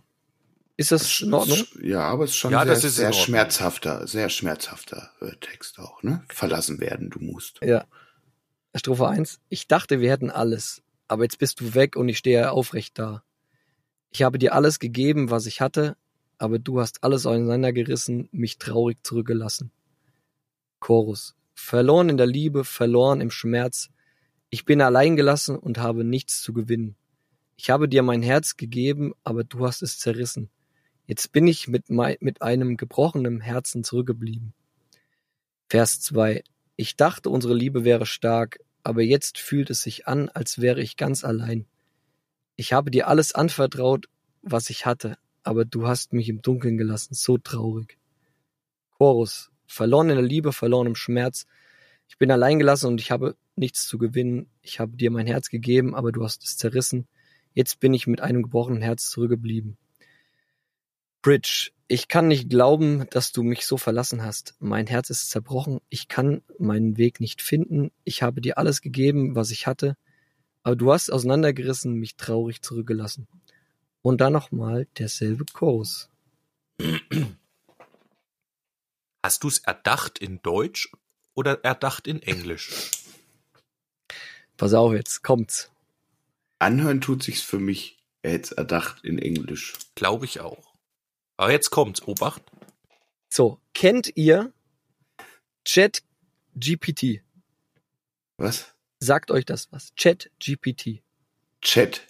Ist 0.76 0.92
das 0.92 1.22
in 1.22 1.34
Ordnung? 1.34 1.60
Ja, 1.82 2.02
aber 2.02 2.24
es 2.26 2.32
ist 2.32 2.38
schon 2.38 2.52
Ja, 2.52 2.64
sehr, 2.64 2.74
das 2.74 2.84
ist 2.84 2.96
sehr 2.96 3.14
schmerzhafter, 3.14 4.08
sehr 4.08 4.30
schmerzhafter 4.30 5.12
äh, 5.22 5.36
Text 5.40 5.80
auch, 5.80 6.02
ne? 6.04 6.24
Verlassen 6.28 6.80
werden, 6.80 7.10
du 7.10 7.20
musst. 7.20 7.60
Ja. 7.62 7.86
Strophe 8.76 9.08
1. 9.08 9.40
Ich 9.50 9.68
dachte, 9.68 10.00
wir 10.00 10.10
hätten 10.10 10.30
alles, 10.30 10.82
aber 11.08 11.24
jetzt 11.24 11.38
bist 11.38 11.60
du 11.60 11.74
weg 11.74 11.96
und 11.96 12.10
ich 12.10 12.18
stehe 12.18 12.52
aufrecht 12.52 12.98
da. 12.98 13.24
Ich 14.12 14.24
habe 14.24 14.40
dir 14.40 14.54
alles 14.54 14.80
gegeben, 14.80 15.30
was 15.30 15.46
ich 15.46 15.62
hatte, 15.62 15.96
aber 16.38 16.58
du 16.58 16.80
hast 16.80 17.04
alles 17.04 17.26
auseinandergerissen, 17.26 18.28
mich 18.32 18.58
traurig 18.58 18.98
zurückgelassen. 19.04 19.72
Chorus. 20.82 21.36
Verloren 21.54 22.10
in 22.10 22.18
der 22.18 22.28
Liebe, 22.28 22.66
verloren 22.66 23.22
im 23.22 23.32
Schmerz. 23.32 23.90
Ich 24.50 24.66
bin 24.66 24.82
allein 24.82 25.16
gelassen 25.16 25.58
und 25.58 25.78
habe 25.78 26.04
nichts 26.04 26.42
zu 26.42 26.52
gewinnen. 26.52 26.98
Ich 27.56 27.70
habe 27.70 27.88
dir 27.88 28.04
mein 28.04 28.22
Herz 28.22 28.58
gegeben, 28.58 29.14
aber 29.24 29.46
du 29.46 29.66
hast 29.66 29.82
es 29.82 30.00
zerrissen. 30.00 30.50
Jetzt 31.06 31.32
bin 31.32 31.48
ich 31.48 31.68
mit, 31.68 31.90
mei 31.90 32.18
mit 32.20 32.42
einem 32.42 32.76
gebrochenen 32.76 33.40
Herzen 33.40 33.84
zurückgeblieben. 33.84 34.54
Vers 35.70 36.02
2. 36.02 36.44
Ich 36.76 36.98
dachte, 36.98 37.30
unsere 37.30 37.54
Liebe 37.54 37.86
wäre 37.86 38.06
stark, 38.06 38.60
aber 38.84 39.04
jetzt 39.04 39.38
fühlt 39.38 39.70
es 39.70 39.84
sich 39.84 40.08
an, 40.08 40.30
als 40.30 40.60
wäre 40.60 40.82
ich 40.82 40.98
ganz 40.98 41.24
allein. 41.24 41.68
Ich 42.56 42.74
habe 42.74 42.92
dir 42.92 43.08
alles 43.08 43.34
anvertraut, 43.34 44.08
was 44.42 44.70
ich 44.70 44.86
hatte, 44.86 45.18
aber 45.44 45.64
du 45.64 45.88
hast 45.88 46.14
mich 46.14 46.28
im 46.28 46.42
Dunkeln 46.42 46.78
gelassen, 46.78 47.14
so 47.14 47.38
traurig. 47.38 48.00
Chorus. 48.98 49.51
Verloren 49.72 50.10
in 50.10 50.18
der 50.18 50.26
Liebe, 50.26 50.52
verloren 50.52 50.88
im 50.88 50.96
Schmerz. 50.96 51.46
Ich 52.10 52.18
bin 52.18 52.30
allein 52.30 52.60
gelassen 52.60 52.88
und 52.88 53.00
ich 53.00 53.10
habe 53.10 53.38
nichts 53.56 53.88
zu 53.88 53.98
gewinnen. 53.98 54.50
Ich 54.62 54.80
habe 54.80 54.98
dir 54.98 55.12
mein 55.12 55.28
Herz 55.28 55.50
gegeben, 55.50 55.96
aber 55.96 56.12
du 56.12 56.24
hast 56.24 56.44
es 56.44 56.58
zerrissen. 56.58 57.08
Jetzt 57.54 57.80
bin 57.80 57.94
ich 57.94 58.06
mit 58.06 58.20
einem 58.20 58.44
gebrochenen 58.44 58.82
Herz 58.82 59.10
zurückgeblieben. 59.10 59.78
Bridge, 61.22 61.72
ich 61.88 62.08
kann 62.10 62.28
nicht 62.28 62.50
glauben, 62.50 63.06
dass 63.12 63.32
du 63.32 63.44
mich 63.44 63.66
so 63.66 63.78
verlassen 63.78 64.24
hast. 64.24 64.56
Mein 64.60 64.88
Herz 64.88 65.10
ist 65.10 65.30
zerbrochen. 65.30 65.80
Ich 65.90 66.08
kann 66.08 66.42
meinen 66.58 66.98
Weg 66.98 67.20
nicht 67.20 67.42
finden. 67.42 67.92
Ich 68.04 68.24
habe 68.24 68.42
dir 68.42 68.58
alles 68.58 68.82
gegeben, 68.82 69.36
was 69.36 69.52
ich 69.52 69.68
hatte. 69.68 69.96
Aber 70.64 70.76
du 70.76 70.92
hast 70.92 71.12
auseinandergerissen, 71.12 71.94
mich 71.94 72.18
traurig 72.18 72.62
zurückgelassen. 72.62 73.28
Und 74.02 74.20
dann 74.20 74.34
nochmal 74.34 74.88
derselbe 74.98 75.46
Chorus. 75.54 76.10
Hast 79.24 79.44
du 79.44 79.48
es 79.48 79.60
erdacht 79.60 80.18
in 80.18 80.42
Deutsch 80.42 80.92
oder 81.36 81.64
erdacht 81.64 82.08
in 82.08 82.22
Englisch? 82.24 82.90
Pass 84.58 84.74
auf, 84.74 84.94
jetzt 84.94 85.22
kommt's. 85.22 85.72
Anhören 86.60 87.02
tut 87.02 87.24
sich's 87.24 87.42
für 87.42 87.60
mich, 87.60 87.98
er 88.24 88.32
hätte 88.34 88.58
erdacht 88.58 89.04
in 89.04 89.20
Englisch. 89.20 89.74
Glaube 89.96 90.26
ich 90.26 90.40
auch. 90.40 90.74
Aber 91.38 91.52
jetzt 91.52 91.70
kommt's, 91.70 92.02
Obacht. 92.08 92.42
So, 93.30 93.60
kennt 93.74 94.16
ihr 94.16 94.54
Chat 95.66 96.04
GPT? 96.56 97.22
Was? 98.38 98.74
Sagt 99.00 99.32
euch 99.32 99.46
das 99.46 99.72
was? 99.72 99.94
Chat 99.96 100.32
GPT. 100.40 101.02
Chat. 101.62 102.08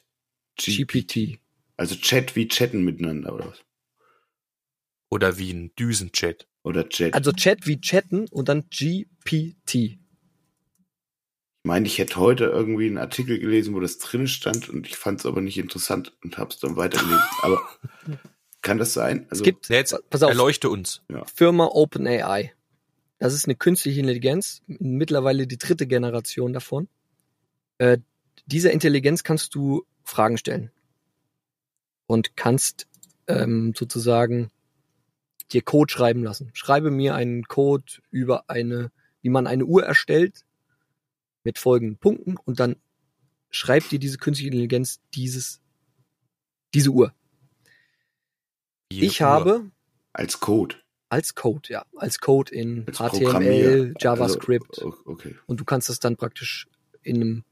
G 0.55 0.83
GPT. 0.83 1.39
Also 1.77 1.95
Chat 1.95 2.35
wie 2.35 2.47
chatten 2.47 2.83
miteinander, 2.83 3.33
oder 3.33 3.47
was? 3.47 3.63
Oder 5.09 5.37
wie 5.37 5.51
ein 5.51 5.75
Düsenchat. 5.75 6.47
Oder 6.63 6.87
Chat. 6.89 7.13
Also 7.13 7.31
Chat 7.31 7.65
wie 7.67 7.81
chatten 7.81 8.27
und 8.29 8.49
dann 8.49 8.65
GPT. 8.69 9.73
ich 9.73 9.99
meine, 11.63 11.87
ich 11.87 11.97
hätte 11.97 12.17
heute 12.17 12.45
irgendwie 12.45 12.87
einen 12.87 12.97
Artikel 12.97 13.39
gelesen, 13.39 13.73
wo 13.73 13.79
das 13.79 13.97
drin 13.97 14.27
stand 14.27 14.69
und 14.69 14.87
ich 14.87 14.95
fand 14.95 15.19
es 15.19 15.25
aber 15.25 15.41
nicht 15.41 15.57
interessant 15.57 16.13
und 16.23 16.37
hab's 16.37 16.59
dann 16.59 16.75
weitergelesen. 16.75 17.23
aber 17.41 17.61
kann 18.61 18.77
das 18.77 18.93
sein? 18.93 19.25
Also, 19.29 19.41
Es 19.41 19.45
gibt, 19.45 19.69
Ja, 19.69 19.77
Jetzt 19.77 19.95
pass 20.09 20.23
auf, 20.23 20.29
erleuchte 20.29 20.69
uns. 20.69 21.01
Firma 21.33 21.65
OpenAI. 21.65 22.53
Das 23.17 23.33
ist 23.33 23.45
eine 23.45 23.55
künstliche 23.55 23.99
Intelligenz, 23.99 24.63
mittlerweile 24.67 25.45
die 25.45 25.57
dritte 25.57 25.85
Generation 25.85 26.53
davon. 26.53 26.87
Äh, 27.77 27.99
dieser 28.45 28.71
Intelligenz 28.71 29.23
kannst 29.23 29.53
du 29.53 29.85
Fragen 30.03 30.37
stellen 30.37 30.71
und 32.07 32.35
kannst 32.35 32.87
ähm, 33.27 33.73
sozusagen 33.75 34.49
dir 35.53 35.61
Code 35.61 35.91
schreiben 35.91 36.23
lassen. 36.23 36.49
Schreibe 36.53 36.91
mir 36.91 37.15
einen 37.15 37.43
Code 37.43 37.85
über 38.09 38.49
eine, 38.49 38.91
wie 39.21 39.29
man 39.29 39.47
eine 39.47 39.65
Uhr 39.65 39.83
erstellt 39.83 40.45
mit 41.43 41.57
folgenden 41.59 41.97
Punkten 41.97 42.37
und 42.37 42.59
dann 42.59 42.75
schreibt 43.49 43.91
dir 43.91 43.99
diese 43.99 44.17
künstliche 44.17 44.47
Intelligenz 44.49 44.99
dieses, 45.13 45.61
diese 46.73 46.89
Uhr. 46.91 47.13
Die 48.91 49.05
Ich 49.05 49.21
Uhr. 49.21 49.27
habe 49.27 49.71
Als 50.13 50.39
Code. 50.39 50.75
als 51.09 51.35
Code, 51.35 51.69
ja, 51.69 51.85
als 51.97 52.19
Code 52.19 52.53
in 52.53 52.85
Als 52.87 52.97
HTML, 52.97 53.09
Programmier. 53.23 53.93
JavaScript 53.99 54.69
Also, 54.79 54.95
okay. 55.05 55.35
und 55.47 55.59
du 55.59 55.65
kannst 55.65 55.89
das 55.89 55.99
dann 55.99 56.15
praktisch 56.17 56.67
in 57.01 57.15
einem 57.17 57.43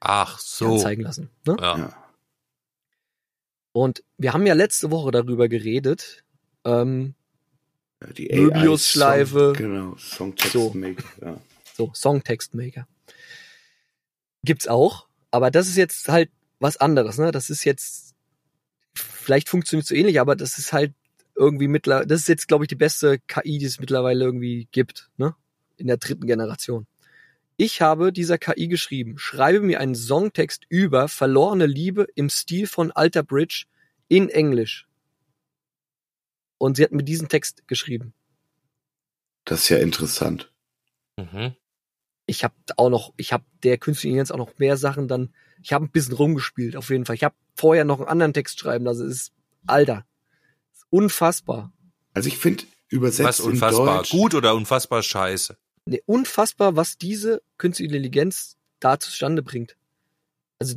Ach 0.00 0.38
so. 0.38 0.74
anzeigen 0.74 1.02
lassen. 1.02 1.30
Ne? 1.46 1.56
Ja. 1.60 1.78
Ja. 1.78 2.04
Und 3.72 4.04
wir 4.18 4.32
haben 4.32 4.46
ja 4.46 4.54
letzte 4.54 4.90
Woche 4.90 5.10
darüber 5.10 5.48
geredet, 5.48 6.24
ähm, 6.64 7.14
Ja, 8.06 8.12
Die 8.12 8.28
Möbius-Schleife. 8.34 9.38
Song- 9.38 9.52
Genau, 9.54 9.96
Songtext 9.98 10.52
So. 10.52 10.70
Maker. 10.74 11.04
Ja. 11.22 11.40
so 11.76 11.90
Songtextmaker. 11.94 12.86
Gibt's 14.44 14.68
auch, 14.68 15.06
aber 15.30 15.50
das 15.50 15.68
ist 15.68 15.76
jetzt 15.76 16.08
halt 16.08 16.30
was 16.60 16.76
anderes, 16.76 17.18
ne? 17.18 17.30
Das 17.32 17.50
ist 17.50 17.64
jetzt 17.64 18.14
vielleicht 18.94 19.48
funktioniert 19.48 19.86
so 19.86 19.94
ähnlich, 19.94 20.20
aber 20.20 20.36
das 20.36 20.58
ist 20.58 20.72
halt 20.72 20.92
irgendwie 21.34 21.66
mittlerweile, 21.68 22.06
das 22.06 22.20
ist 22.20 22.28
jetzt 22.28 22.46
glaube 22.48 22.64
ich 22.64 22.68
die 22.68 22.74
beste 22.76 23.18
KI, 23.26 23.58
die 23.58 23.64
es 23.64 23.80
mittlerweile 23.80 24.24
irgendwie 24.24 24.68
gibt, 24.70 25.10
ne? 25.16 25.34
In 25.76 25.86
der 25.88 25.96
dritten 25.96 26.26
Generation. 26.26 26.86
Ich 27.56 27.80
habe 27.80 28.12
dieser 28.12 28.36
KI 28.38 28.68
geschrieben, 28.68 29.16
schreibe 29.18 29.60
mir 29.60 29.80
einen 29.80 29.94
Songtext 29.94 30.64
über 30.68 31.08
verlorene 31.08 31.66
Liebe 31.66 32.06
im 32.14 32.28
Stil 32.28 32.66
von 32.66 32.90
Alter 32.92 33.22
Bridge 33.22 33.64
in 34.08 34.28
Englisch. 34.28 34.86
Und 36.58 36.76
sie 36.76 36.84
hat 36.84 36.92
mir 36.92 37.02
diesen 37.04 37.28
Text 37.28 37.66
geschrieben. 37.68 38.14
Das 39.44 39.64
ist 39.64 39.68
ja 39.68 39.78
interessant. 39.78 40.50
Mhm. 41.16 41.54
ich 42.26 42.42
habe 42.42 42.54
auch 42.76 42.88
noch, 42.90 43.12
ich 43.16 43.32
habe 43.32 43.44
der 43.62 43.78
künstlichen 43.78 44.14
Intelligenz 44.14 44.30
auch 44.32 44.38
noch 44.38 44.58
mehr 44.58 44.76
Sachen 44.76 45.06
dann, 45.06 45.32
ich 45.62 45.72
habe 45.72 45.84
ein 45.84 45.90
bisschen 45.90 46.14
rumgespielt, 46.14 46.74
auf 46.74 46.90
jeden 46.90 47.04
Fall. 47.04 47.14
Ich 47.14 47.22
habe 47.22 47.34
vorher 47.54 47.84
noch 47.84 48.00
einen 48.00 48.08
anderen 48.08 48.32
Text 48.32 48.58
schreiben, 48.58 48.88
also 48.88 49.04
es 49.04 49.12
ist, 49.14 49.32
Alter, 49.66 50.06
ist 50.72 50.86
unfassbar. 50.90 51.72
Also 52.14 52.28
ich 52.28 52.38
finde, 52.38 52.64
übersetzt 52.88 53.28
Was 53.28 53.40
unfassbar 53.40 53.88
in 53.88 53.96
Deutsch, 53.98 54.10
gut 54.10 54.34
oder 54.34 54.54
unfassbar 54.54 55.02
scheiße. 55.02 55.56
Nee, 55.86 56.02
unfassbar, 56.06 56.74
was 56.76 56.96
diese 56.98 57.42
künstliche 57.58 57.88
Intelligenz 57.88 58.56
da 58.80 58.98
zustande 58.98 59.42
bringt. 59.42 59.76
Also 60.58 60.76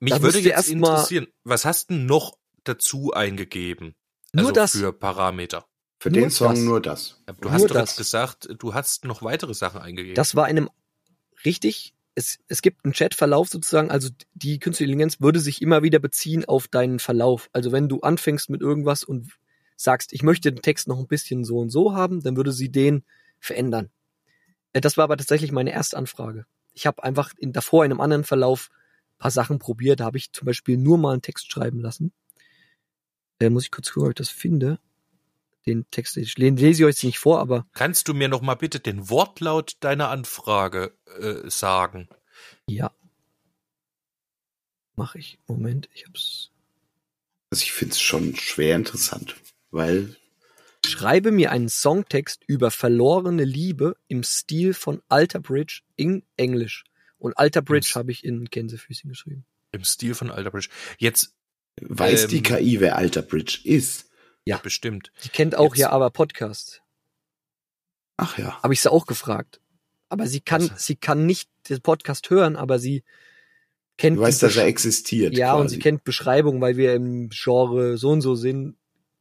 Mich 0.00 0.20
würde 0.20 0.38
jetzt 0.38 0.46
erst 0.56 0.74
mal- 0.74 0.88
interessieren, 0.94 1.28
was 1.44 1.64
hast 1.64 1.90
du 1.90 1.94
noch 1.94 2.38
dazu 2.64 3.12
eingegeben? 3.12 3.94
Nur 4.32 4.46
also 4.46 4.52
das, 4.52 4.72
für 4.72 4.92
Parameter. 4.92 5.64
für 6.00 6.10
nur 6.10 6.20
den 6.20 6.30
Song 6.30 6.54
das. 6.54 6.60
nur 6.64 6.80
das. 6.82 7.22
Du 7.26 7.34
Nur 7.42 7.52
hast 7.52 7.62
doch 7.64 7.68
das. 7.74 7.90
jetzt 7.90 7.96
gesagt, 7.96 8.48
du 8.58 8.74
hast 8.74 9.04
noch 9.04 9.22
weitere 9.22 9.54
Sachen 9.54 9.80
eingegeben. 9.80 10.14
das 10.14 10.34
war 10.34 10.48
in 10.48 10.56
einem 10.58 10.70
richtig, 11.44 11.94
es, 12.14 12.38
es 12.48 12.62
gibt 12.62 12.84
einen 12.84 12.92
Chatverlauf 12.94 13.48
sozusagen, 13.48 13.90
also 13.90 14.10
die 14.34 14.58
künstliche 14.58 14.90
Intelligenz 14.90 15.20
würde 15.20 15.40
sich 15.40 15.62
immer 15.62 15.82
wieder 15.82 15.98
beziehen 15.98 16.44
auf 16.44 16.68
deinen 16.68 16.98
Verlauf. 16.98 17.48
Also 17.52 17.72
wenn 17.72 17.88
du 17.88 18.00
anfängst 18.00 18.50
mit 18.50 18.60
irgendwas 18.60 19.04
und 19.04 19.32
sagst, 19.76 20.12
ich 20.12 20.22
möchte 20.22 20.52
den 20.52 20.62
Text 20.62 20.88
noch 20.88 20.98
ein 20.98 21.06
bisschen 21.06 21.44
so 21.44 21.58
und 21.58 21.70
so 21.70 21.94
haben, 21.94 22.22
dann 22.22 22.36
würde 22.36 22.52
sie 22.52 22.70
den 22.70 23.04
verändern. 23.38 23.90
Äh, 24.72 24.80
Das 24.80 24.96
war 24.96 25.04
aber 25.04 25.16
tatsächlich 25.16 25.52
meine 25.52 25.72
erste 25.72 25.96
Anfrage. 25.96 26.46
Ich 26.74 26.86
habe 26.86 27.02
einfach 27.04 27.32
in, 27.38 27.52
davor 27.52 27.84
in 27.84 27.92
einem 27.92 28.00
anderen 28.00 28.24
Verlauf 28.24 28.70
ein 29.14 29.18
paar 29.18 29.30
Sachen 29.30 29.58
probiert. 29.60 30.00
Da 30.00 30.04
habe 30.04 30.18
ich 30.18 30.32
zum 30.32 30.46
Beispiel 30.46 30.76
nur 30.76 30.98
mal 30.98 31.12
einen 31.12 31.22
Text 31.22 31.50
schreiben 31.50 31.80
lassen. 31.80 32.12
Äh, 33.40 33.50
muss 33.50 33.64
ich 33.64 33.70
kurz 33.70 33.90
gucken, 33.92 34.06
ob 34.06 34.10
ich 34.10 34.16
das 34.16 34.30
finde. 34.30 34.78
Den 35.66 35.84
Text, 35.90 36.16
den 36.16 36.56
lese 36.56 36.82
ich 36.82 36.84
euch 36.84 36.94
jetzt 36.94 37.04
nicht 37.04 37.18
vor, 37.18 37.40
aber 37.40 37.66
Kannst 37.74 38.08
du 38.08 38.14
mir 38.14 38.28
noch 38.28 38.40
mal 38.40 38.54
bitte 38.54 38.80
den 38.80 39.10
Wortlaut 39.10 39.76
deiner 39.80 40.08
Anfrage 40.08 40.96
äh, 41.20 41.48
sagen? 41.50 42.08
ja. 42.66 42.92
Mache 44.96 45.18
ich. 45.18 45.38
Moment, 45.46 45.88
ich 45.94 46.06
hab's. 46.06 46.50
Also 47.50 47.62
ich 47.62 47.72
finde 47.72 47.92
es 47.92 48.00
schon 48.00 48.34
schwer 48.34 48.74
interessant, 48.74 49.36
weil 49.70 50.16
Schreibe 50.84 51.30
mir 51.32 51.52
einen 51.52 51.68
Songtext 51.68 52.42
über 52.46 52.70
verlorene 52.70 53.44
Liebe 53.44 53.96
im 54.08 54.22
Stil 54.22 54.74
von 54.74 55.02
Alter 55.08 55.38
Bridge 55.38 55.82
in 55.96 56.24
Englisch. 56.36 56.84
Und 57.18 57.36
Alter 57.36 57.62
Bridge 57.62 57.92
habe 57.94 58.10
ich 58.10 58.24
in 58.24 58.46
Gänsefüßchen 58.46 59.10
geschrieben. 59.10 59.44
Im 59.72 59.84
Stil 59.84 60.14
von 60.14 60.30
Alter 60.30 60.50
Bridge. 60.50 60.68
Jetzt 60.98 61.34
weiß 61.82 62.24
Ähm, 62.24 62.28
die 62.30 62.42
KI, 62.42 62.80
wer 62.80 62.96
Alter 62.96 63.22
Bridge 63.22 63.60
ist. 63.64 64.06
Ja. 64.44 64.56
bestimmt. 64.58 65.12
Die 65.24 65.28
kennt 65.28 65.56
auch 65.56 65.74
Jetzt- 65.74 65.78
ja 65.82 65.90
aber 65.90 66.08
Podcast. 66.10 66.82
Ach 68.16 68.38
ja. 68.38 68.60
Habe 68.62 68.72
ich 68.72 68.80
sie 68.80 68.90
auch 68.90 69.06
gefragt. 69.06 69.60
Aber 70.08 70.26
sie 70.26 70.40
kann, 70.40 70.70
Was? 70.70 70.86
sie 70.86 70.96
kann 70.96 71.26
nicht 71.26 71.50
den 71.68 71.80
Podcast 71.82 72.30
hören, 72.30 72.56
aber 72.56 72.78
sie 72.78 73.04
kennt 73.98 74.16
Du 74.16 74.22
weißt, 74.22 74.42
dass 74.42 74.56
er 74.56 74.64
existiert. 74.66 75.36
Ja, 75.36 75.52
und 75.54 75.62
quasi. 75.64 75.74
sie 75.74 75.80
kennt 75.82 76.02
Beschreibungen, 76.04 76.60
weil 76.62 76.76
wir 76.78 76.94
im 76.94 77.28
Genre 77.28 77.98
so 77.98 78.08
und 78.10 78.22
so 78.22 78.34
sind. 78.34 78.76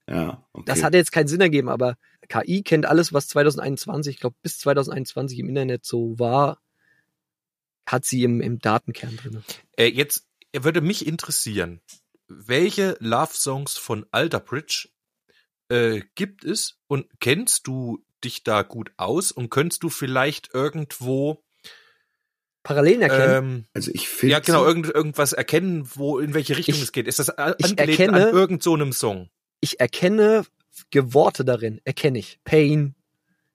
Ja, 0.09 0.47
okay. 0.53 0.63
Das 0.65 0.81
hat 0.83 0.93
jetzt 0.93 1.11
keinen 1.11 1.27
Sinn 1.27 1.41
ergeben, 1.41 1.67
aber 1.67 1.97
KI 2.29 2.63
kennt 2.63 2.85
alles, 2.85 3.11
was 3.11 3.27
2021, 3.27 4.15
ich 4.15 4.19
glaube 4.21 4.37
bis 4.41 4.59
2021 4.59 5.39
im 5.39 5.49
Internet 5.49 5.85
so 5.85 6.17
war, 6.17 6.61
hat 7.85 8.05
sie 8.05 8.23
im, 8.23 8.39
im 8.39 8.59
Datenkern 8.59 9.17
drin. 9.17 9.43
Äh, 9.75 9.87
jetzt 9.87 10.25
würde 10.53 10.79
mich 10.79 11.05
interessieren, 11.05 11.81
welche 12.27 12.97
Love-Songs 12.99 13.77
von 13.77 14.05
Alter 14.11 14.39
Bridge 14.39 14.89
äh, 15.69 16.01
gibt 16.15 16.43
es 16.45 16.79
und 16.87 17.07
kennst 17.19 17.67
du 17.67 18.03
dich 18.23 18.43
da 18.43 18.63
gut 18.63 18.91
aus 18.97 19.31
und 19.31 19.49
könntest 19.49 19.83
du 19.83 19.89
vielleicht 19.89 20.53
irgendwo 20.53 21.43
Parallelen 22.63 23.01
erkennen. 23.01 23.35
ähm, 23.59 23.65
also 23.73 23.91
ich 23.93 24.09
finde 24.09 24.33
ja 24.33 24.39
genau 24.39 24.65
irgend, 24.65 24.87
irgendwas 24.93 25.31
erkennen, 25.33 25.89
wo 25.95 26.19
in 26.19 26.33
welche 26.33 26.57
Richtung 26.57 26.75
Ich- 26.75 26.81
es 26.81 26.91
geht? 26.91 27.07
Ist 27.07 27.19
das 27.19 27.29
a- 27.37 27.55
ich 27.57 27.65
angelehnt 27.71 27.99
erkenne- 27.99 28.27
an 28.27 28.33
irgend 28.33 28.63
so 28.63 28.73
einem 28.73 28.91
Song? 28.91 29.29
ich 29.61 29.79
erkenne 29.79 30.45
Worte 30.93 31.43
darin, 31.45 31.81
erkenne 31.85 32.19
ich. 32.19 32.39
Pain, 32.43 32.95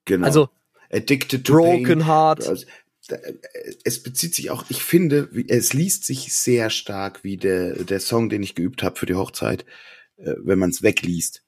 genau. 0.04 0.26
also 0.26 0.48
Addicted 0.90 1.46
to 1.46 1.52
Broken 1.54 1.84
Pain. 1.84 2.06
Heart. 2.06 2.48
Also, 2.48 2.66
es 3.84 4.02
bezieht 4.02 4.34
sich 4.34 4.50
auch, 4.50 4.64
ich 4.68 4.82
finde, 4.82 5.28
es 5.48 5.72
liest 5.72 6.04
sich 6.04 6.32
sehr 6.32 6.70
stark 6.70 7.24
wie 7.24 7.36
der, 7.36 7.84
der 7.84 8.00
Song, 8.00 8.28
den 8.28 8.42
ich 8.42 8.54
geübt 8.54 8.82
habe 8.82 8.98
für 8.98 9.06
die 9.06 9.14
Hochzeit, 9.14 9.64
äh, 10.16 10.34
wenn 10.38 10.58
man 10.58 10.70
es 10.70 10.82
wegliest. 10.82 11.44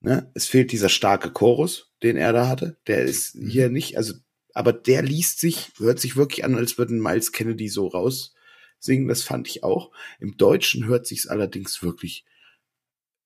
Ne? 0.00 0.30
Es 0.34 0.46
fehlt 0.46 0.70
dieser 0.72 0.88
starke 0.88 1.30
Chorus, 1.30 1.92
den 2.02 2.16
er 2.16 2.32
da 2.32 2.48
hatte. 2.48 2.76
Der 2.86 3.02
ist 3.02 3.34
Mhm. 3.34 3.48
hier 3.48 3.70
nicht, 3.70 3.96
also, 3.96 4.14
aber 4.52 4.72
der 4.72 5.02
liest 5.02 5.40
sich, 5.40 5.72
hört 5.78 5.98
sich 5.98 6.16
wirklich 6.16 6.44
an, 6.44 6.54
als 6.54 6.78
würden 6.78 7.00
Miles 7.00 7.32
Kennedy 7.32 7.68
so 7.68 7.88
raus 7.88 8.34
singen. 8.78 9.08
Das 9.08 9.22
fand 9.22 9.48
ich 9.48 9.64
auch. 9.64 9.90
Im 10.20 10.36
Deutschen 10.36 10.86
hört 10.86 11.06
sich's 11.06 11.26
allerdings 11.26 11.82
wirklich 11.82 12.24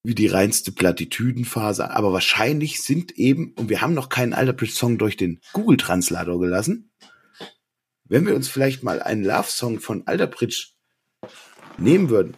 wie 0.05 0.15
die 0.15 0.29
reinste 0.29 0.73
Plattitüdenphase. 0.73 1.91
Aber 1.91 2.13
wahrscheinlich 2.13 2.81
sind 2.81 3.19
eben, 3.19 3.53
und 3.55 3.69
wir 3.69 3.83
haben 3.83 3.95
noch 3.95 4.09
keinen 4.09 4.33
Alterbridge-Song 4.33 4.97
durch 4.97 5.17
den 5.17 5.41
Google-Translator 5.53 6.39
gelassen, 6.41 6.93
wenn 8.09 8.27
wir 8.27 8.35
uns 8.35 8.49
vielleicht 8.49 8.83
mal 8.83 9.01
einen 9.03 9.25
Love-Song 9.25 9.81
von 9.81 10.07
Alterbridge 10.07 10.69
nehmen 11.77 12.11
würden 12.11 12.37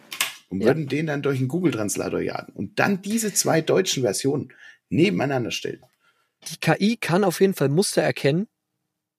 und 0.49 0.61
Ja. 0.61 0.67
würden 0.67 0.87
den 0.87 1.07
dann 1.07 1.21
durch 1.21 1.39
den 1.39 1.47
Google-Translator 1.47 2.19
jagen 2.19 2.53
und 2.53 2.79
dann 2.79 3.01
diese 3.01 3.33
zwei 3.33 3.61
deutschen 3.61 4.03
Versionen 4.03 4.53
nebeneinander 4.89 5.51
stellen. 5.51 5.81
Die 6.49 6.57
KI 6.57 6.97
kann 6.97 7.23
auf 7.23 7.39
jeden 7.39 7.53
Fall 7.53 7.69
Muster 7.69 8.01
erkennen 8.01 8.47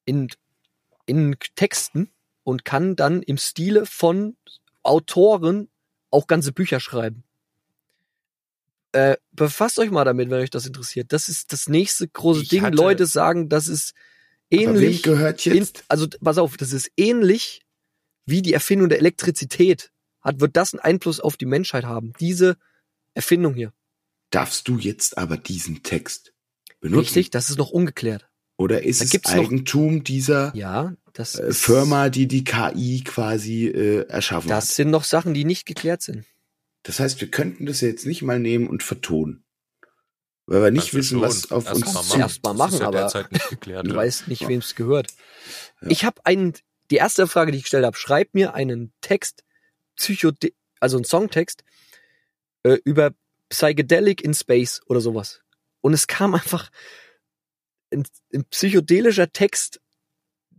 in, 0.04 0.28
in 1.06 1.36
Texten 1.54 2.10
und 2.44 2.64
kann 2.64 2.96
dann 2.96 3.22
im 3.22 3.36
Stile 3.38 3.86
von 3.86 4.36
Autoren 4.82 5.68
auch 6.10 6.26
ganze 6.26 6.52
Bücher 6.52 6.80
schreiben. 6.80 7.24
Äh, 8.92 9.16
befasst 9.30 9.78
euch 9.78 9.90
mal 9.90 10.04
damit, 10.04 10.28
wenn 10.28 10.42
euch 10.42 10.50
das 10.50 10.66
interessiert. 10.66 11.12
Das 11.12 11.28
ist 11.28 11.52
das 11.52 11.68
nächste 11.68 12.06
große 12.08 12.42
Ich 12.42 12.48
Ding. 12.50 12.70
Leute 12.72 13.06
sagen, 13.06 13.48
das 13.48 13.68
ist 13.68 13.94
Aber 14.52 14.60
wem 14.60 14.74
ähnlich. 14.76 15.02
gehört 15.02 15.44
jetzt? 15.44 15.84
also 15.88 16.06
pass 16.20 16.38
auf, 16.38 16.56
das 16.56 16.72
ist 16.72 16.90
ähnlich 16.96 17.62
wie 18.26 18.42
die 18.42 18.52
Erfindung 18.52 18.88
der 18.88 18.98
Elektrizität. 18.98 19.90
Hat, 20.20 20.40
wird 20.40 20.56
das 20.56 20.72
einen 20.72 20.80
Einfluss 20.80 21.18
auf 21.20 21.36
die 21.36 21.46
Menschheit 21.46 21.84
haben? 21.84 22.12
Diese 22.20 22.56
Erfindung 23.14 23.54
hier. 23.54 23.72
Darfst 24.30 24.68
du 24.68 24.78
jetzt 24.78 25.18
aber 25.18 25.36
diesen 25.36 25.82
Text 25.82 26.32
benutzen? 26.80 27.00
Richtig? 27.00 27.30
Das 27.30 27.50
ist 27.50 27.58
noch 27.58 27.70
ungeklärt. 27.70 28.28
Oder 28.56 28.82
ist 28.84 29.00
Da 29.00 29.04
es 29.06 29.10
gibt's 29.10 29.34
noch- 29.34 29.42
Eigentum 29.44 30.04
dieser 30.04 30.54
Ja, 30.54 30.94
das 31.14 31.34
äh, 31.34 31.52
Firma, 31.52 32.08
die 32.10 32.28
die 32.28 32.44
KI 32.44 33.02
quasi 33.04 33.66
äh, 33.66 34.06
erschaffen 34.08 34.48
Das 34.48 34.68
hat? 34.68 34.74
sind 34.76 34.90
noch 34.90 35.04
Sachen, 35.04 35.34
die 35.34 35.44
nicht 35.44 35.66
geklärt 35.66 36.02
sind. 36.02 36.24
Das 36.84 37.00
heißt, 37.00 37.20
wir 37.20 37.28
könnten 37.30 37.66
das 37.66 37.80
jetzt 37.80 38.06
nicht 38.06 38.22
mal 38.22 38.38
nehmen 38.38 38.68
und 38.68 38.82
vertonen. 38.82 39.41
Weil 40.46 40.62
wir 40.62 40.70
nicht 40.70 40.92
du 40.92 40.98
wissen, 40.98 41.20
was 41.20 41.50
auf 41.50 41.66
erst 41.66 41.76
uns 41.76 41.86
mal 41.86 42.18
Kannst 42.18 42.44
du 42.44 42.52
machen. 42.52 42.78
ja 42.78 42.86
aber 42.86 43.28
geklärt. 43.50 43.86
Du 43.86 43.90
ja. 43.90 43.96
weißt 43.96 44.28
nicht, 44.28 44.48
wem 44.48 44.58
es 44.58 44.74
gehört. 44.74 45.12
Ja. 45.80 45.88
Ich 45.88 46.04
habe 46.04 46.20
einen, 46.24 46.54
die 46.90 46.96
erste 46.96 47.26
Frage, 47.26 47.52
die 47.52 47.58
ich 47.58 47.64
gestellt 47.64 47.84
habe, 47.84 47.96
schreib 47.96 48.34
mir 48.34 48.54
einen 48.54 48.92
Text, 49.00 49.44
Psychode 49.96 50.52
also 50.80 50.96
einen 50.96 51.04
Songtext 51.04 51.62
äh, 52.64 52.78
über 52.84 53.12
Psychedelic 53.50 54.22
in 54.22 54.34
Space 54.34 54.80
oder 54.86 55.00
sowas. 55.00 55.42
Und 55.80 55.94
es 55.94 56.06
kam 56.06 56.34
einfach 56.34 56.70
ein, 57.92 58.04
ein 58.34 58.44
psychedelischer 58.46 59.32
Text, 59.32 59.80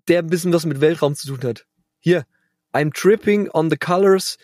der 0.08 0.20
ein 0.20 0.28
bisschen 0.28 0.54
was 0.54 0.66
mit 0.66 0.82
Weltraum 0.82 1.16
zu 1.16 1.28
tun 1.28 1.42
hat. 1.44 1.66
Hier. 2.00 2.26
I'm 2.74 2.92
tripping 2.92 3.50
on 3.50 3.70
the 3.70 3.78
colors. 3.78 4.38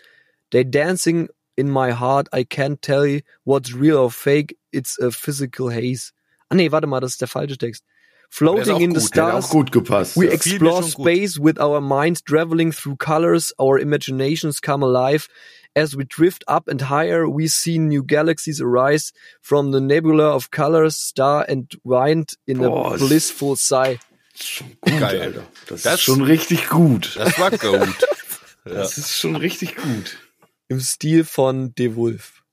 They 0.52 0.64
dancing 0.68 1.28
in 1.56 1.68
my 1.70 1.90
heart. 1.92 2.28
I 2.32 2.44
can't 2.44 2.80
tell 2.82 3.06
you 3.06 3.20
what's 3.44 3.72
real 3.74 3.98
or 3.98 4.10
fake. 4.10 4.56
It's 4.72 4.98
a 4.98 5.10
physical 5.10 5.68
haze. 5.70 6.12
Ah 6.50 6.54
nee, 6.56 6.70
warte 6.70 6.86
mal, 6.86 7.00
das 7.00 7.12
ist 7.12 7.20
der 7.20 7.28
falsche 7.28 7.56
Text. 7.58 7.84
Floating 8.32 8.80
in 8.80 8.90
the 8.94 9.00
gut, 9.00 9.14
Der 9.16 9.30
stars. 9.40 9.48
gut 9.50 9.72
gepasst. 9.72 10.16
We 10.16 10.26
ja. 10.26 10.32
explore 10.32 10.82
schon 10.82 10.92
gut. 10.92 11.06
space 11.06 11.38
with 11.40 11.58
our 11.58 11.80
minds 11.80 12.22
traveling 12.22 12.70
through 12.72 12.96
colors. 12.98 13.52
Our 13.58 13.78
imaginations 13.80 14.60
come 14.60 14.84
alive. 14.84 15.26
As 15.74 15.96
we 15.96 16.04
drift 16.04 16.44
up 16.48 16.68
and 16.68 16.80
higher, 16.82 17.28
we 17.28 17.48
see 17.48 17.78
new 17.78 18.02
galaxies 18.04 18.60
arise 18.60 19.12
from 19.40 19.72
the 19.72 19.80
nebula 19.80 20.28
of 20.34 20.50
colors, 20.52 20.96
star 20.96 21.44
and 21.48 21.72
wind 21.84 22.34
in 22.46 22.58
Boah, 22.58 22.94
a 22.94 22.98
blissful 22.98 23.56
sigh. 23.56 23.98
Das 24.32 24.40
ist 24.42 24.48
schon 24.48 24.76
gut, 24.80 24.98
Geil. 25.00 25.20
Alter. 25.22 25.42
Das, 25.68 25.82
Das- 25.82 25.94
ist 25.94 26.02
schon 26.02 26.22
richtig 26.22 26.68
gut. 26.68 27.16
Das 27.16 27.38
war 27.38 27.50
gut. 27.50 27.60
ja. 27.62 27.84
Das 28.64 28.96
ist 28.98 29.18
schon 29.18 29.36
richtig 29.36 29.74
gut. 29.76 30.18
Im 30.70 30.78
Stil 30.78 31.24
von 31.24 31.74
De 31.74 31.96
Wolf. 31.96 32.44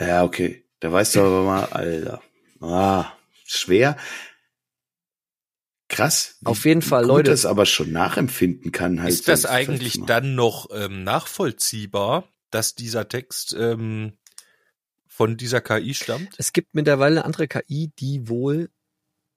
Ja, 0.00 0.24
okay. 0.24 0.64
Da 0.80 0.90
weißt 0.90 1.16
du 1.16 1.20
aber 1.20 1.42
mal, 1.42 1.64
Alter. 1.66 2.22
Ah, 2.62 3.12
schwer. 3.44 3.98
Krass. 5.88 6.38
Auf 6.44 6.64
jeden 6.64 6.80
Fall, 6.80 7.02
gut 7.02 7.08
Leute. 7.08 7.30
das 7.30 7.44
aber 7.44 7.66
schon 7.66 7.92
nachempfinden 7.92 8.72
kann. 8.72 9.02
Halt 9.02 9.12
Ist 9.12 9.28
das 9.28 9.44
eigentlich 9.44 10.00
dann 10.06 10.34
noch 10.34 10.68
ähm, 10.72 11.04
nachvollziehbar, 11.04 12.26
dass 12.50 12.74
dieser 12.74 13.06
Text 13.06 13.54
ähm, 13.58 14.16
von 15.06 15.36
dieser 15.36 15.60
KI 15.60 15.92
stammt? 15.92 16.34
Es 16.38 16.54
gibt 16.54 16.74
mittlerweile 16.74 17.16
eine 17.16 17.26
andere 17.26 17.48
KI, 17.48 17.92
die 17.98 18.30
wohl 18.30 18.70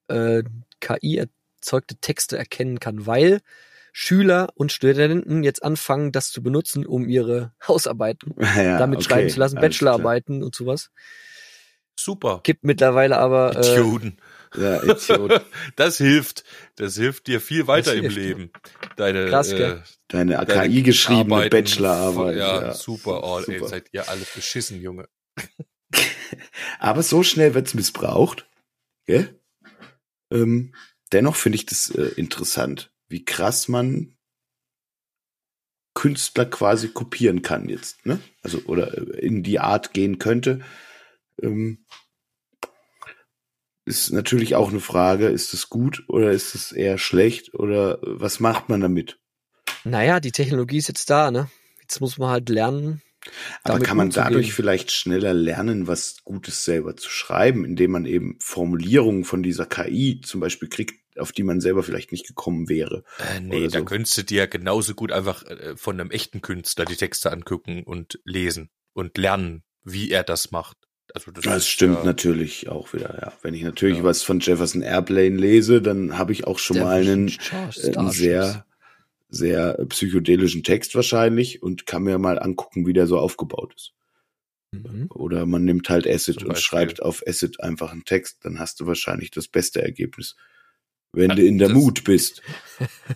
äh, 0.07 0.41
KI 0.79 1.17
erzeugte 1.17 1.97
Texte 1.97 2.37
erkennen 2.37 2.79
kann, 2.79 3.05
weil 3.05 3.41
Schüler 3.99 4.49
und 4.53 4.71
Studenten 4.71 5.41
jetzt 5.41 5.63
anfangen, 5.63 6.11
das 6.11 6.29
zu 6.29 6.43
benutzen, 6.43 6.85
um 6.85 7.09
ihre 7.09 7.53
Hausarbeiten 7.67 8.35
ja, 8.39 8.77
damit 8.77 8.99
okay, 8.99 9.09
schreiben 9.09 9.29
zu 9.31 9.39
lassen. 9.39 9.55
Bachelorarbeiten 9.55 10.43
und 10.43 10.53
sowas. 10.53 10.91
Super. 11.99 12.41
Gibt 12.43 12.63
mittlerweile 12.63 13.17
aber 13.17 13.55
äh, 13.55 13.71
Idioten. 13.71 14.17
Ja, 14.55 14.83
Idiot. 14.83 15.41
Das 15.75 15.97
hilft. 15.97 16.43
Das 16.75 16.95
hilft 16.95 17.25
dir 17.25 17.41
viel 17.41 17.65
weiter 17.65 17.95
im 17.95 18.01
hilft. 18.01 18.17
Leben. 18.17 18.51
Deine, 18.97 19.29
Krass, 19.29 19.51
äh? 19.51 19.77
Deine 20.09 20.45
deine 20.45 20.69
KI 20.69 20.83
geschriebene 20.83 21.33
Arbeiten 21.35 21.49
Bachelorarbeit. 21.49 22.13
von- 22.13 22.37
Ja, 22.37 22.73
super. 22.75 23.23
Oh, 23.23 23.39
ey, 23.39 23.45
super. 23.57 23.67
seid 23.67 23.87
ihr 23.93 24.07
alle 24.07 24.21
beschissen, 24.35 24.79
Junge. 24.79 25.09
Aber 26.79 27.01
so 27.01 27.23
schnell 27.23 27.55
wird's 27.55 27.73
missbraucht. 27.73 28.47
Gell? 29.07 29.39
Ähm, 30.31 30.75
dennoch 31.11 31.35
finde 31.35 31.55
ich 31.55 31.65
das 31.65 31.89
äh, 31.89 32.11
interessant, 32.15 32.91
wie 33.07 33.25
krass 33.25 33.67
man 33.67 34.17
Künstler 35.93 36.45
quasi 36.45 36.89
kopieren 36.89 37.41
kann 37.41 37.69
jetzt, 37.69 38.05
ne? 38.05 38.19
Also 38.43 38.59
oder 38.65 38.95
äh, 38.97 39.19
in 39.19 39.43
die 39.43 39.59
Art 39.59 39.93
gehen 39.93 40.19
könnte. 40.19 40.61
Ähm, 41.41 41.85
ist 43.85 44.11
natürlich 44.11 44.55
auch 44.55 44.69
eine 44.69 44.81
Frage, 44.81 45.27
ist 45.27 45.53
es 45.53 45.69
gut 45.69 46.03
oder 46.07 46.31
ist 46.31 46.53
es 46.53 46.71
eher 46.71 46.97
schlecht 46.97 47.53
oder 47.55 48.03
äh, 48.03 48.19
was 48.19 48.39
macht 48.39 48.69
man 48.69 48.81
damit? 48.81 49.19
naja, 49.83 50.19
die 50.19 50.31
Technologie 50.31 50.77
ist 50.77 50.87
jetzt 50.87 51.09
da, 51.09 51.31
ne? 51.31 51.49
Jetzt 51.81 52.01
muss 52.01 52.17
man 52.17 52.29
halt 52.29 52.49
lernen. 52.49 53.01
Aber 53.63 53.79
kann 53.79 53.97
man 53.97 54.09
dadurch 54.09 54.53
vielleicht 54.53 54.91
schneller 54.91 55.33
lernen, 55.33 55.87
was 55.87 56.17
Gutes 56.23 56.63
selber 56.63 56.95
zu 56.95 57.09
schreiben, 57.09 57.65
indem 57.65 57.91
man 57.91 58.05
eben 58.05 58.37
Formulierungen 58.39 59.23
von 59.23 59.43
dieser 59.43 59.65
KI 59.65 60.21
zum 60.23 60.39
Beispiel 60.39 60.69
kriegt, 60.69 60.95
auf 61.17 61.31
die 61.31 61.43
man 61.43 61.61
selber 61.61 61.83
vielleicht 61.83 62.11
nicht 62.11 62.27
gekommen 62.27 62.69
wäre? 62.69 63.03
Äh, 63.19 63.39
nee, 63.41 63.57
Oder 63.61 63.67
da 63.69 63.79
so. 63.79 63.85
könntest 63.85 64.17
du 64.17 64.23
dir 64.23 64.47
genauso 64.47 64.93
gut 64.93 65.11
einfach 65.11 65.43
äh, 65.45 65.75
von 65.75 65.99
einem 65.99 66.11
echten 66.11 66.41
Künstler 66.41 66.85
die 66.85 66.95
Texte 66.95 67.31
angucken 67.31 67.83
und 67.83 68.19
lesen 68.23 68.69
und 68.93 69.17
lernen, 69.17 69.63
wie 69.83 70.11
er 70.11 70.23
das 70.23 70.51
macht. 70.51 70.77
Also 71.13 71.31
das, 71.31 71.45
Das 71.45 71.57
ist 71.57 71.67
stimmt 71.69 71.99
ja, 71.99 72.03
natürlich 72.03 72.67
auch 72.67 72.93
wieder, 72.93 73.17
ja. 73.21 73.33
Wenn 73.41 73.53
ich 73.53 73.63
natürlich 73.63 73.99
Ja. 73.99 74.03
was 74.03 74.23
von 74.23 74.39
Jefferson 74.41 74.81
Airplane 74.81 75.37
lese, 75.37 75.81
dann 75.81 76.17
habe 76.17 76.33
ich 76.33 76.45
auch 76.45 76.59
schon 76.59 76.79
mal 76.79 76.99
einen, 77.01 77.29
äh, 77.29 77.95
einen 77.95 78.11
sehr, 78.11 78.65
sehr 79.29 79.73
psychedelischen 79.89 80.63
Text 80.63 80.95
wahrscheinlich 80.95 81.61
und 81.61 81.85
kann 81.85 82.03
mir 82.03 82.17
mal 82.17 82.39
angucken, 82.39 82.85
wie 82.85 82.93
der 82.93 83.07
so 83.07 83.19
aufgebaut 83.19 83.73
ist. 83.75 83.93
Mhm. 84.71 85.07
Oder 85.13 85.45
man 85.45 85.63
nimmt 85.65 85.89
halt 85.89 86.07
Acid 86.07 86.43
und 86.43 86.57
schreibt 86.57 87.01
auf 87.01 87.23
Acid 87.27 87.61
einfach 87.61 87.91
einen 87.91 88.05
Text, 88.05 88.43
dann 88.43 88.59
hast 88.59 88.79
du 88.79 88.85
wahrscheinlich 88.85 89.31
das 89.31 89.47
beste 89.47 89.81
Ergebnis. 89.81 90.35
Wenn 91.13 91.29
Ja, 91.29 91.35
du 91.35 91.45
in 91.45 91.57
der 91.57 91.69
Mut 91.69 92.03
bist, 92.03 92.41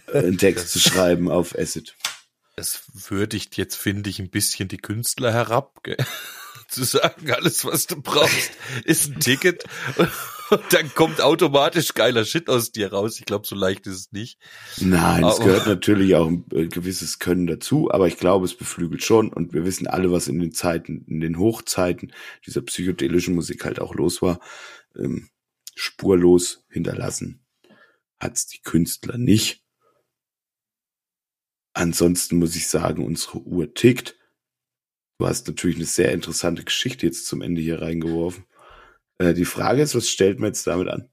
äh, 0.07 0.17
einen 0.19 0.37
Text 0.37 0.69
zu 0.69 0.79
schreiben 0.79 1.29
auf 1.29 1.57
Acid. 1.57 1.95
Das 2.55 2.83
würdigt 3.09 3.57
jetzt, 3.57 3.75
finde 3.75 4.09
ich, 4.09 4.19
ein 4.19 4.29
bisschen 4.29 4.67
die 4.67 4.77
Künstler 4.77 5.31
herab. 5.31 5.81
Zu 6.71 6.85
sagen, 6.85 7.29
alles, 7.31 7.65
was 7.65 7.85
du 7.85 8.01
brauchst, 8.01 8.51
ist 8.85 9.11
ein 9.11 9.19
Ticket. 9.19 9.65
Und 10.49 10.61
dann 10.71 10.93
kommt 10.95 11.21
automatisch 11.21 11.93
geiler 11.93 12.23
Shit 12.25 12.49
aus 12.49 12.71
dir 12.71 12.91
raus. 12.91 13.19
Ich 13.19 13.25
glaube, 13.25 13.45
so 13.45 13.55
leicht 13.55 13.87
ist 13.87 13.95
es 13.95 14.11
nicht. 14.11 14.39
Nein, 14.77 15.23
es 15.23 15.35
Aber- 15.35 15.45
gehört 15.45 15.67
natürlich 15.67 16.15
auch 16.15 16.27
ein 16.27 16.45
äh, 16.53 16.67
gewisses 16.67 17.19
Können 17.19 17.45
dazu, 17.47 17.91
aber 17.91 18.07
ich 18.07 18.17
glaube, 18.17 18.45
es 18.45 18.55
beflügelt 18.55 19.03
schon 19.03 19.31
und 19.31 19.53
wir 19.53 19.65
wissen 19.65 19.87
alle, 19.87 20.11
was 20.11 20.27
in 20.27 20.39
den 20.39 20.53
Zeiten, 20.53 21.05
in 21.07 21.19
den 21.19 21.37
Hochzeiten 21.37 22.13
dieser 22.45 22.61
psychedelischen 22.61 23.35
Musik 23.35 23.65
halt 23.65 23.79
auch 23.79 23.93
los 23.93 24.21
war. 24.21 24.39
Ähm, 24.97 25.29
spurlos 25.75 26.65
hinterlassen 26.69 27.45
hat's 28.19 28.47
die 28.47 28.61
Künstler 28.61 29.17
nicht. 29.17 29.63
Ansonsten 31.73 32.37
muss 32.37 32.55
ich 32.55 32.67
sagen, 32.67 33.05
unsere 33.05 33.39
Uhr 33.39 33.73
tickt. 33.73 34.15
Du 35.21 35.27
hast 35.27 35.47
natürlich 35.47 35.75
eine 35.75 35.85
sehr 35.85 36.13
interessante 36.13 36.63
Geschichte 36.63 37.05
jetzt 37.05 37.27
zum 37.27 37.43
Ende 37.43 37.61
hier 37.61 37.79
reingeworfen. 37.79 38.43
Äh, 39.19 39.35
die 39.35 39.45
Frage 39.45 39.83
ist, 39.83 39.93
was 39.93 40.09
stellt 40.09 40.39
man 40.39 40.47
jetzt 40.47 40.65
damit 40.65 40.87
an? 40.87 41.09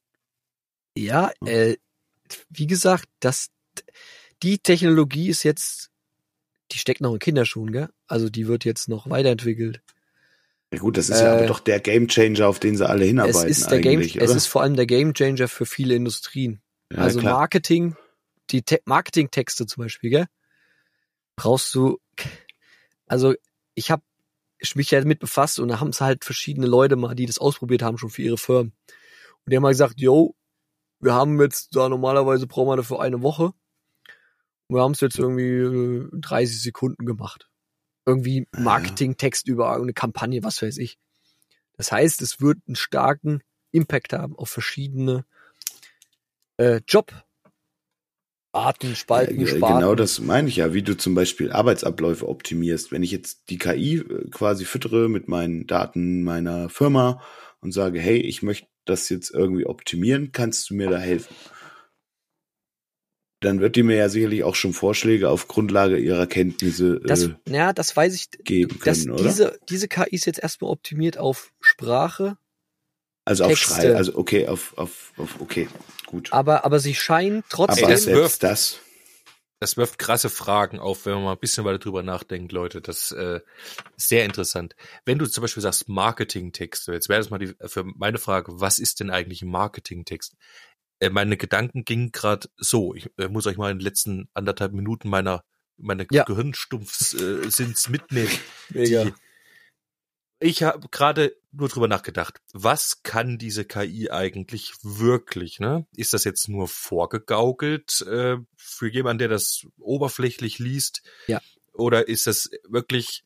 Ja, 0.97 1.31
äh, 1.45 1.77
wie 2.49 2.67
gesagt, 2.67 3.05
das, 3.21 3.51
die 4.43 4.61
Technologie 4.61 5.29
ist 5.29 5.43
jetzt, 5.43 5.91
die 6.73 6.79
steckt 6.79 7.03
noch 7.03 7.13
in 7.13 7.19
Kinderschuhen, 7.19 7.71
gell? 7.71 7.91
Also 8.07 8.31
die 8.31 8.49
wird 8.49 8.65
jetzt 8.65 8.89
noch 8.89 9.11
weiterentwickelt. 9.11 9.83
Ja 10.73 10.79
gut, 10.79 10.97
das 10.97 11.11
ist 11.11 11.21
ja 11.21 11.35
Äh, 11.35 11.37
aber 11.37 11.47
doch 11.47 11.61
der 11.61 11.79
Gamechanger, 11.79 12.49
auf 12.49 12.61
den 12.61 12.79
sie 12.79 12.89
alle 12.89 13.05
hinarbeiten 13.05 13.51
Es 13.51 13.59
ist 13.59 13.71
der 13.71 13.81
Game, 13.83 13.99
eigentlich, 13.99 14.17
es 14.17 14.31
oder? 14.31 14.37
ist 14.39 14.47
vor 14.47 14.63
allem 14.63 14.77
der 14.77 14.87
Gamechanger 14.87 15.49
für 15.49 15.67
viele 15.67 15.95
Industrien. 15.95 16.63
Ja, 16.91 17.01
also 17.01 17.21
klar. 17.21 17.35
Marketing, 17.41 17.95
die 18.49 18.63
Te 18.63 18.81
Marketingtexte 18.87 19.67
zum 19.67 19.83
Beispiel, 19.83 20.09
gell? 20.09 20.27
Brauchst 21.37 21.75
du, 21.75 21.99
also 23.07 23.35
ich 23.79 23.91
habe 23.91 24.03
mich 24.75 24.91
ja 24.91 25.01
damit 25.01 25.21
befasst 25.21 25.61
und 25.61 25.69
da 25.69 25.81
haben 25.81 25.91
es 25.91 26.01
halt 26.01 26.25
verschiedene 26.25 26.67
Leute 26.67 26.97
mal, 26.97 27.15
die 27.15 27.27
das 27.27 27.39
ausprobiert 27.39 27.83
haben 27.83 27.97
schon 27.97 28.11
für 28.11 28.23
ihre 28.23 28.39
Firmen. 28.39 28.73
Und 29.45 29.53
die 29.53 29.57
haben 29.57 29.63
mal 29.63 29.71
gesagt, 29.71 30.01
yo, 30.01 30.35
wir 31.01 31.15
haben 31.15 31.41
jetzt 31.41 31.77
da 31.77 31.89
normalerweise 31.89 32.47
brauchen 32.47 32.69
wir 32.69 32.77
dafür 32.77 33.01
eine 33.01 33.23
Woche. 33.23 33.53
Und 34.67 34.77
wir 34.77 34.83
haben 34.83 34.93
es 34.93 35.01
jetzt 35.01 35.19
irgendwie 35.19 35.45
äh, 35.45 36.09
30 36.13 36.61
Sekunden 36.61 37.07
gemacht. 37.07 37.49
Irgendwie 38.05 38.47
Ja. 38.53 38.61
Marketingtext 38.61 39.47
über 39.47 39.75
eine 39.75 39.93
Kampagne, 39.93 40.43
was 40.43 40.61
weiß 40.61 40.79
ich. 40.79 40.99
Das 41.77 41.93
heißt, 41.93 42.21
es 42.23 42.41
wird 42.41 42.59
einen 42.67 42.75
starken 42.75 43.43
Impact 43.71 44.13
haben 44.13 44.37
auf 44.37 44.51
verschiedene 44.51 45.25
äh, 46.57 46.81
Jobarten, 48.59 48.97
Spalten, 48.97 49.41
Ja, 49.41 49.47
Sparten. 49.47 49.79
genau 49.79 49.95
das 49.95 50.21
meine 50.21 50.49
ich 50.49 50.57
ja, 50.57 50.75
wie 50.75 50.83
du 50.83 50.97
zum 50.97 51.15
Beispiel 51.15 51.53
Arbeitsabläufe 51.53 52.29
optimierst. 52.29 52.91
Wenn 52.91 53.03
ich 53.03 53.11
jetzt 53.13 53.51
die 53.51 53.59
KI 53.59 53.99
äh, 53.99 54.29
quasi 54.31 54.65
füttere 54.65 55.09
mit 55.09 55.29
meinen 55.29 55.67
Daten 55.67 56.23
meiner 56.25 56.69
Firma 56.69 57.23
und 57.61 57.73
sage, 57.73 58.01
hey, 58.01 58.19
ich 58.19 58.43
möchte 58.43 58.69
das 58.85 59.09
jetzt 59.11 59.31
irgendwie 59.31 59.67
optimieren, 59.67 60.33
kannst 60.33 60.71
du 60.71 60.75
mir 60.75 60.91
da 60.91 60.99
helfen? 60.99 61.35
Dann 63.41 63.61
wird 63.61 63.77
die 63.77 63.85
mir 63.85 63.97
ja 63.97 64.09
sicherlich 64.09 64.43
auch 64.43 64.57
schon 64.57 64.73
Vorschläge 64.73 65.31
auf 65.31 65.47
Grundlage 65.47 65.97
ihrer 65.97 66.27
Kenntnisse 66.27 66.99
Das, 67.01 67.25
äh, 67.25 67.35
ja, 67.49 67.73
das 67.73 67.97
weiß 67.97 68.15
ich. 68.15 68.31
geben 68.45 68.81
können, 68.81 69.11
oder? 69.11 69.23
diese, 69.23 69.59
diese 69.69 69.87
KI 69.87 70.11
ist 70.11 70.27
jetzt 70.27 70.41
erstmal 70.41 70.73
optimiert 70.73 71.19
auf 71.19 71.53
Sprache, 71.61 72.37
also 73.25 73.45
auf 73.45 73.51
Texte. 73.51 73.75
Schrei, 73.75 73.95
also 73.95 74.17
okay, 74.17 74.49
auf, 74.49 74.77
auf, 74.77 75.13
auf 75.17 75.41
okay, 75.41 75.69
gut. 76.09 76.33
aber, 76.33 76.65
aber 76.65 76.81
sie 76.81 76.95
scheinen 76.95 77.45
trotzdem. 77.49 77.85
Aber 77.85 77.93
das 77.93 78.07
wirft- 78.07 78.43
das, 78.43 78.81
Das 79.61 79.77
wirft 79.77 79.99
krasse 79.99 80.31
Fragen 80.31 80.79
auf, 80.79 81.05
wenn 81.05 81.15
man 81.15 81.25
mal 81.25 81.33
ein 81.33 81.39
bisschen 81.39 81.65
weiter 81.65 81.79
drüber 81.79 82.03
nachdenkt, 82.03 82.53
Leute. 82.53 82.81
Das 82.81 83.11
äh, 83.13 83.41
ist 83.97 84.09
sehr 84.09 84.25
interessant. 84.25 84.75
Wenn 85.05 85.19
du 85.19 85.27
zum 85.27 85.43
Beispiel 85.43 85.63
sagst 85.63 85.89
Marketingtexte, 85.89 86.93
jetzt 86.93 87.09
wäre 87.09 87.21
das 87.21 87.31
mal 87.31 87.39
die, 87.39 87.55
für 87.67 87.85
meine 87.85 88.19
Frage, 88.19 88.61
was 88.61 88.79
ist 88.79 89.01
denn 89.01 89.11
eigentlich 89.11 89.43
ein 89.43 89.51
Marketingtext? 89.51 90.35
Äh, 91.01 91.11
meine 91.11 91.37
Gedanken 91.37 91.85
gingen 91.85 92.13
gerade 92.13 92.49
so. 92.57 92.95
Ich 92.95 93.11
äh, 93.19 93.29
muss 93.29 93.47
euch 93.47 93.57
mal 93.57 93.71
in 93.71 93.79
den 93.79 93.85
letzten 93.85 94.29
anderthalb 94.35 94.73
Minuten 94.73 95.09
meiner 95.09 95.43
meine 95.81 96.07
Ja. 96.11 96.25
Gehirnstumpfs 96.25 97.15
äh, 97.15 97.49
sind's 97.51 97.89
mitnehmen. 97.89 98.31
Mega. 98.71 99.05
Die, 99.05 99.15
ich 100.41 100.63
habe 100.65 100.89
gerade 100.89 101.37
nur 101.53 101.69
drüber 101.69 101.89
nachgedacht. 101.89 102.41
Was 102.53 103.03
kann 103.03 103.39
diese 103.39 103.65
KI 103.65 104.11
eigentlich 104.11 104.75
wirklich? 104.83 105.61
Ne? 105.61 105.87
Ist 105.97 106.13
das 106.13 106.25
jetzt 106.25 106.49
nur 106.49 106.69
vorgegaukelt 106.69 108.03
äh, 108.03 108.37
für 108.57 108.89
jemanden, 108.89 109.19
der 109.19 109.29
das 109.29 109.67
oberflächlich 109.79 110.59
liest? 110.59 111.03
Ja. 111.27 111.41
Oder 111.73 112.09
ist 112.09 112.27
das 112.27 112.51
wirklich 112.69 113.25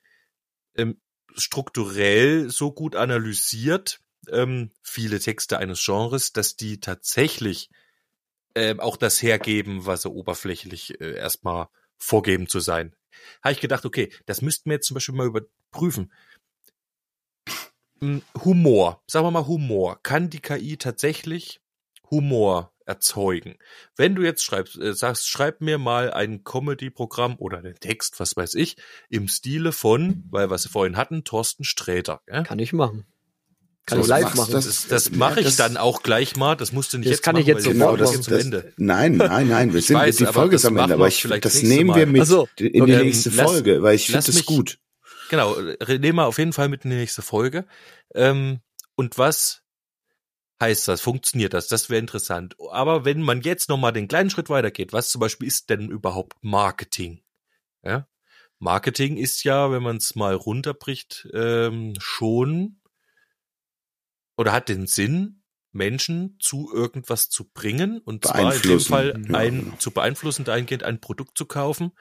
ähm, 0.77 1.01
strukturell 1.35 2.51
so 2.51 2.73
gut 2.73 2.97
analysiert, 2.97 4.01
ähm, 4.29 4.71
viele 4.83 5.19
Texte 5.19 5.59
eines 5.59 5.85
Genres, 5.85 6.33
dass 6.33 6.57
die 6.57 6.79
tatsächlich 6.79 7.71
ähm, 8.55 8.81
auch 8.81 8.97
das 8.97 9.23
hergeben, 9.23 9.87
was 9.87 10.03
so 10.03 10.13
oberflächlich 10.13 11.01
äh, 11.01 11.15
erstmal 11.17 11.69
vorgeben 11.97 12.49
zu 12.49 12.61
sein? 12.61 12.95
Habe 13.43 13.53
ich 13.53 13.61
gedacht, 13.61 13.85
okay, 13.85 14.13
das 14.27 14.43
müssten 14.43 14.71
wir 14.71 14.75
jetzt 14.75 14.87
zum 14.87 14.95
Beispiel 14.95 15.15
mal 15.15 15.27
überprüfen. 15.27 16.13
Humor, 18.45 19.03
sagen 19.07 19.27
wir 19.27 19.31
mal 19.31 19.47
Humor. 19.47 19.99
Kann 20.03 20.29
die 20.31 20.41
KI 20.41 20.77
tatsächlich 20.77 21.61
Humor 22.11 22.73
erzeugen? 22.85 23.57
Wenn 23.97 24.15
du 24.17 24.23
jetzt 24.23 24.43
schreibst, 24.45 24.77
äh, 24.79 24.93
sagst, 24.95 25.29
schreib 25.29 25.61
mir 25.61 25.79
mal 25.79 26.13
ein 26.13 26.43
Comedy-Programm 26.45 27.37
oder 27.39 27.59
einen 27.59 27.77
Text, 27.77 28.19
was 28.19 28.37
weiß 28.37 28.55
ich, 28.57 28.77
im 29.09 29.29
Stile 29.29 29.73
von, 29.73 30.25
weil 30.31 30.51
wir 30.51 30.55
es 30.57 30.67
vorhin 30.67 30.97
hatten, 30.97 31.23
Thorsten 31.25 31.65
Sträter. 31.65 32.21
Gell? 32.27 32.43
Kann 32.43 32.59
ich 32.59 32.73
machen. 32.73 33.07
Kann 33.87 33.99
So, 33.99 34.03
ich 34.03 34.09
live 34.09 34.35
machen. 34.35 34.53
das- 34.53 34.67
Das, 34.67 34.87
das 34.89 35.09
Ja, 35.11 35.17
mache 35.17 35.41
ich 35.41 35.47
das- 35.47 35.57
dann 35.57 35.77
auch 35.77 36.03
gleich 36.03 36.37
mal. 36.37 36.55
Das 36.57 36.73
musst 36.73 36.93
du 36.93 36.99
nicht 36.99 37.07
Das 37.07 37.17
jetzt 37.19 37.23
kann 37.23 37.35
machen, 37.35 37.43
ich 37.43 37.47
jetzt 37.49 37.65
wir 37.65 37.73
Genau, 37.73 37.97
das, 37.97 38.13
zum 38.13 38.33
das, 38.35 38.45
Ende. 38.45 38.73
nein, 38.77 39.17
nein, 39.17 39.49
nein, 39.49 39.73
wir 39.75 39.81
sind, 39.83 39.97
weiß, 39.97 40.17
die 40.17 40.27
Folge 40.27 40.57
am 40.65 40.77
Ende, 40.77 40.95
aber 40.95 41.05
wir 41.05 41.09
ich, 41.09 41.23
vielleicht 41.23 41.45
das 41.45 41.63
nehmen 41.63 41.95
wir 41.95 42.07
mit 42.07 42.27
so, 42.27 42.49
in 42.59 42.85
die 42.87 42.97
nächste 42.97 43.31
Lass- 43.31 43.51
Folge, 43.51 43.83
weil 43.83 43.95
ich 43.97 44.07
finde 44.07 44.25
das 44.27 44.35
mich- 44.35 44.47
gut. 44.47 44.79
Genau, 45.33 45.57
nehmen 45.59 46.17
wir 46.19 46.27
auf 46.27 46.37
jeden 46.37 46.53
Fall 46.53 46.69
mit 46.69 46.85
in 46.85 46.91
die 46.91 46.99
nächste 46.99 47.23
Folge. 47.23 47.65
Ähm, 48.15 48.61
und 48.97 49.17
was 49.17 49.63
heißt 50.61 50.89
das? 50.89 51.01
Funktioniert 51.01 51.55
das? 51.55 51.69
Das 51.69 51.89
wäre 51.89 52.01
interessant. 52.01 52.55
Aber 52.71 53.07
wenn 53.07 53.23
man 53.23 53.41
jetzt 53.41 53.71
nochmal 53.71 53.95
den 53.95 54.09
kleinen 54.09 54.29
Schritt 54.29 54.51
weitergeht, 54.51 54.93
was 54.93 55.09
zum 55.09 55.23
Beispiel 55.23 55.49
ist 55.49 55.71
denn 55.71 55.89
überhaupt 55.89 56.37
Marketing? 56.43 57.23
Ja? 57.83 58.07
Marketing 58.59 59.17
ist 59.17 59.43
ja, 59.45 59.73
wenn 59.73 59.83
man 59.83 59.97
es 59.97 60.15
mal 60.15 60.35
runterbricht, 60.35 61.27
ähm, 61.33 61.95
schon 61.99 62.83
oder 64.37 64.53
hat 64.53 64.69
den 64.69 64.87
Sinn, 64.87 65.45
Menschen 65.71 66.37
zu 66.41 66.71
irgendwas 66.75 67.31
zu 67.31 67.49
bringen 67.49 68.03
und 68.05 68.27
zwar 68.27 68.55
in 68.55 68.61
dem. 68.61 68.81
Fall 68.81 69.19
Ja, 69.31 69.39
ein 69.39 69.65
genau. 69.65 69.77
zu 69.77 69.93
beeinflussen, 69.93 70.45
dahingehend 70.45 70.83
ein 70.83 71.01
Produkt 71.01 71.39
zu 71.39 71.47
kaufen. 71.47 71.93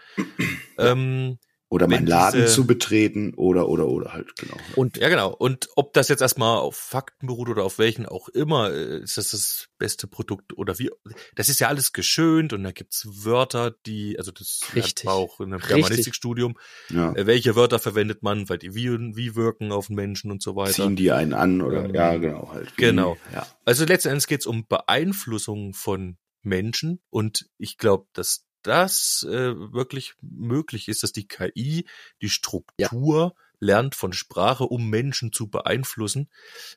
ähm, 0.78 1.40
Oder 1.72 1.88
meinen 1.88 2.06
Laden 2.06 2.42
diese- 2.42 2.54
zu 2.54 2.68
betreten 2.68 3.34
oder, 3.36 3.70
oder, 3.70 3.88
oder 3.88 4.12
halt, 4.12 4.36
genau. 4.36 4.58
Und 4.76 4.98
Ja, 4.98 5.08
genau. 5.08 5.34
Und 5.34 5.70
ob 5.78 5.94
das 5.94 6.10
jetzt 6.10 6.20
erstmal 6.22 6.58
auf 6.58 6.76
Fakten 6.76 7.28
beruht 7.28 7.48
oder 7.48 7.64
auf 7.64 7.80
welchen 7.80 8.06
auch 8.06 8.28
immer, 8.28 8.72
äh, 8.74 9.00
ist 9.00 9.18
das 9.18 9.32
das 9.32 9.68
beste 9.78 10.06
Produkt 10.08 10.58
oder 10.58 10.78
wie, 10.80 10.92
das 11.34 11.48
ist 11.48 11.62
ja 11.62 11.70
alles 11.70 11.94
geschönt 11.94 12.52
und 12.52 12.64
da 12.66 12.72
gibt's 12.72 13.08
Wörter, 13.24 13.72
die, 13.86 14.20
also 14.20 14.32
das 14.32 14.60
Richtig. 14.76 15.06
war 15.06 15.14
auch 15.14 15.40
in 15.40 15.54
einem. 15.54 15.62
Germanistikstudium, 15.62 16.58
Ja. 16.90 17.14
äh, 17.16 17.26
welche 17.26 17.56
Wörter 17.56 17.80
verwendet 17.80 18.22
man, 18.22 18.50
weil 18.50 18.58
die 18.58 18.76
wie, 18.76 18.90
wie 19.16 19.38
wirken 19.38 19.72
auf 19.72 19.88
den 19.88 19.96
Menschen 19.96 20.30
und 20.30 20.44
so 20.44 20.58
weiter. 20.58 20.74
Ziehen 20.74 20.98
die 20.98 21.14
einen 21.14 21.34
an 21.34 21.62
oder, 21.62 21.86
Ähm, 21.86 21.96
ja, 21.96 22.18
genau, 22.18 22.50
halt. 22.52 22.76
genau. 22.76 23.16
Ja. 23.34 23.48
Also 23.64 23.86
letzten 23.86 24.10
Endes 24.10 24.28
geht's 24.28 24.46
um 24.46 24.68
Beeinflussung 24.68 25.74
von 25.74 26.18
Menschen 26.44 27.00
und 27.10 27.46
ich 27.58 27.78
glaube, 27.78 28.08
dass 28.14 28.46
das 28.64 29.26
äh, 29.30 29.56
wirklich 29.74 30.14
möglich 30.22 30.88
ist, 30.88 31.04
dass 31.04 31.12
die 31.12 31.28
KI 31.28 31.86
die 32.22 32.30
Struktur 32.30 33.36
lernt 33.62 33.96
von 33.96 34.12
Sprache, 34.12 34.64
um 34.64 34.90
Menschen 34.90 35.32
zu 35.32 35.48
beeinflussen. 35.48 36.30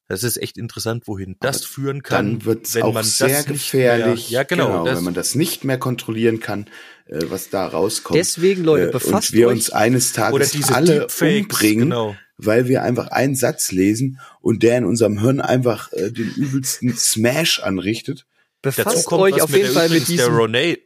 Das 0.06 0.22
ist 0.22 0.36
echt 0.36 0.58
interessant, 0.58 1.08
wohin 1.08 1.36
das 1.40 1.62
Aber 1.62 1.66
führen 1.66 2.02
kann. 2.02 2.32
Dann 2.32 2.44
wird 2.44 2.66
es 2.66 2.74
wenn 2.74 2.82
auch 2.82 2.92
man 2.92 3.04
sehr 3.04 3.28
das 3.28 3.48
nicht 3.48 3.70
gefährlich. 3.70 4.30
Mehr, 4.30 4.40
ja, 4.40 4.42
genau. 4.44 4.84
das, 4.84 4.98
wenn 4.98 5.04
man 5.04 5.14
das 5.14 5.34
nicht 5.34 5.64
mehr 5.64 5.78
kontrollieren 5.78 6.40
kann, 6.40 6.66
äh, 7.06 7.20
was 7.28 7.48
da 7.48 7.66
rauskommt. 7.66 8.18
deswegen, 8.18 8.64
Leute, 8.64 8.88
Äh, 8.88 8.92
befasst 8.92 9.30
und 9.30 9.32
wir 9.32 9.48
euch. 9.48 9.54
uns 9.54 9.70
eines 9.70 10.12
Tages 10.12 10.34
oder 10.34 10.46
diese 10.46 10.74
alle 10.74 10.98
Deepfakes, 11.00 11.42
umbringen, 11.44 11.84
genau. 11.90 12.16
weil 12.36 12.68
wir 12.68 12.82
einfach 12.82 13.08
einen 13.08 13.34
Satz 13.34 13.72
lesen 13.72 14.20
und 14.42 14.62
der 14.62 14.76
in 14.78 14.84
unserem 14.84 15.18
Hirn 15.20 15.40
einfach 15.40 15.90
äh, 15.94 16.12
den 16.12 16.30
übelsten 16.34 16.94
Smash 16.94 17.60
anrichtet. 17.60 18.26
Dazu 18.60 18.82
befasst 18.82 19.06
kommt 19.06 19.22
euch 19.22 19.34
was 19.34 19.42
auf 19.42 19.50
mit 19.50 19.60
jeden 19.62 19.72
der, 19.72 19.80
Fall 19.80 19.88
mit 19.88 20.02
übrigens 20.02 20.16
der 20.16 20.26
diesem. 20.26 20.36
Ronay, 20.36 20.84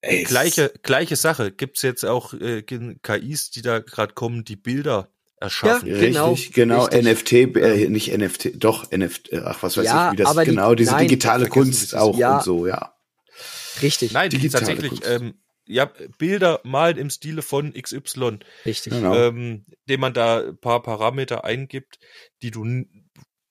Ey, 0.00 0.22
gleiche, 0.24 0.72
gleiche 0.82 1.16
Sache. 1.16 1.50
Gibt's 1.50 1.82
jetzt 1.82 2.04
auch 2.04 2.32
äh, 2.34 2.62
KIs, 2.62 3.50
die 3.50 3.62
da 3.62 3.80
gerade 3.80 4.14
kommen, 4.14 4.44
die 4.44 4.56
Bilder 4.56 5.10
erschaffen. 5.40 5.88
Ja, 5.88 5.94
Richtig, 5.96 6.52
Genau, 6.52 6.84
genau, 6.84 6.84
richtig. 6.84 7.04
NFT, 7.04 7.32
äh, 7.56 7.88
nicht 7.88 8.16
NFT, 8.16 8.50
doch 8.62 8.90
NFT, 8.90 9.34
ach 9.44 9.62
was 9.62 9.76
weiß 9.76 9.84
Ja, 9.86 10.06
ich, 10.08 10.12
wie 10.12 10.16
das 10.22 10.28
aber 10.28 10.44
die- 10.44 10.50
genau, 10.50 10.74
diese 10.74 10.92
nein, 10.92 11.08
digitale 11.08 11.48
Kunst 11.48 11.94
auch 11.96 12.16
Ja. 12.18 12.36
und 12.38 12.44
so, 12.44 12.66
ja. 12.66 12.94
Richtig, 13.82 14.12
Nein, 14.12 14.30
die 14.30 14.38
Digitale 14.38 14.64
tatsächlich, 14.66 15.00
Kunst. 15.02 15.06
ähm, 15.08 15.40
ja, 15.66 15.90
Bilder 16.18 16.60
malen 16.64 16.96
im 16.96 17.10
Stile 17.10 17.42
von 17.42 17.72
XY, 17.74 18.38
richtig. 18.66 18.92
Genau. 18.92 19.14
ähm, 19.14 19.66
dem 19.88 20.00
man 20.00 20.14
da 20.14 20.40
ein 20.40 20.58
paar 20.58 20.82
Parameter 20.82 21.44
eingibt, 21.44 21.98
die 22.42 22.50
du 22.50 22.64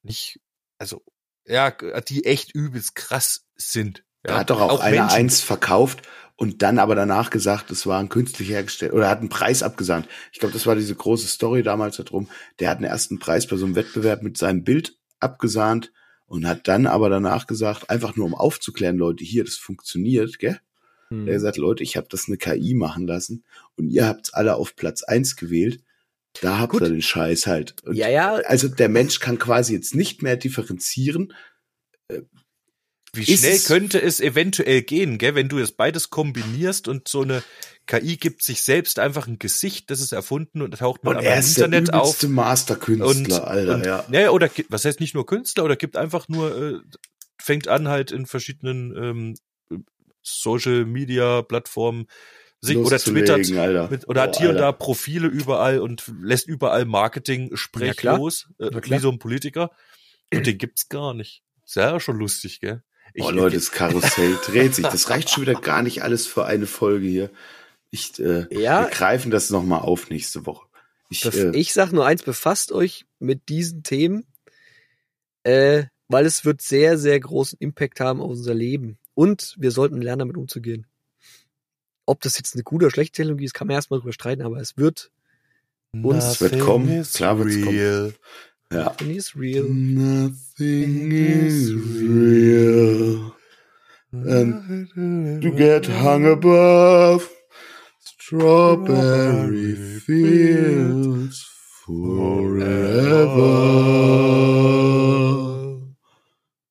nicht, 0.02 0.40
also, 0.80 1.04
ja, 1.46 1.72
die 2.10 2.26
echt 2.26 2.54
übelst 2.54 2.96
krass 2.96 3.46
sind. 3.56 4.00
Ja, 4.26 4.34
Da 4.34 4.38
hat 4.40 4.50
doch 4.50 4.60
auch, 4.60 4.80
einer 4.82 5.02
Menschen- 5.04 5.16
eins 5.18 5.42
verkauft 5.42 6.02
und 6.38 6.62
dann 6.62 6.80
aber 6.80 6.96
danach 6.96 7.32
gesagt, 7.32 7.72
es 7.72 7.86
war 7.88 8.00
ein 8.00 8.10
künstlich 8.10 8.50
hergestellt 8.50 8.94
oder 8.94 9.10
hat 9.10 9.20
einen 9.20 9.30
Preis 9.30 9.64
abgesandt. 9.64 10.08
Ich 10.32 10.40
glaube, 10.40 10.54
das 10.54 10.68
war 10.68 10.76
diese 10.76 10.96
große 10.96 11.28
Story 11.28 11.64
damals 11.64 11.98
darum. 11.98 12.30
Der 12.60 12.70
hat 12.70 12.78
einen 12.78 12.86
ersten 12.86 13.20
Preis 13.20 13.48
bei 13.48 13.58
so 13.58 13.66
einem 13.66 13.76
Wettbewerb 13.76 14.22
mit 14.22 14.38
seinem 14.38 14.64
Bild 14.64 14.98
abgesahnt 15.20 15.92
und 16.28 16.48
hat 16.48 16.68
dann 16.68 16.86
aber 16.86 17.10
danach 17.10 17.48
gesagt, 17.48 17.90
einfach 17.90 18.16
nur 18.16 18.28
um 18.28 18.36
aufzuklären, 18.36 18.98
Leute, 18.98 19.24
hier, 19.24 19.44
das 19.44 19.56
funktioniert, 19.56 20.38
gell? 20.38 20.60
Hm. 21.10 21.28
Er 21.28 21.34
hat 21.34 21.40
gesagt, 21.40 21.58
Leute, 21.58 21.84
ich 21.84 21.98
habe 21.98 22.08
das 22.10 22.28
eine 22.28 22.38
KI 22.38 22.76
machen 22.76 23.08
lassen 23.08 23.44
und 23.76 23.90
ihr 23.90 24.06
habt's 24.06 24.32
alle 24.32 24.56
auf 24.56 24.76
Platz 24.76 25.04
eins 25.04 25.36
gewählt. 25.38 25.82
Da 26.42 26.60
habt 26.60 26.74
Gut. 26.74 26.82
ihr 26.82 26.90
den 26.90 27.02
Scheiß 27.02 27.48
halt. 27.48 27.82
Und 27.84 27.96
Ja, 27.96 28.10
ja, 28.10 28.36
Also 28.46 28.68
der 28.68 28.90
Mensch 28.90 29.20
kann 29.20 29.40
quasi 29.40 29.74
jetzt 29.74 29.96
nicht 29.96 30.22
mehr 30.22 30.36
differenzieren. 30.36 31.34
Wie 33.18 33.38
schnell 33.38 33.60
könnte 33.60 34.02
es 34.02 34.20
eventuell 34.20 34.82
gehen, 34.82 35.18
gell, 35.18 35.36
wenn 35.36 35.50
du 35.50 35.60
das 35.60 35.72
beides 35.72 36.10
kombinierst 36.10 36.88
und 36.88 37.08
so 37.08 37.22
eine 37.22 37.44
KI 37.88 38.18
gibt 38.18 38.44
sich 38.44 38.62
selbst 38.62 39.00
einfach 39.00 39.28
ein 39.28 39.40
Gesicht, 39.40 39.90
das 39.90 40.02
ist 40.02 40.12
erfunden 40.12 40.62
und 40.62 40.78
taucht 40.78 41.04
Und 41.04 41.16
man 41.16 41.24
er 41.24 41.34
im 41.34 41.40
ist 41.40 41.58
der 41.58 41.66
Internet 41.66 41.94
auf. 41.94 42.22
Masterkünstler, 42.24 43.48
Alter, 43.48 43.76
und, 43.76 43.86
ja. 43.86 44.06
ja. 44.12 44.30
Oder 44.32 44.50
was 44.70 44.86
heißt 44.86 45.00
nicht 45.00 45.16
nur 45.16 45.26
Künstler 45.26 45.64
oder 45.64 45.78
gibt 45.78 45.96
einfach 45.96 46.28
nur, 46.28 46.56
äh, 46.56 46.80
fängt 47.40 47.68
an 47.68 47.88
halt 47.88 48.12
in 48.12 48.26
verschiedenen 48.26 48.96
ähm, 49.72 49.82
Social 50.22 50.86
Media 50.86 51.42
Plattformen 51.42 52.08
sich 52.60 52.78
oder 52.78 52.98
twittert 52.98 53.50
Alter. 53.52 53.90
mit, 53.90 54.08
oder 54.10 54.24
hat 54.24 54.34
Boah, 54.34 54.40
hier 54.40 54.50
und 54.50 54.58
da 54.58 54.68
Alter. 54.68 54.78
Profile 54.80 55.28
überall 55.28 55.80
und 55.80 56.12
lässt 56.22 56.48
überall 56.48 56.86
Marketing 56.86 57.56
sprech 57.56 58.02
Ja, 58.02 58.16
äh, 58.16 58.82
wie 58.84 59.00
so 59.00 59.10
ein 59.10 59.20
Politiker. 59.20 59.72
Und 60.34 60.46
den 60.46 60.58
gibt's 60.58 60.90
gar 60.90 61.14
nicht. 61.14 61.44
Ist 61.66 61.76
ja 61.76 62.00
schon 62.00 62.18
lustig, 62.18 62.60
gell? 62.60 62.84
Ich, 63.20 63.24
Oh 63.26 63.32
Leute, 63.32 63.56
das 63.56 63.72
Karussell 63.72 64.38
dreht 64.46 64.76
sich. 64.76 64.86
Das 64.86 65.10
reicht 65.10 65.32
schon 65.32 65.42
wieder 65.42 65.60
gar 65.60 65.82
nicht 65.82 66.04
alles 66.04 66.28
für 66.28 66.46
eine 66.46 66.68
Folge 66.68 67.08
hier. 67.08 67.32
Ich, 67.90 68.20
äh, 68.20 68.46
Ja. 68.52 68.82
wir 68.84 68.90
greifen 68.92 69.32
das 69.32 69.50
nochmal 69.50 69.80
auf 69.80 70.12
nächste 70.12 70.46
Woche. 70.46 70.68
Ich, 71.10 71.26
äh, 71.26 71.50
ich 71.56 71.74
sag 71.74 71.92
nur 71.92 72.06
eins, 72.06 72.22
befasst 72.22 72.72
euch 72.72 73.06
mit 73.18 73.50
diesen 73.50 73.82
Themen, 73.82 74.28
äh, 75.42 75.86
weil 76.08 76.28
es 76.28 76.46
wird 76.46 76.62
sehr, 76.62 77.00
sehr 77.00 77.20
großen 77.20 77.58
Impact 77.60 78.00
haben 78.00 78.22
auf 78.22 78.30
unser 78.30 78.54
Leben. 78.54 79.00
Und 79.16 79.56
wir 79.58 79.72
sollten 79.72 80.00
lernen, 80.00 80.20
damit 80.20 80.38
umzugehen. 80.38 80.86
Ob 82.06 82.22
das 82.22 82.38
jetzt 82.38 82.54
eine 82.54 82.64
gute 82.64 82.86
oder 82.86 82.94
schlechte 82.94 83.16
Technologie 83.16 83.46
ist, 83.46 83.56
kann 83.56 83.66
man 83.66 83.74
erstmal 83.78 84.00
drüber 84.00 84.14
streiten, 84.14 84.44
aber 84.44 84.60
es 84.60 84.78
wird, 84.78 85.10
uns 85.92 86.24
Es 86.24 86.42
wird 86.42 86.60
kommen, 86.60 87.04
klar 87.04 87.40
wird's 87.40 87.64
kommen. 87.66 88.14
Ja. 88.72 88.84
Nothing 88.84 89.16
is 89.16 89.36
real. 89.36 89.66
Nothing 89.70 91.12
is 91.12 91.74
real. 91.74 93.36
And 94.12 95.42
to 95.42 95.52
get 95.52 95.86
hung 95.86 96.26
above 96.26 97.30
strawberry 98.28 99.76
fields 99.76 101.46
forever. 101.86 103.48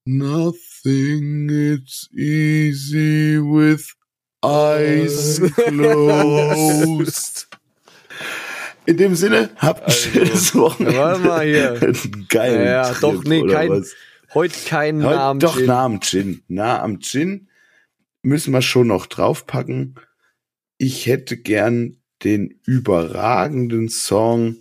Nothing 0.07 1.49
it's 1.51 2.09
easy 2.13 3.39
with 3.39 3.87
eyes 4.43 5.39
closed. 5.69 7.47
In 8.87 8.97
dem 8.97 9.15
Sinne, 9.17 9.51
habt 9.57 9.81
ein 9.81 9.87
Also, 9.87 10.11
schönes 10.11 10.55
Wochenende. 10.55 10.99
warte 10.99 11.21
mal 11.21 11.45
hier. 11.47 11.81
Geilen 12.29 12.65
Ja, 12.67 12.91
Trip, 12.91 13.01
doch, 13.01 13.25
nee, 13.25 13.47
kein- 13.47 13.71
was? 13.71 13.95
Heute 14.35 14.55
kein 14.67 15.03
Heute 15.05 15.17
Namen. 15.17 15.41
doch 15.41 15.57
Gin. 15.57 15.67
nah 15.67 15.85
am 15.85 16.01
Gin. 16.01 16.43
Nah 16.49 16.83
am 16.83 17.01
Gin 17.01 17.49
müssen 18.23 18.53
wir 18.53 18.63
schon 18.63 18.89
noch 18.89 19.07
draufpacken. 19.07 19.95
Ich 20.79 21.07
hätte 21.07 21.37
gern 21.37 21.97
den 22.25 22.61
überragenden 22.65 23.89
Song 23.89 24.57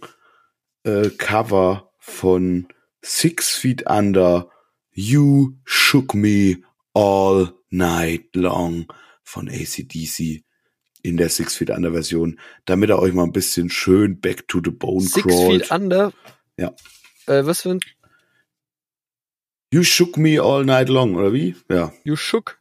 äh, 0.83 1.09
Cover 1.09 1.91
von 1.99 2.67
Six 3.01 3.55
Feet 3.55 3.89
Under 3.89 4.49
You 4.91 5.53
Shook 5.65 6.13
Me 6.13 6.57
All 6.93 7.53
Night 7.69 8.35
Long 8.35 8.85
von 9.23 9.49
ACDC 9.49 10.43
in 11.05 11.17
der 11.17 11.29
Six 11.29 11.55
Feet 11.55 11.69
Under 11.69 11.91
Version, 11.91 12.39
damit 12.65 12.89
er 12.89 12.99
euch 12.99 13.13
mal 13.13 13.23
ein 13.23 13.31
bisschen 13.31 13.69
schön 13.69 14.19
back 14.19 14.47
to 14.47 14.59
the 14.63 14.71
bone 14.71 15.01
Six 15.01 15.23
crawlt. 15.27 15.65
Feet 15.67 15.71
Under. 15.71 16.11
Ja. 16.57 16.73
Äh, 17.27 17.45
was 17.45 17.61
für 17.61 17.71
ein 17.71 17.79
You 19.73 19.83
Shook 19.83 20.17
Me 20.17 20.41
All 20.41 20.63
Night 20.65 20.89
Long, 20.89 21.15
oder 21.15 21.33
wie? 21.33 21.55
Ja. 21.69 21.91
You 22.03 22.15
Shook 22.15 22.59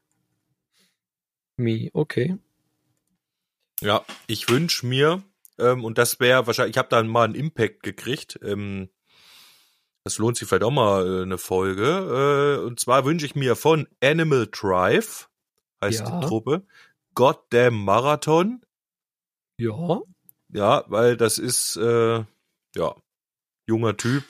Me, 1.57 1.89
okay. 1.93 2.37
Ja, 3.81 4.05
ich 4.27 4.49
wünsche 4.49 4.87
mir, 4.87 5.23
ähm, 5.59 5.85
und 5.85 5.99
das 5.99 6.19
wäre 6.21 6.47
wahrscheinlich, 6.47 6.75
ich 6.75 6.79
habe 6.79 6.89
da 6.89 7.03
mal 7.03 7.25
einen 7.25 7.35
Impact 7.35 7.83
gekriegt, 7.83 8.39
ähm, 8.43 8.89
das 10.03 10.19
lohnt 10.19 10.37
sich 10.37 10.49
vielleicht 10.49 10.65
auch 10.65 10.71
mal 10.71 11.21
äh, 11.21 11.23
eine 11.23 11.39
Folge. 11.39 12.59
Äh, 12.61 12.67
und 12.67 12.79
zwar 12.81 13.05
wünsche 13.05 13.25
ich 13.27 13.35
mir 13.35 13.57
von 13.57 13.87
Animal 14.03 14.49
Drive, 14.51 15.29
heißt 15.83 16.01
Ja. 16.01 16.21
die 16.21 16.27
Truppe, 16.27 16.67
Goddamn 17.15 17.85
Marathon. 17.85 18.65
Ja. 19.59 20.01
Ja, 20.53 20.85
weil 20.89 21.17
das 21.17 21.39
ist, 21.39 21.77
äh, 21.77 22.25
ja, 22.77 22.95
junger 23.67 23.97
Typ, 23.97 24.25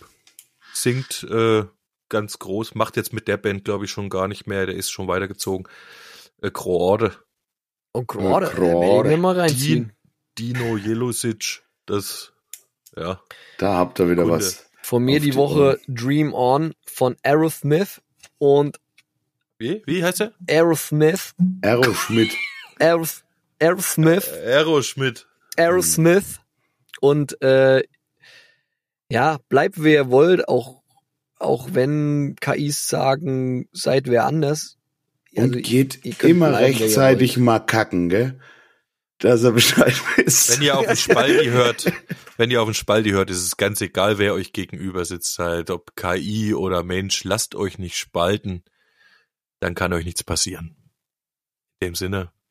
singt 0.72 1.24
äh, 1.30 1.64
ganz 2.08 2.38
groß, 2.38 2.74
macht 2.74 2.96
jetzt 2.96 3.12
mit 3.12 3.28
der 3.28 3.36
Band, 3.36 3.64
glaube 3.64 3.84
ich, 3.84 3.90
schon 3.90 4.08
gar 4.10 4.28
nicht 4.28 4.46
mehr, 4.46 4.66
der 4.66 4.74
ist 4.74 4.90
schon 4.90 5.08
weitergezogen. 5.08 5.66
Äh, 6.42 6.50
Kroorde, 6.50 7.14
Und 7.92 8.06
gerade, 8.08 8.46
gerade. 8.46 9.08
äh, 9.08 9.10
mir 9.10 9.16
mal 9.18 9.38
reinziehen. 9.38 9.92
Dino 10.38 10.76
Jelosic, 10.76 11.62
das, 11.86 12.32
ja, 12.96 13.20
Da 13.58 13.74
habt 13.74 13.98
ihr 14.00 14.10
wieder 14.10 14.22
Kunde. 14.24 14.38
was. 14.38 14.68
Von 14.82 15.04
mir 15.04 15.20
die 15.20 15.30
die 15.30 15.36
Woche 15.36 15.80
Dream 15.88 16.34
On 16.34 16.74
von 16.86 17.16
Aerosmith 17.22 18.02
und 18.38 18.78
wie, 19.58 19.82
wie 19.86 20.04
heißt 20.04 20.20
er? 20.20 20.32
Aerosmith, 20.48 21.34
Aeroschmidt. 21.62 22.36
Aeros, 22.78 23.24
Aerosmith, 23.60 24.28
Aeroschmidt. 24.32 25.26
Aerosmith 25.56 26.40
und 27.00 27.40
äh, 27.42 27.82
ja, 29.08 29.38
bleibt 29.48 29.82
wer 29.82 29.92
ihr 29.92 30.10
wollt, 30.10 30.48
auch 30.48 30.82
auch 31.38 31.68
wenn 31.72 32.36
KIs 32.40 32.88
sagen, 32.88 33.68
seid 33.72 34.06
wer 34.06 34.24
anders. 34.24 34.78
Und 35.34 35.56
Also, 35.56 35.58
geht 35.60 36.04
ihr 36.04 36.18
immer 36.24 36.48
bleiben, 36.50 36.78
rechtzeitig 36.78 37.36
mal 37.36 37.58
kacken, 37.58 38.08
gell? 38.08 38.40
Dass 39.18 39.42
er 39.42 39.52
Bescheid 39.52 39.94
wisst. 40.16 40.52
Wenn 40.52 40.62
ihr 40.62 40.78
auf 40.78 40.86
den 40.86 40.96
Spaldi 40.96 41.46
hört, 41.46 41.92
wenn 42.36 42.50
ihr 42.50 42.62
auf 42.62 42.68
den 42.68 42.74
Spaldi 42.74 43.10
hört, 43.10 43.30
ist 43.30 43.42
es 43.42 43.56
ganz 43.56 43.80
egal, 43.80 44.18
wer 44.18 44.34
euch 44.34 44.52
gegenüber 44.52 45.04
sitzt, 45.04 45.38
halt, 45.38 45.70
ob 45.70 45.96
KI 45.96 46.54
oder 46.54 46.82
Mensch, 46.82 47.24
lasst 47.24 47.54
euch 47.54 47.78
nicht 47.78 47.96
spalten, 47.96 48.64
dann 49.60 49.74
kann 49.74 49.92
euch 49.92 50.04
nichts 50.04 50.24
passieren. 50.24 50.76
In 51.80 51.88
dem 51.88 51.94
Sinne, 51.94 52.32